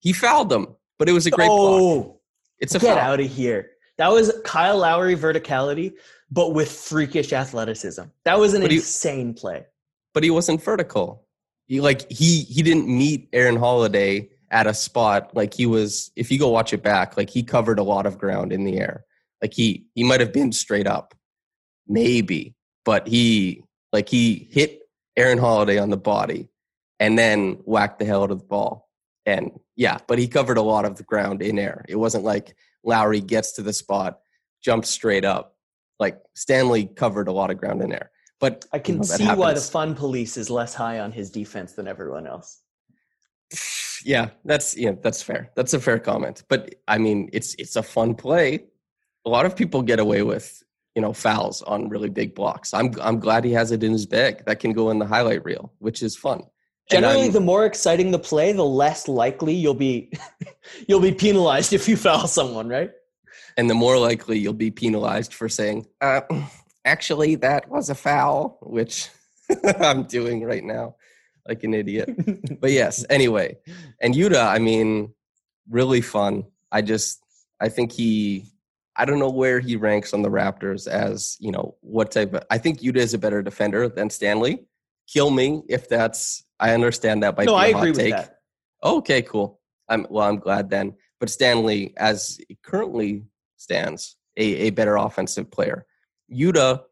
He 0.00 0.14
fouled 0.14 0.48
them, 0.48 0.76
but 0.98 1.08
it 1.08 1.12
was 1.12 1.26
a 1.26 1.30
great 1.30 1.50
oh, 1.50 2.02
block. 2.02 2.16
It's 2.58 2.74
a 2.74 2.78
get 2.78 2.96
foul. 2.96 3.12
out 3.12 3.20
of 3.20 3.26
here. 3.26 3.70
That 4.00 4.12
was 4.12 4.32
Kyle 4.44 4.78
Lowry 4.78 5.14
verticality, 5.14 5.92
but 6.30 6.54
with 6.54 6.72
freakish 6.72 7.34
athleticism. 7.34 8.04
That 8.24 8.38
was 8.38 8.54
an 8.54 8.62
but 8.62 8.72
insane 8.72 9.34
play. 9.34 9.66
But 10.14 10.24
he 10.24 10.30
wasn't 10.30 10.62
vertical. 10.62 11.26
He 11.66 11.82
like 11.82 12.10
he 12.10 12.44
he 12.44 12.62
didn't 12.62 12.88
meet 12.88 13.28
Aaron 13.34 13.56
Holiday 13.56 14.30
at 14.50 14.66
a 14.66 14.72
spot 14.72 15.36
like 15.36 15.52
he 15.52 15.66
was 15.66 16.12
if 16.16 16.32
you 16.32 16.38
go 16.38 16.48
watch 16.48 16.72
it 16.72 16.82
back 16.82 17.18
like 17.18 17.28
he 17.28 17.42
covered 17.42 17.78
a 17.78 17.82
lot 17.82 18.06
of 18.06 18.16
ground 18.16 18.54
in 18.54 18.64
the 18.64 18.78
air 18.78 19.04
like 19.42 19.52
he 19.52 19.86
he 19.94 20.02
might 20.02 20.20
have 20.20 20.32
been 20.32 20.50
straight 20.50 20.86
up 20.86 21.14
maybe 21.86 22.56
but 22.84 23.06
he 23.06 23.62
like 23.92 24.08
he 24.08 24.48
hit 24.50 24.80
aaron 25.16 25.38
holiday 25.38 25.78
on 25.78 25.90
the 25.90 25.96
body 25.96 26.48
and 26.98 27.16
then 27.16 27.52
whacked 27.64 28.00
the 28.00 28.04
hell 28.04 28.24
out 28.24 28.32
of 28.32 28.40
the 28.40 28.44
ball 28.44 28.88
and 29.24 29.52
yeah 29.76 29.98
but 30.08 30.18
he 30.18 30.26
covered 30.26 30.58
a 30.58 30.62
lot 30.62 30.84
of 30.84 30.96
the 30.96 31.04
ground 31.04 31.42
in 31.42 31.56
air 31.56 31.84
it 31.88 31.94
wasn't 31.94 32.24
like 32.24 32.56
lowry 32.84 33.20
gets 33.20 33.52
to 33.52 33.62
the 33.62 33.72
spot 33.72 34.20
jumps 34.62 34.90
straight 34.90 35.24
up. 35.24 35.56
Like 35.98 36.20
stanley 36.34 36.86
covered 36.86 37.28
a 37.28 37.32
lot 37.32 37.50
of 37.50 37.58
ground 37.58 37.82
in 37.82 37.90
there. 37.90 38.10
but 38.40 38.64
I 38.72 38.78
can 38.78 38.94
you 38.94 38.98
know, 39.00 39.04
see 39.04 39.26
why 39.26 39.52
the 39.52 39.60
fun 39.60 39.94
police 39.94 40.36
is 40.36 40.50
less 40.50 40.74
high 40.74 41.00
on 41.00 41.12
his 41.12 41.30
defense 41.30 41.72
than 41.72 41.86
everyone 41.86 42.26
else. 42.26 42.60
yeah 44.04 44.30
that's 44.44 44.76
yeah 44.76 44.92
that's 45.02 45.22
fair. 45.22 45.50
That's 45.56 45.74
a 45.74 45.80
fair 45.80 45.98
comment. 45.98 46.44
But 46.48 46.74
i 46.88 46.98
mean 46.98 47.28
it's 47.32 47.54
it's 47.54 47.76
a 47.76 47.82
fun 47.82 48.14
play. 48.14 48.64
A 49.26 49.30
lot 49.30 49.46
of 49.46 49.54
people 49.54 49.82
get 49.82 50.00
away 50.00 50.22
with 50.22 50.62
you 50.94 51.02
know 51.02 51.12
fouls 51.12 51.62
on 51.62 51.88
really 51.88 52.08
big 52.08 52.34
blocks. 52.34 52.72
I'm 52.72 52.94
i'm 53.00 53.20
glad 53.20 53.44
he 53.44 53.52
has 53.52 53.72
it 53.72 53.82
in 53.82 53.92
his 53.92 54.06
bag. 54.06 54.44
That 54.46 54.60
can 54.60 54.72
go 54.72 54.90
in 54.90 54.98
the 54.98 55.06
highlight 55.06 55.44
reel 55.44 55.72
which 55.78 56.02
is 56.02 56.16
fun 56.16 56.42
Generally, 56.90 57.28
the 57.28 57.40
more 57.40 57.64
exciting 57.66 58.10
the 58.10 58.18
play, 58.18 58.52
the 58.52 58.64
less 58.64 59.06
likely 59.08 59.54
you'll 59.54 59.74
be 59.74 60.12
you'll 60.88 61.00
be 61.00 61.12
penalized 61.12 61.72
if 61.72 61.88
you 61.88 61.96
foul 61.96 62.26
someone, 62.26 62.68
right? 62.68 62.90
and 63.56 63.68
the 63.68 63.74
more 63.74 63.98
likely 63.98 64.38
you'll 64.38 64.52
be 64.52 64.70
penalized 64.70 65.34
for 65.34 65.48
saying 65.48 65.86
uh, 66.00 66.22
actually 66.84 67.34
that 67.34 67.68
was 67.68 67.90
a 67.90 67.94
foul 67.94 68.58
which 68.62 69.08
i'm 69.80 70.04
doing 70.04 70.42
right 70.44 70.64
now 70.64 70.94
like 71.48 71.64
an 71.64 71.74
idiot. 71.74 72.08
But 72.60 72.70
yes 72.70 73.04
anyway. 73.10 73.56
And 74.00 74.14
yuta 74.14 74.46
i 74.46 74.58
mean 74.58 75.14
really 75.68 76.00
fun. 76.00 76.44
I 76.70 76.82
just 76.82 77.22
i 77.60 77.68
think 77.68 77.92
he 77.92 78.44
i 78.96 79.04
don't 79.04 79.18
know 79.18 79.30
where 79.30 79.58
he 79.60 79.76
ranks 79.76 80.12
on 80.14 80.22
the 80.22 80.30
raptors 80.30 80.86
as 80.86 81.36
you 81.40 81.50
know 81.50 81.76
what 81.80 82.10
type 82.10 82.34
of 82.34 82.44
i 82.50 82.58
think 82.58 82.80
yuta 82.80 82.96
is 82.96 83.14
a 83.14 83.18
better 83.18 83.42
defender 83.42 83.88
than 83.88 84.10
stanley. 84.10 84.66
Kill 85.08 85.30
me 85.30 85.62
if 85.68 85.88
that's 85.88 86.44
i 86.60 86.72
understand 86.74 87.22
that 87.22 87.36
might 87.36 87.46
no, 87.46 87.54
be 87.54 87.58
a 87.58 87.62
I 87.66 87.72
hot 87.72 87.78
agree 87.78 87.90
with 87.90 88.00
take. 88.00 88.14
that. 88.14 88.36
okay 88.84 89.22
cool 89.22 89.60
i'm 89.88 90.06
well 90.10 90.28
i'm 90.28 90.38
glad 90.38 90.70
then 90.70 90.94
but 91.18 91.28
stanley 91.30 91.92
as 91.96 92.38
it 92.48 92.58
currently 92.62 93.24
stands 93.56 94.16
a, 94.36 94.44
a 94.66 94.70
better 94.70 94.96
offensive 94.96 95.50
player 95.50 95.86
yuta 96.32 96.82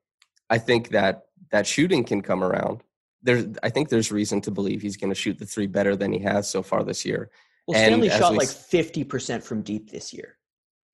i 0.50 0.58
think 0.58 0.88
that 0.90 1.22
that 1.52 1.66
shooting 1.66 2.02
can 2.04 2.20
come 2.22 2.42
around 2.42 2.82
there's 3.22 3.46
i 3.62 3.68
think 3.70 3.88
there's 3.88 4.10
reason 4.12 4.40
to 4.40 4.50
believe 4.50 4.82
he's 4.82 4.96
going 4.96 5.10
to 5.10 5.14
shoot 5.22 5.38
the 5.38 5.46
three 5.46 5.66
better 5.66 5.94
than 5.96 6.12
he 6.12 6.18
has 6.20 6.48
so 6.48 6.62
far 6.62 6.82
this 6.84 7.04
year 7.04 7.30
Well, 7.66 7.76
And 7.78 7.92
Stanley 7.92 8.08
shot 8.10 8.32
we 8.32 8.38
like 8.38 8.48
fifty 8.48 9.04
percent 9.04 9.42
from 9.44 9.62
deep 9.62 9.90
this 9.90 10.12
year. 10.12 10.36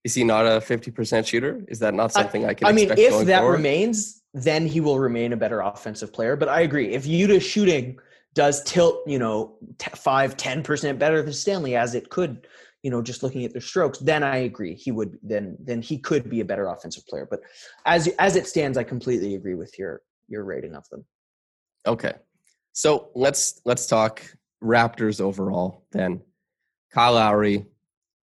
is 0.05 0.15
he 0.15 0.23
not 0.25 0.45
a 0.47 0.61
50% 0.61 1.27
shooter 1.27 1.53
is 1.69 1.79
that 1.79 1.95
not 1.95 2.13
something 2.13 2.45
i, 2.45 2.53
can 2.55 2.67
I 2.69 2.73
mean, 2.73 2.91
if 2.91 3.27
that 3.27 3.41
forward? 3.41 3.53
remains, 3.59 4.23
then 4.49 4.67
he 4.67 4.81
will 4.81 4.99
remain 4.99 5.33
a 5.33 5.37
better 5.45 5.61
offensive 5.61 6.11
player. 6.17 6.35
But 6.37 6.49
I 6.49 6.61
agree. 6.69 6.89
If 6.99 7.05
Yuta 7.07 7.41
shooting 7.41 7.87
does 8.35 8.63
tilt, 8.65 9.01
you 9.07 9.19
know, 9.19 9.57
t- 9.79 9.91
five, 9.95 10.37
10% 10.37 10.99
better 10.99 11.23
than 11.23 11.33
Stanley, 11.33 11.77
as 11.77 11.95
it 11.95 12.11
could, 12.11 12.47
you 12.83 12.91
know, 12.91 13.01
just 13.01 13.23
looking 13.23 13.45
at 13.45 13.53
their 13.53 13.61
strokes, 13.61 13.99
then 13.99 14.23
I 14.23 14.39
agree. 14.39 14.75
He 14.75 14.91
would 14.91 15.19
then 15.23 15.57
then 15.61 15.81
he 15.81 15.99
could 15.99 16.29
be 16.29 16.41
a 16.41 16.45
better 16.45 16.67
offensive 16.67 17.07
player. 17.07 17.27
But 17.29 17.41
as 17.87 18.09
as 18.19 18.37
it 18.37 18.47
stands, 18.47 18.77
I 18.77 18.85
completely 18.85 19.35
agree 19.35 19.55
with 19.55 19.79
your 19.79 20.03
your 20.29 20.45
rating 20.45 20.75
of 20.75 20.89
them. 20.91 21.05
Okay. 21.87 22.15
So 22.73 23.11
let's 23.15 23.61
let's 23.65 23.87
talk 23.87 24.23
Raptors 24.63 25.21
overall 25.21 25.87
then. 25.93 26.23
Kyle 26.93 27.15
Lowry, 27.15 27.67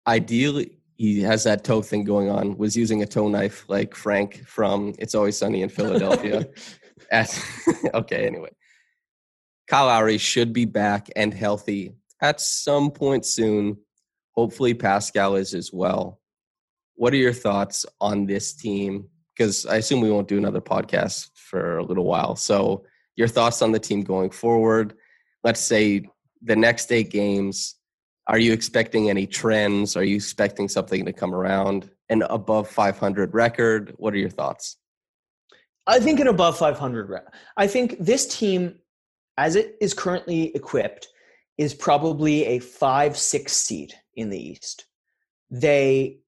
ideally 0.05 0.80
he 0.99 1.22
has 1.22 1.45
that 1.45 1.64
toe 1.64 1.82
thing 1.82 2.03
going 2.03 2.30
on, 2.30 2.57
was 2.57 2.76
using 2.76 3.01
a 3.01 3.05
toe 3.05 3.30
knife 3.30 3.64
like 3.70 3.95
Frank 3.95 4.45
from 4.45 4.93
It's 4.99 5.16
Always 5.16 5.38
Sunny 5.38 5.62
in 5.62 5.70
Philadelphia. 5.70 6.45
At, 7.12 7.41
okay, 7.93 8.28
anyway. 8.28 8.49
Kyle 9.70 9.86
Lowry 9.86 10.18
should 10.18 10.52
be 10.52 10.66
back 10.66 11.10
and 11.16 11.32
healthy 11.32 11.94
at 12.22 12.42
some 12.42 12.90
point 12.90 13.24
soon. 13.24 13.78
Hopefully 14.32 14.74
Pascal 14.74 15.36
is 15.36 15.54
as 15.54 15.72
well. 15.72 16.20
What 16.96 17.14
are 17.14 17.18
your 17.18 17.34
thoughts 17.34 17.86
on 18.02 18.26
this 18.26 18.54
team? 18.54 19.10
Because 19.38 19.68
I 19.68 19.76
assume 19.76 20.02
we 20.02 20.10
won't 20.10 20.28
do 20.28 20.40
another 20.40 20.60
podcast 20.60 21.30
for 21.36 21.78
a 21.78 21.84
little 21.84 22.06
while. 22.06 22.36
So 22.36 22.84
your 23.16 23.28
thoughts 23.28 23.62
on 23.62 23.72
the 23.72 23.80
team 23.80 24.02
going 24.02 24.32
forward. 24.32 24.96
Let's 25.44 25.62
say 25.62 26.10
the 26.42 26.56
next 26.56 26.92
eight 26.92 27.12
games. 27.12 27.76
Are 28.26 28.40
you 28.40 28.54
expecting 28.54 29.08
any 29.10 29.28
trends? 29.28 29.96
Are 29.96 30.04
you 30.04 30.16
expecting 30.16 30.68
something 30.68 31.06
to 31.06 31.14
come 31.14 31.36
around? 31.36 31.92
An 32.10 32.24
above 32.24 32.68
500 32.68 33.36
record? 33.36 33.94
What 33.98 34.16
are 34.16 34.18
your 34.18 34.30
thoughts? 34.30 34.78
I 35.86 36.00
think 36.00 36.20
an 36.20 36.28
above 36.28 36.58
500 36.58 37.08
rep. 37.08 37.34
I 37.56 37.68
think 37.68 37.98
this 38.00 38.26
team, 38.26 38.80
as 39.40 39.56
it 39.56 39.78
is 39.80 39.94
currently 39.94 40.54
equipped, 40.54 41.08
is 41.58 41.74
probably 41.74 42.46
a 42.46 42.60
five, 42.60 43.18
six 43.18 43.54
seed 43.54 43.94
in 44.16 44.30
the 44.30 44.50
East. 44.52 44.86
They 45.50 46.20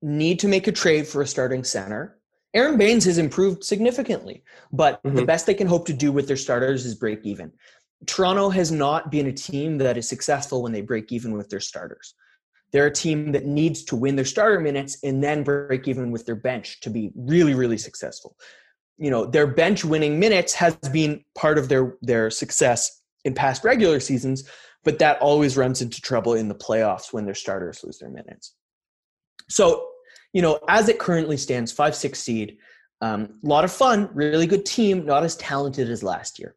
need 0.00 0.38
to 0.38 0.48
make 0.48 0.68
a 0.68 0.72
trade 0.72 1.06
for 1.08 1.20
a 1.20 1.26
starting 1.26 1.64
center. 1.64 2.18
Aron 2.54 2.78
Baynes 2.78 3.04
has 3.06 3.18
improved 3.18 3.64
significantly, 3.64 4.44
but 4.72 5.00
the 5.02 5.10
Mhm. 5.10 5.26
best 5.26 5.46
they 5.46 5.54
can 5.54 5.66
hope 5.66 5.84
to 5.86 5.92
do 5.92 6.12
with 6.12 6.28
their 6.28 6.36
starters 6.36 6.86
is 6.86 6.94
break 6.94 7.20
even. 7.24 7.52
Toronto 8.06 8.48
has 8.50 8.70
not 8.70 9.10
been 9.10 9.26
a 9.26 9.32
team 9.32 9.78
that 9.78 9.98
is 9.98 10.08
successful 10.08 10.62
when 10.62 10.72
they 10.72 10.80
break 10.80 11.10
even 11.10 11.32
with 11.36 11.48
their 11.48 11.60
starters. 11.60 12.14
They're 12.72 12.86
a 12.86 13.00
team 13.04 13.32
that 13.32 13.46
needs 13.46 13.82
to 13.86 13.96
win 13.96 14.14
their 14.14 14.24
starter 14.24 14.60
minutes 14.60 14.96
and 15.02 15.22
then 15.22 15.42
break 15.42 15.88
even 15.88 16.12
with 16.12 16.24
their 16.24 16.36
bench 16.36 16.78
to 16.82 16.90
be 16.90 17.10
really, 17.16 17.54
really 17.54 17.78
successful. 17.78 18.36
You 19.00 19.10
know, 19.10 19.24
their 19.24 19.46
bench 19.46 19.84
winning 19.84 20.20
minutes 20.20 20.52
has 20.54 20.76
been 20.92 21.24
part 21.34 21.58
of 21.58 21.68
their 21.68 21.96
their 22.02 22.30
success 22.30 23.02
in 23.24 23.34
past 23.34 23.64
regular 23.64 23.98
seasons, 23.98 24.48
but 24.84 24.98
that 25.00 25.20
always 25.20 25.56
runs 25.56 25.82
into 25.82 26.00
trouble 26.00 26.34
in 26.34 26.48
the 26.48 26.54
playoffs 26.54 27.12
when 27.12 27.24
their 27.24 27.34
starters 27.34 27.82
lose 27.82 27.98
their 27.98 28.10
minutes. 28.10 28.54
So, 29.48 29.88
you 30.32 30.42
know, 30.42 30.60
as 30.68 30.88
it 30.88 30.98
currently 30.98 31.36
stands, 31.36 31.72
five 31.72 31.96
six 31.96 32.20
seed, 32.20 32.58
a 33.00 33.06
um, 33.06 33.40
lot 33.42 33.64
of 33.64 33.72
fun, 33.72 34.10
really 34.12 34.46
good 34.46 34.64
team, 34.66 35.06
not 35.06 35.24
as 35.24 35.36
talented 35.36 35.90
as 35.90 36.02
last 36.02 36.38
year. 36.38 36.54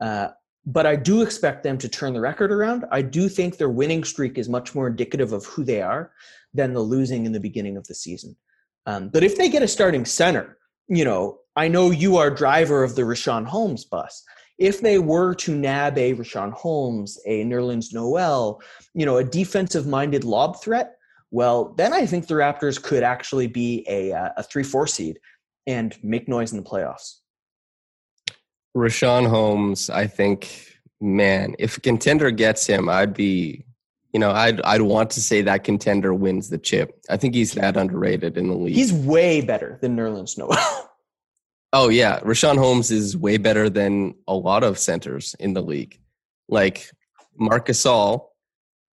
Uh, 0.00 0.28
but 0.66 0.84
I 0.84 0.96
do 0.96 1.22
expect 1.22 1.62
them 1.62 1.78
to 1.78 1.88
turn 1.88 2.12
the 2.12 2.20
record 2.20 2.50
around. 2.50 2.84
I 2.90 3.02
do 3.02 3.28
think 3.28 3.56
their 3.56 3.70
winning 3.70 4.02
streak 4.02 4.36
is 4.36 4.48
much 4.48 4.74
more 4.74 4.88
indicative 4.88 5.32
of 5.32 5.46
who 5.46 5.62
they 5.62 5.80
are 5.80 6.10
than 6.52 6.72
the 6.72 6.80
losing 6.80 7.24
in 7.24 7.32
the 7.32 7.40
beginning 7.40 7.76
of 7.76 7.86
the 7.86 7.94
season. 7.94 8.36
Um, 8.86 9.08
but 9.08 9.22
if 9.22 9.36
they 9.36 9.48
get 9.48 9.62
a 9.62 9.68
starting 9.68 10.04
center, 10.04 10.58
you 10.88 11.04
know, 11.04 11.38
I 11.56 11.68
know 11.68 11.90
you 11.90 12.16
are 12.16 12.30
driver 12.30 12.84
of 12.84 12.94
the 12.96 13.02
Richaun 13.02 13.46
Holmes 13.46 13.84
bus. 13.84 14.22
If 14.58 14.80
they 14.80 14.98
were 14.98 15.34
to 15.34 15.54
nab 15.54 15.98
a 15.98 16.14
Richaun 16.14 16.52
Holmes, 16.52 17.18
a 17.26 17.44
Nerlens 17.44 17.92
Noel, 17.92 18.60
you 18.94 19.04
know, 19.04 19.18
a 19.18 19.24
defensive-minded 19.24 20.24
lob 20.24 20.62
threat, 20.62 20.96
well, 21.30 21.74
then 21.76 21.92
I 21.92 22.06
think 22.06 22.26
the 22.26 22.34
Raptors 22.34 22.82
could 22.82 23.02
actually 23.02 23.48
be 23.48 23.84
a 23.88 24.12
uh, 24.12 24.30
a 24.38 24.42
three 24.42 24.62
four 24.62 24.86
seed 24.86 25.18
and 25.66 25.94
make 26.02 26.28
noise 26.28 26.52
in 26.52 26.58
the 26.58 26.64
playoffs. 26.64 27.16
Richaun 28.74 29.28
Holmes, 29.28 29.90
I 29.90 30.06
think, 30.06 30.78
man, 31.00 31.56
if 31.58 31.76
a 31.76 31.80
contender 31.80 32.30
gets 32.30 32.66
him, 32.66 32.88
I'd 32.88 33.12
be, 33.12 33.64
you 34.16 34.20
know, 34.20 34.30
I'd 34.30 34.62
I'd 34.62 34.80
want 34.80 35.10
to 35.10 35.20
say 35.20 35.42
that 35.42 35.62
contender 35.62 36.14
wins 36.14 36.48
the 36.48 36.56
chip. 36.56 36.98
I 37.10 37.18
think 37.18 37.34
he's 37.34 37.52
that 37.52 37.76
underrated 37.76 38.38
in 38.38 38.48
the 38.48 38.54
league. 38.54 38.74
He's 38.74 38.90
way 38.90 39.42
better 39.42 39.78
than 39.82 39.94
Nerlens 39.94 40.38
Noel. 40.38 40.56
oh 41.74 41.90
yeah, 41.90 42.20
Richaun 42.20 42.56
Holmes 42.56 42.90
is 42.90 43.14
way 43.14 43.36
better 43.36 43.68
than 43.68 44.14
a 44.26 44.32
lot 44.32 44.64
of 44.64 44.78
centers 44.78 45.36
in 45.38 45.52
the 45.52 45.60
league. 45.60 46.00
Like 46.48 46.90
Marc 47.38 47.66
Gasol, 47.66 48.28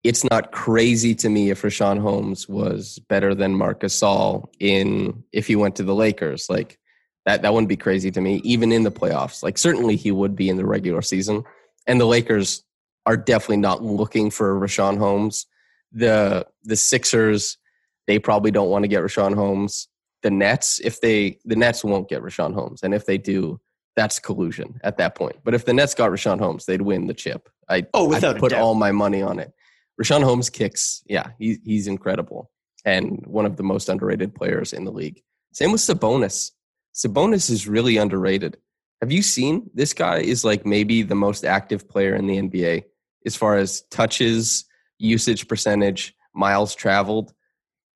it's 0.03 0.23
not 0.23 0.51
crazy 0.51 1.15
to 1.15 1.29
me 1.29 1.49
if 1.49 1.63
Richaun 1.63 1.99
Holmes 1.99 2.47
was 2.47 2.99
better 3.09 3.33
than 3.33 3.55
Marc 3.55 3.79
Gasol 3.79 4.49
in 4.59 5.23
if 5.31 5.47
he 5.47 5.55
went 5.55 5.77
to 5.77 5.83
the 5.83 5.95
Lakers. 5.95 6.47
Like 6.47 6.77
that 7.25 7.41
that 7.41 7.55
wouldn't 7.55 7.69
be 7.69 7.75
crazy 7.75 8.11
to 8.11 8.21
me, 8.21 8.35
even 8.43 8.71
in 8.71 8.83
the 8.83 8.91
playoffs. 8.91 9.41
Like 9.41 9.57
certainly 9.57 9.95
he 9.95 10.11
would 10.11 10.35
be 10.35 10.47
in 10.47 10.57
the 10.57 10.65
regular 10.67 11.01
season. 11.01 11.43
And 11.87 11.99
the 11.99 12.05
Lakers 12.05 12.63
are 13.07 13.17
definitely 13.17 13.57
not 13.57 13.81
looking 13.81 14.29
for 14.29 14.59
Richaun 14.59 14.97
Holmes. 14.97 15.47
The 15.91 16.45
the 16.63 16.75
Sixers, 16.75 17.57
they 18.05 18.19
probably 18.19 18.51
don't 18.51 18.69
want 18.69 18.83
to 18.83 18.89
get 18.89 19.01
Richaun 19.01 19.33
Holmes. 19.33 19.87
The 20.21 20.29
Nets, 20.29 20.79
if 20.83 21.01
they 21.01 21.39
the 21.45 21.55
Nets 21.55 21.83
won't 21.83 22.09
get 22.09 22.21
Richaun 22.21 22.53
Holmes. 22.53 22.83
And 22.83 22.93
if 22.93 23.05
they 23.05 23.17
do, 23.17 23.59
that's 23.95 24.19
collusion 24.19 24.79
at 24.83 24.97
that 24.97 25.15
point. 25.15 25.37
But 25.43 25.53
if 25.53 25.65
the 25.65 25.73
Nets 25.73 25.95
got 25.95 26.11
Richaun 26.11 26.39
Holmes, 26.39 26.65
they'd 26.65 26.81
win 26.81 27.07
the 27.07 27.13
chip. 27.13 27.49
I 27.69 27.87
Oh, 27.93 28.07
without 28.09 28.35
I'd 28.35 28.39
put 28.39 28.53
all 28.53 28.75
my 28.75 28.91
money 28.91 29.21
on 29.21 29.39
it. 29.39 29.53
Richaun 29.99 30.23
Holmes 30.23 30.49
kicks, 30.49 31.01
yeah, 31.07 31.29
he, 31.39 31.57
he's 31.63 31.87
incredible 31.87 32.51
and 32.85 33.21
one 33.25 33.45
of 33.45 33.57
the 33.57 33.63
most 33.63 33.89
underrated 33.89 34.35
players 34.35 34.73
in 34.73 34.85
the 34.85 34.91
league. 34.91 35.21
Same 35.53 35.71
with 35.71 35.81
Sabonis. 35.81 36.51
Sabonis 36.93 37.49
is 37.49 37.67
really 37.67 37.97
underrated. 37.97 38.57
Have 39.01 39.11
you 39.11 39.21
seen 39.21 39.69
this 39.73 39.93
guy 39.93 40.19
is 40.19 40.43
like 40.43 40.65
maybe 40.65 41.03
the 41.03 41.15
most 41.15 41.45
active 41.45 41.87
player 41.89 42.15
in 42.15 42.27
the 42.27 42.37
NBA 42.37 42.83
as 43.25 43.35
far 43.35 43.57
as 43.57 43.81
touches, 43.89 44.65
usage 44.97 45.47
percentage, 45.47 46.15
miles 46.33 46.75
traveled, 46.75 47.33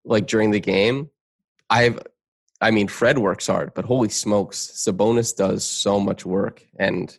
like 0.04 0.28
during 0.28 0.52
the 0.52 0.60
game, 0.60 1.10
I've 1.70 2.00
I 2.60 2.72
mean 2.72 2.88
Fred 2.88 3.18
works 3.18 3.48
hard, 3.48 3.74
but 3.74 3.86
holy 3.86 4.10
smokes, 4.10 4.72
Sabonis 4.76 5.36
does 5.36 5.66
so 5.66 6.00
much 6.00 6.26
work. 6.26 6.66
And 6.78 7.18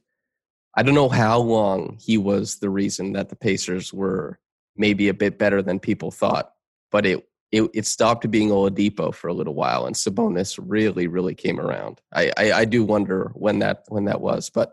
I 0.77 0.83
don't 0.83 0.95
know 0.95 1.09
how 1.09 1.39
long 1.39 1.99
he 2.01 2.19
was 2.19 2.59
the 2.59 2.71
reason 2.71 3.13
that 3.13 3.29
the 3.29 3.37
Pacers 3.37 3.93
were 3.93 4.39
maybe 4.77 5.09
a 5.09 5.15
bit 5.15 5.39
better 5.39 5.63
than 5.63 5.79
people 5.79 6.11
thought, 6.11 6.53
but 6.91 7.07
it 7.07 7.27
it, 7.51 7.71
it 7.75 7.87
stopped 7.87 8.29
being 8.31 8.49
Oladipo 8.49 9.15
for 9.15 9.29
a 9.29 9.35
little 9.35 9.55
while, 9.55 9.85
and 9.85 9.95
Sabonis 9.95 10.59
really, 10.61 11.07
really 11.07 11.35
came 11.35 11.61
around. 11.61 12.01
I, 12.11 12.33
I, 12.39 12.53
I 12.53 12.65
do 12.65 12.83
wonder 12.83 13.31
when 13.35 13.59
that 13.59 13.85
when 13.89 14.07
that 14.07 14.23
was, 14.23 14.49
but 14.49 14.73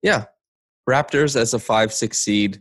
yeah, 0.00 0.26
Raptors 0.88 1.36
as 1.36 1.54
a 1.54 1.58
five 1.58 1.92
six 1.92 2.18
seed, 2.18 2.60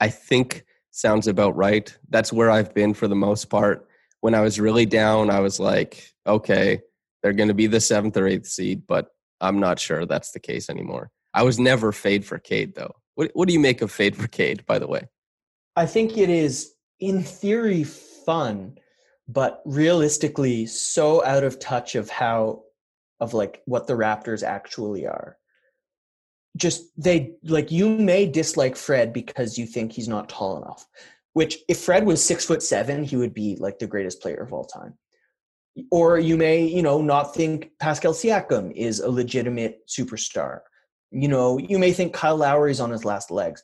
I 0.00 0.08
think 0.08 0.64
sounds 0.90 1.26
about 1.28 1.56
right. 1.56 1.96
That's 2.08 2.32
where 2.32 2.50
I've 2.50 2.74
been 2.74 2.94
for 2.94 3.08
the 3.08 3.14
most 3.14 3.50
part. 3.50 3.86
When 4.20 4.34
I 4.34 4.40
was 4.40 4.60
really 4.60 4.86
down, 4.86 5.30
I 5.30 5.40
was 5.40 5.60
like, 5.60 6.12
okay, 6.26 6.80
they're 7.22 7.32
going 7.32 7.48
to 7.48 7.54
be 7.54 7.66
the 7.66 7.80
seventh 7.80 8.16
or 8.16 8.26
eighth 8.26 8.46
seed, 8.46 8.86
but 8.86 9.08
I'm 9.40 9.60
not 9.60 9.78
sure 9.78 10.04
that's 10.04 10.32
the 10.32 10.40
case 10.40 10.68
anymore. 10.68 11.10
I 11.32 11.42
was 11.42 11.58
never 11.58 11.92
fade 11.92 12.24
for 12.24 12.38
Cade 12.38 12.74
though. 12.74 12.94
What 13.14 13.30
what 13.34 13.48
do 13.48 13.54
you 13.54 13.60
make 13.60 13.82
of 13.82 13.90
fade 13.92 14.16
for 14.16 14.28
Cade, 14.28 14.66
by 14.66 14.78
the 14.78 14.88
way? 14.88 15.08
I 15.76 15.86
think 15.86 16.18
it 16.18 16.28
is 16.28 16.72
in 16.98 17.22
theory 17.22 17.84
fun 17.84 18.76
but 19.32 19.62
realistically 19.64 20.66
so 20.66 21.24
out 21.24 21.44
of 21.44 21.58
touch 21.58 21.94
of 21.94 22.10
how 22.10 22.62
of 23.20 23.32
like 23.32 23.62
what 23.64 23.86
the 23.86 23.92
raptors 23.92 24.42
actually 24.42 25.06
are 25.06 25.36
just 26.56 26.90
they 26.96 27.32
like 27.44 27.70
you 27.70 27.88
may 27.88 28.26
dislike 28.26 28.76
fred 28.76 29.12
because 29.12 29.56
you 29.56 29.66
think 29.66 29.92
he's 29.92 30.08
not 30.08 30.28
tall 30.28 30.62
enough 30.62 30.86
which 31.32 31.58
if 31.68 31.78
fred 31.78 32.04
was 32.04 32.24
six 32.24 32.44
foot 32.44 32.62
seven 32.62 33.04
he 33.04 33.16
would 33.16 33.32
be 33.34 33.56
like 33.56 33.78
the 33.78 33.86
greatest 33.86 34.20
player 34.20 34.42
of 34.42 34.52
all 34.52 34.64
time 34.64 34.94
or 35.92 36.18
you 36.18 36.36
may 36.36 36.64
you 36.64 36.82
know 36.82 37.00
not 37.00 37.34
think 37.34 37.70
pascal 37.78 38.12
siakam 38.12 38.72
is 38.74 39.00
a 39.00 39.08
legitimate 39.08 39.78
superstar 39.88 40.60
you 41.12 41.28
know 41.28 41.58
you 41.58 41.78
may 41.78 41.92
think 41.92 42.12
kyle 42.12 42.36
lowry's 42.36 42.80
on 42.80 42.90
his 42.90 43.04
last 43.04 43.30
legs 43.30 43.62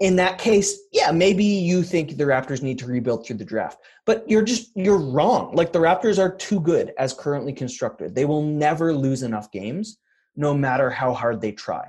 in 0.00 0.16
that 0.16 0.38
case, 0.38 0.78
yeah, 0.92 1.10
maybe 1.10 1.44
you 1.44 1.82
think 1.82 2.16
the 2.16 2.24
Raptors 2.24 2.62
need 2.62 2.78
to 2.80 2.86
rebuild 2.86 3.26
through 3.26 3.36
the 3.36 3.44
draft, 3.44 3.78
but 4.04 4.28
you're 4.28 4.42
just 4.42 4.70
you're 4.74 4.98
wrong. 4.98 5.54
Like 5.54 5.72
the 5.72 5.78
Raptors 5.78 6.18
are 6.18 6.34
too 6.34 6.60
good 6.60 6.92
as 6.98 7.14
currently 7.14 7.52
constructed. 7.52 8.14
They 8.14 8.26
will 8.26 8.42
never 8.42 8.92
lose 8.92 9.22
enough 9.22 9.50
games 9.50 9.98
no 10.36 10.52
matter 10.52 10.90
how 10.90 11.14
hard 11.14 11.40
they 11.40 11.52
try. 11.52 11.88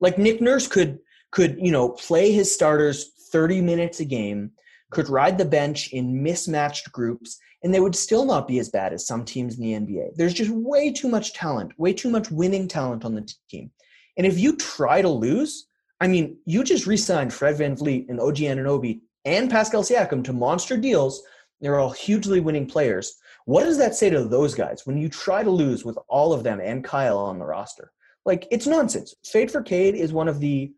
Like 0.00 0.18
Nick 0.18 0.40
Nurse 0.40 0.66
could 0.66 0.98
could, 1.30 1.56
you 1.58 1.72
know, 1.72 1.88
play 1.88 2.30
his 2.30 2.54
starters 2.54 3.10
30 3.32 3.60
minutes 3.60 3.98
a 3.98 4.04
game, 4.04 4.52
could 4.92 5.08
ride 5.08 5.36
the 5.36 5.44
bench 5.44 5.92
in 5.92 6.22
mismatched 6.22 6.92
groups 6.92 7.38
and 7.64 7.72
they 7.72 7.80
would 7.80 7.96
still 7.96 8.24
not 8.24 8.46
be 8.46 8.58
as 8.58 8.68
bad 8.68 8.92
as 8.92 9.06
some 9.06 9.24
teams 9.24 9.58
in 9.58 9.62
the 9.62 9.72
NBA. 9.72 10.14
There's 10.16 10.34
just 10.34 10.50
way 10.50 10.92
too 10.92 11.08
much 11.08 11.32
talent, 11.32 11.72
way 11.78 11.94
too 11.94 12.10
much 12.10 12.30
winning 12.30 12.68
talent 12.68 13.04
on 13.04 13.14
the 13.14 13.28
team. 13.48 13.70
And 14.18 14.26
if 14.26 14.38
you 14.38 14.56
try 14.56 15.00
to 15.00 15.08
lose, 15.08 15.66
I 16.00 16.06
mean, 16.06 16.36
you 16.44 16.62
just 16.62 16.86
re-signed 16.86 17.32
Fred 17.32 17.56
VanVleet 17.56 18.10
and 18.10 18.20
OG 18.20 18.36
Anunoby 18.36 19.00
and 19.24 19.50
Pascal 19.50 19.82
Siakam 19.82 20.22
to 20.24 20.34
monster 20.34 20.76
deals. 20.76 21.22
They're 21.60 21.80
all 21.80 21.90
hugely 21.90 22.40
winning 22.40 22.66
players. 22.66 23.16
What 23.46 23.64
does 23.64 23.78
that 23.78 23.94
say 23.94 24.10
to 24.10 24.24
those 24.24 24.54
guys 24.54 24.82
when 24.84 24.98
you 24.98 25.08
try 25.08 25.42
to 25.42 25.50
lose 25.50 25.84
with 25.84 25.98
all 26.06 26.34
of 26.34 26.44
them 26.44 26.60
and 26.60 26.84
Kyle 26.84 27.18
on 27.18 27.38
the 27.38 27.46
roster? 27.46 27.90
Like, 28.24 28.48
it's 28.50 28.66
nonsense. 28.66 29.14
Fade 29.24 29.50
for 29.50 29.62
Cade 29.62 29.94
is 29.94 30.12
one 30.12 30.28
of 30.28 30.40
the 30.40 30.72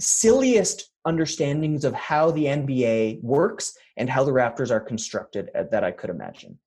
silliest 0.00 0.90
understandings 1.04 1.84
of 1.84 1.94
how 1.94 2.30
the 2.30 2.44
NBA 2.44 3.22
works 3.22 3.72
and 3.96 4.08
how 4.08 4.24
the 4.24 4.32
Raptors 4.32 4.70
are 4.70 4.80
constructed 4.80 5.50
uh, 5.54 5.64
that 5.70 5.84
I 5.84 5.90
could 5.90 6.10
imagine. 6.10 6.58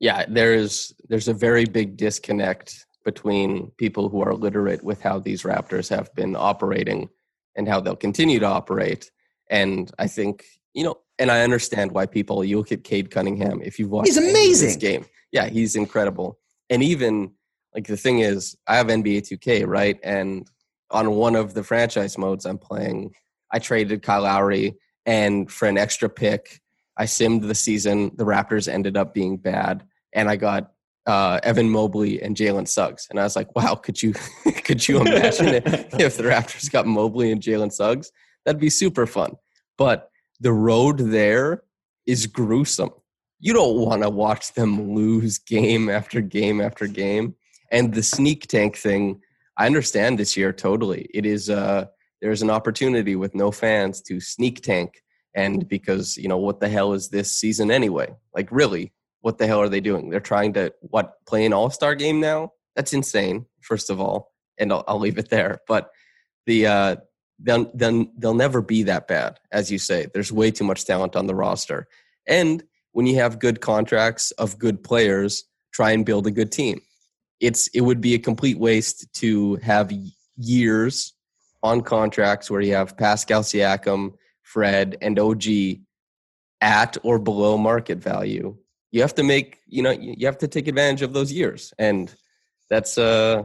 Yeah, 0.00 0.26
there 0.28 0.54
is 0.54 0.94
there's 1.08 1.28
a 1.28 1.32
very 1.32 1.64
big 1.64 1.96
disconnect 1.96 2.86
between 3.04 3.70
people 3.78 4.08
who 4.08 4.20
are 4.20 4.34
literate 4.34 4.82
with 4.82 5.00
how 5.00 5.18
these 5.20 5.44
Raptors 5.44 5.88
have 5.88 6.14
been 6.14 6.36
operating 6.36 7.08
and 7.56 7.68
how 7.68 7.80
they'll 7.80 7.96
continue 7.96 8.38
to 8.40 8.46
operate. 8.46 9.10
And 9.48 9.90
I 9.98 10.08
think, 10.08 10.44
you 10.74 10.84
know, 10.84 10.96
and 11.18 11.30
I 11.30 11.42
understand 11.42 11.92
why 11.92 12.04
people 12.04 12.44
you 12.44 12.58
look 12.58 12.72
at 12.72 12.84
Cade 12.84 13.10
Cunningham 13.10 13.62
if 13.62 13.78
you've 13.78 13.90
watched 13.90 14.08
he's 14.08 14.18
amazing 14.18 14.68
this 14.68 14.76
game. 14.76 15.06
Yeah, 15.32 15.48
he's 15.48 15.76
incredible. 15.76 16.38
And 16.68 16.82
even 16.82 17.32
like 17.76 17.86
the 17.86 17.96
thing 17.96 18.18
is, 18.18 18.56
I 18.66 18.76
have 18.76 18.88
NBA 18.88 19.30
2K, 19.30 19.66
right? 19.66 20.00
And 20.02 20.50
on 20.90 21.12
one 21.12 21.36
of 21.36 21.54
the 21.54 21.62
franchise 21.62 22.18
modes 22.18 22.44
I'm 22.44 22.58
playing, 22.58 23.12
I 23.52 23.60
traded 23.60 24.02
Kyle 24.02 24.22
Lowry 24.22 24.76
and 25.06 25.50
for 25.50 25.68
an 25.68 25.78
extra 25.78 26.08
pick, 26.08 26.60
I 26.98 27.04
simmed 27.04 27.46
the 27.46 27.54
season. 27.54 28.10
The 28.16 28.24
Raptors 28.24 28.68
ended 28.68 28.96
up 28.96 29.14
being 29.14 29.36
bad. 29.36 29.84
And 30.12 30.28
I 30.28 30.36
got 30.36 30.72
uh, 31.06 31.38
Evan 31.44 31.70
Mobley 31.70 32.20
and 32.20 32.36
Jalen 32.36 32.66
Suggs, 32.66 33.06
and 33.08 33.20
I 33.20 33.22
was 33.22 33.36
like, 33.36 33.54
"Wow, 33.54 33.76
could 33.76 34.02
you 34.02 34.12
could 34.64 34.86
you 34.88 35.00
imagine 35.00 35.46
if 35.54 36.16
the 36.16 36.24
Raptors 36.24 36.70
got 36.70 36.86
Mobley 36.86 37.30
and 37.30 37.40
Jalen 37.40 37.70
Suggs? 37.70 38.10
That'd 38.44 38.60
be 38.60 38.70
super 38.70 39.06
fun." 39.06 39.36
But 39.78 40.10
the 40.40 40.52
road 40.52 40.98
there 40.98 41.62
is 42.06 42.26
gruesome. 42.26 42.90
You 43.38 43.52
don't 43.52 43.76
want 43.76 44.02
to 44.02 44.10
watch 44.10 44.54
them 44.54 44.94
lose 44.94 45.38
game 45.46 45.88
after 45.88 46.20
game 46.20 46.60
after 46.60 46.88
game. 46.88 47.36
And 47.70 47.94
the 47.94 48.02
sneak 48.02 48.46
tank 48.46 48.76
thing, 48.76 49.20
I 49.56 49.66
understand 49.66 50.18
this 50.18 50.36
year 50.36 50.52
totally. 50.52 51.08
It 51.12 51.26
is 51.26 51.50
uh, 51.50 51.86
there's 52.20 52.42
an 52.42 52.50
opportunity 52.50 53.16
with 53.16 53.34
no 53.34 53.50
fans 53.50 54.00
to 54.02 54.20
sneak 54.20 54.62
tank, 54.62 55.02
and 55.34 55.68
because 55.68 56.16
you 56.16 56.28
know 56.28 56.38
what 56.38 56.60
the 56.60 56.68
hell 56.68 56.92
is 56.92 57.08
this 57.08 57.32
season 57.32 57.70
anyway? 57.70 58.14
Like 58.34 58.48
really, 58.50 58.92
what 59.20 59.38
the 59.38 59.46
hell 59.46 59.60
are 59.60 59.68
they 59.68 59.80
doing? 59.80 60.10
They're 60.10 60.20
trying 60.20 60.52
to 60.54 60.72
what 60.80 61.14
play 61.26 61.44
an 61.44 61.52
All 61.52 61.70
Star 61.70 61.94
game 61.94 62.20
now? 62.20 62.52
That's 62.74 62.92
insane. 62.92 63.46
First 63.60 63.90
of 63.90 64.00
all, 64.00 64.32
and 64.58 64.72
I'll, 64.72 64.84
I'll 64.86 64.98
leave 64.98 65.18
it 65.18 65.30
there. 65.30 65.60
But 65.66 65.90
the 66.46 66.66
uh, 66.66 66.96
they'll, 67.38 67.70
they'll 67.74 68.06
they'll 68.18 68.34
never 68.34 68.62
be 68.62 68.84
that 68.84 69.08
bad, 69.08 69.38
as 69.52 69.70
you 69.70 69.78
say. 69.78 70.06
There's 70.12 70.32
way 70.32 70.50
too 70.50 70.64
much 70.64 70.84
talent 70.84 71.16
on 71.16 71.26
the 71.26 71.34
roster, 71.34 71.88
and 72.26 72.62
when 72.92 73.06
you 73.06 73.16
have 73.16 73.38
good 73.38 73.60
contracts 73.60 74.30
of 74.32 74.58
good 74.58 74.82
players, 74.82 75.44
try 75.72 75.90
and 75.90 76.06
build 76.06 76.26
a 76.26 76.30
good 76.30 76.50
team. 76.50 76.80
It's 77.40 77.68
it 77.68 77.82
would 77.82 78.00
be 78.00 78.14
a 78.14 78.18
complete 78.18 78.58
waste 78.58 79.12
to 79.14 79.56
have 79.56 79.92
years 80.36 81.12
on 81.62 81.82
contracts 81.82 82.50
where 82.50 82.60
you 82.60 82.74
have 82.74 82.96
Pascal 82.96 83.42
Siakam, 83.42 84.14
Fred, 84.42 84.96
and 85.00 85.18
OG 85.18 85.44
at 86.60 86.96
or 87.02 87.18
below 87.18 87.58
market 87.58 87.98
value. 87.98 88.56
You 88.90 89.02
have 89.02 89.14
to 89.16 89.22
make 89.22 89.60
you 89.66 89.82
know 89.82 89.90
you 89.90 90.26
have 90.26 90.38
to 90.38 90.48
take 90.48 90.68
advantage 90.68 91.02
of 91.02 91.12
those 91.12 91.32
years. 91.32 91.74
And 91.78 92.14
that's 92.68 92.98
uh 92.98 93.44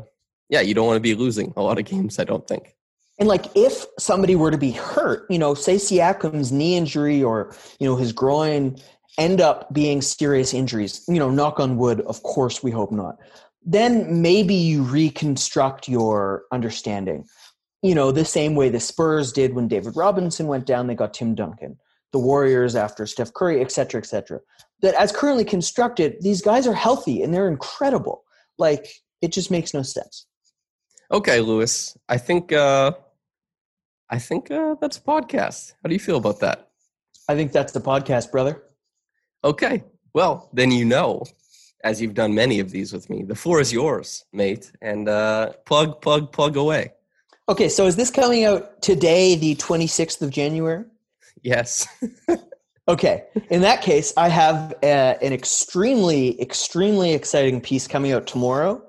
yeah 0.50 0.62
you 0.62 0.74
don't 0.74 0.88
want 0.88 0.98
to 0.98 1.02
be 1.02 1.16
losing 1.16 1.54
a 1.56 1.62
lot 1.62 1.80
of 1.80 1.86
games 1.86 2.20
i 2.20 2.24
don't 2.24 2.48
think. 2.48 2.76
And 3.20 3.28
like 3.28 3.46
if 3.56 3.86
somebody 4.00 4.36
were 4.36 4.52
to 4.52 4.58
be 4.58 4.72
hurt 4.72 5.26
you 5.30 5.39
know 5.39 5.54
say 5.54 5.76
siakam's 5.76 6.52
knee 6.52 6.76
injury 6.76 7.24
or 7.24 7.56
you 7.80 7.88
know 7.88 7.96
his 7.96 8.12
groin 8.12 8.78
end 9.18 9.42
up 9.42 9.72
being 9.74 10.02
serious 10.02 10.54
injuries 10.54 11.04
you 11.08 11.20
know 11.20 11.30
knock 11.30 11.60
on 11.60 11.78
wood 11.78 12.02
of 12.02 12.24
course 12.24 12.64
we 12.64 12.72
hope 12.72 12.92
not 12.92 13.18
then 13.64 14.22
maybe 14.22 14.55
you 14.55 14.84
reconstruct 14.84 15.88
your 15.88 16.43
understanding 16.51 17.26
you 17.82 17.95
know 17.95 18.12
the 18.12 18.26
same 18.26 18.55
way 18.55 18.70
the 18.70 18.80
spurs 18.80 19.32
did 19.32 19.53
when 19.53 19.68
david 19.68 19.95
robinson 19.95 20.47
went 20.47 20.66
down 20.66 20.88
they 20.88 20.95
got 20.95 21.14
tim 21.14 21.36
duncan 21.36 21.78
the 22.12 22.20
warriors 22.20 22.76
after 22.76 23.05
steph 23.05 23.34
curry 23.34 23.62
et 23.62 23.72
cetera 23.72 23.99
et 23.99 24.05
cetera 24.05 24.39
that 24.82 24.95
as 24.95 25.12
currently 25.12 25.45
constructed, 25.45 26.18
these 26.22 26.41
guys 26.41 26.68
are 26.68 26.74
healthy 26.74 27.22
and 27.22 27.34
they're 27.34 27.47
incredible. 27.47 28.24
Like 28.57 28.88
it 29.22 29.32
just 29.32 29.51
makes 29.51 29.74
no 29.74 29.82
sense. 29.84 30.28
Okay, 31.12 31.39
Louis. 31.39 31.95
I 32.09 32.18
think 32.18 32.51
uh 32.51 32.91
I 34.09 34.20
think 34.20 34.51
uh 34.51 34.76
that's 34.82 34.97
a 34.97 35.01
podcast. 35.01 35.74
How 35.82 35.88
do 35.88 35.93
you 35.93 35.99
feel 35.99 36.18
about 36.18 36.39
that? 36.39 36.70
I 37.30 37.36
think 37.36 37.51
that's 37.51 37.72
the 37.72 37.82
podcast, 37.82 38.32
brother. 38.32 38.64
Okay. 39.43 39.84
Well, 40.14 40.49
then 40.53 40.72
you 40.72 40.86
know, 40.86 41.24
as 41.84 42.02
you've 42.02 42.14
done 42.14 42.34
many 42.34 42.60
of 42.60 42.72
these 42.72 42.94
with 42.94 43.10
me, 43.10 43.24
the 43.24 43.36
floor 43.36 43.60
is 43.60 43.72
yours, 43.72 44.26
mate. 44.34 44.72
And 44.82 45.08
uh 45.08 45.54
plug, 45.66 46.02
plug, 46.02 46.32
plug 46.32 46.58
away. 46.58 46.94
Okay, 47.50 47.70
so 47.70 47.86
is 47.86 47.96
this 47.96 48.12
coming 48.12 48.46
out 48.46 48.82
today, 48.82 49.36
the 49.36 49.56
26th 49.56 50.22
of 50.22 50.30
January? 50.30 50.86
Yes. 51.42 51.88
Okay. 52.88 53.24
In 53.50 53.62
that 53.62 53.82
case, 53.82 54.12
I 54.18 54.28
have 54.28 54.74
a, 54.84 54.92
uh, 54.92 55.18
an 55.22 55.34
extremely, 55.34 56.40
extremely 56.42 57.14
exciting 57.14 57.62
piece 57.62 57.88
coming 57.88 58.12
out 58.12 58.28
tomorrow. 58.28 58.82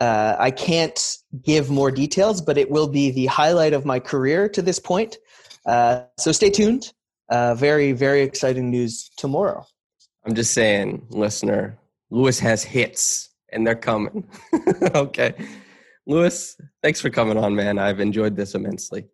Uh, 0.00 0.36
I 0.38 0.50
can't 0.50 0.98
give 1.42 1.68
more 1.68 1.90
details, 1.90 2.40
but 2.40 2.56
it 2.56 2.70
will 2.70 2.86
be 2.86 3.10
the 3.10 3.26
highlight 3.26 3.72
of 3.72 3.84
my 3.84 3.98
career 3.98 4.48
to 4.50 4.62
this 4.62 4.78
point. 4.78 5.16
Uh, 5.66 6.02
so 6.18 6.32
stay 6.32 6.50
tuned. 6.50 6.92
Uh, 7.28 7.54
very, 7.54 7.92
very 7.92 8.22
exciting 8.22 8.70
news 8.70 9.10
tomorrow. 9.16 9.66
I'm 10.24 10.34
just 10.34 10.52
saying, 10.54 11.06
listener, 11.10 11.76
Louis 12.10 12.38
has 12.40 12.62
hits 12.62 13.30
and 13.50 13.66
they're 13.66 13.74
coming. 13.74 14.28
okay. 14.94 15.34
Louis, 16.06 16.56
thanks 16.82 17.00
for 17.00 17.10
coming 17.10 17.36
on, 17.36 17.54
man. 17.54 17.78
I've 17.78 18.00
enjoyed 18.00 18.36
this 18.36 18.54
immensely. 18.54 19.06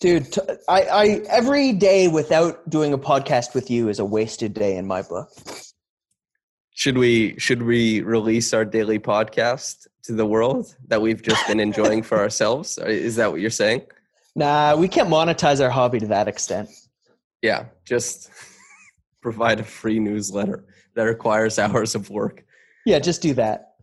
Dude, 0.00 0.32
t- 0.32 0.40
I, 0.68 0.82
I 0.82 1.04
every 1.28 1.72
day 1.72 2.08
without 2.08 2.68
doing 2.68 2.92
a 2.92 2.98
podcast 2.98 3.54
with 3.54 3.70
you 3.70 3.88
is 3.88 3.98
a 3.98 4.04
wasted 4.04 4.54
day 4.54 4.76
in 4.76 4.86
my 4.86 5.02
book. 5.02 5.28
Should 6.70 6.98
we 6.98 7.36
should 7.38 7.62
we 7.62 8.02
release 8.02 8.52
our 8.54 8.64
daily 8.64 9.00
podcast 9.00 9.88
to 10.04 10.12
the 10.12 10.26
world 10.26 10.76
that 10.86 11.02
we've 11.02 11.20
just 11.20 11.44
been 11.48 11.58
enjoying 11.58 12.02
for 12.04 12.18
ourselves? 12.24 12.78
Uh, 12.78 12.86
is 12.86 13.16
that 13.16 13.30
what 13.32 13.40
you're 13.40 13.50
saying? 13.50 13.82
Nah, 14.36 14.76
we 14.76 14.86
can't 14.86 15.08
monetize 15.08 15.60
our 15.60 15.70
hobby 15.70 15.98
to 15.98 16.06
that 16.06 16.28
extent. 16.28 16.68
Yeah, 17.42 17.66
just 17.84 18.30
provide 19.20 19.58
a 19.58 19.64
free 19.64 19.98
newsletter 19.98 20.64
that 20.98 21.04
requires 21.04 21.58
hours 21.58 21.94
of 21.94 22.10
work. 22.10 22.44
Yeah, 22.84 22.98
just 22.98 23.22
do 23.22 23.32
that. 23.34 23.74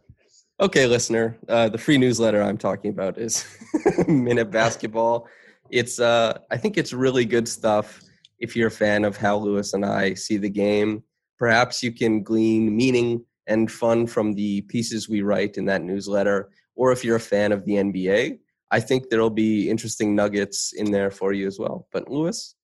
Okay, 0.59 0.86
listener, 0.86 1.38
uh, 1.47 1.70
the 1.70 1.78
free 1.78 1.97
newsletter 1.97 2.41
I'm 2.41 2.57
talking 2.57 2.91
about 2.91 3.18
is 3.18 3.45
Minute 4.07 4.51
Basketball. 4.51 5.28
It's 5.70 5.99
uh, 5.99 6.39
I 6.51 6.57
think 6.57 6.78
it's 6.78 6.93
really 6.93 7.26
good 7.26 7.47
stuff. 7.47 8.01
If 8.39 8.55
you're 8.55 8.68
a 8.68 8.72
fan 8.72 9.05
of 9.05 9.16
how 9.16 9.38
Louis 9.38 9.74
and 9.74 9.86
I 9.86 10.13
see 10.13 10.38
the 10.38 10.49
game, 10.49 11.03
perhaps 11.39 11.82
you 11.82 11.91
can 11.91 12.22
glean 12.22 12.76
meaning 12.76 13.24
and 13.47 13.72
fun 13.72 14.07
from 14.07 14.34
the 14.34 14.61
pieces 14.63 15.07
we 15.07 15.22
write 15.22 15.57
in 15.57 15.66
that 15.66 15.84
newsletter. 15.84 16.49
Or 16.76 16.91
if 16.91 17.03
you're 17.03 17.16
a 17.16 17.32
fan 17.36 17.53
of 17.53 17.63
the 17.63 17.74
NBA, 17.74 18.39
I 18.72 18.80
think 18.82 19.09
there'll 19.09 19.30
be 19.30 19.70
interesting 19.70 20.16
nuggets 20.16 20.74
in 20.74 20.91
there 20.91 21.11
for 21.11 21.32
you 21.32 21.47
as 21.47 21.59
well. 21.59 21.88
But 21.93 22.09
Louis, 22.09 22.55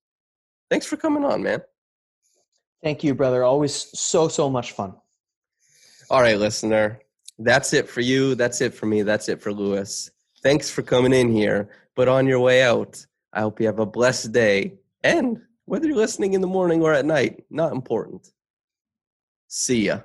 thanks 0.70 0.84
for 0.84 0.98
coming 0.98 1.24
on, 1.24 1.42
man. 1.42 1.62
Thank 2.82 3.04
you, 3.04 3.14
brother. 3.14 3.44
Always 3.44 3.74
so, 3.98 4.28
so 4.28 4.50
much 4.50 4.72
fun. 4.72 4.94
All 6.10 6.20
right, 6.20 6.38
listener. 6.38 7.00
That's 7.38 7.72
it 7.72 7.88
for 7.88 8.00
you. 8.00 8.34
That's 8.34 8.60
it 8.60 8.74
for 8.74 8.86
me. 8.86 9.02
That's 9.02 9.28
it 9.28 9.40
for 9.40 9.52
Louis. 9.52 10.10
Thanks 10.42 10.68
for 10.68 10.82
coming 10.82 11.12
in 11.12 11.30
here. 11.30 11.70
But 11.94 12.08
on 12.08 12.26
your 12.26 12.40
way 12.40 12.62
out, 12.62 13.04
I 13.32 13.40
hope 13.40 13.60
you 13.60 13.66
have 13.66 13.78
a 13.78 13.86
blessed 13.86 14.32
day. 14.32 14.74
And 15.04 15.40
whether 15.64 15.86
you're 15.86 15.96
listening 15.96 16.34
in 16.34 16.40
the 16.40 16.46
morning 16.46 16.82
or 16.82 16.92
at 16.92 17.06
night, 17.06 17.44
not 17.50 17.72
important. 17.72 18.32
See 19.48 19.86
ya. 19.86 20.00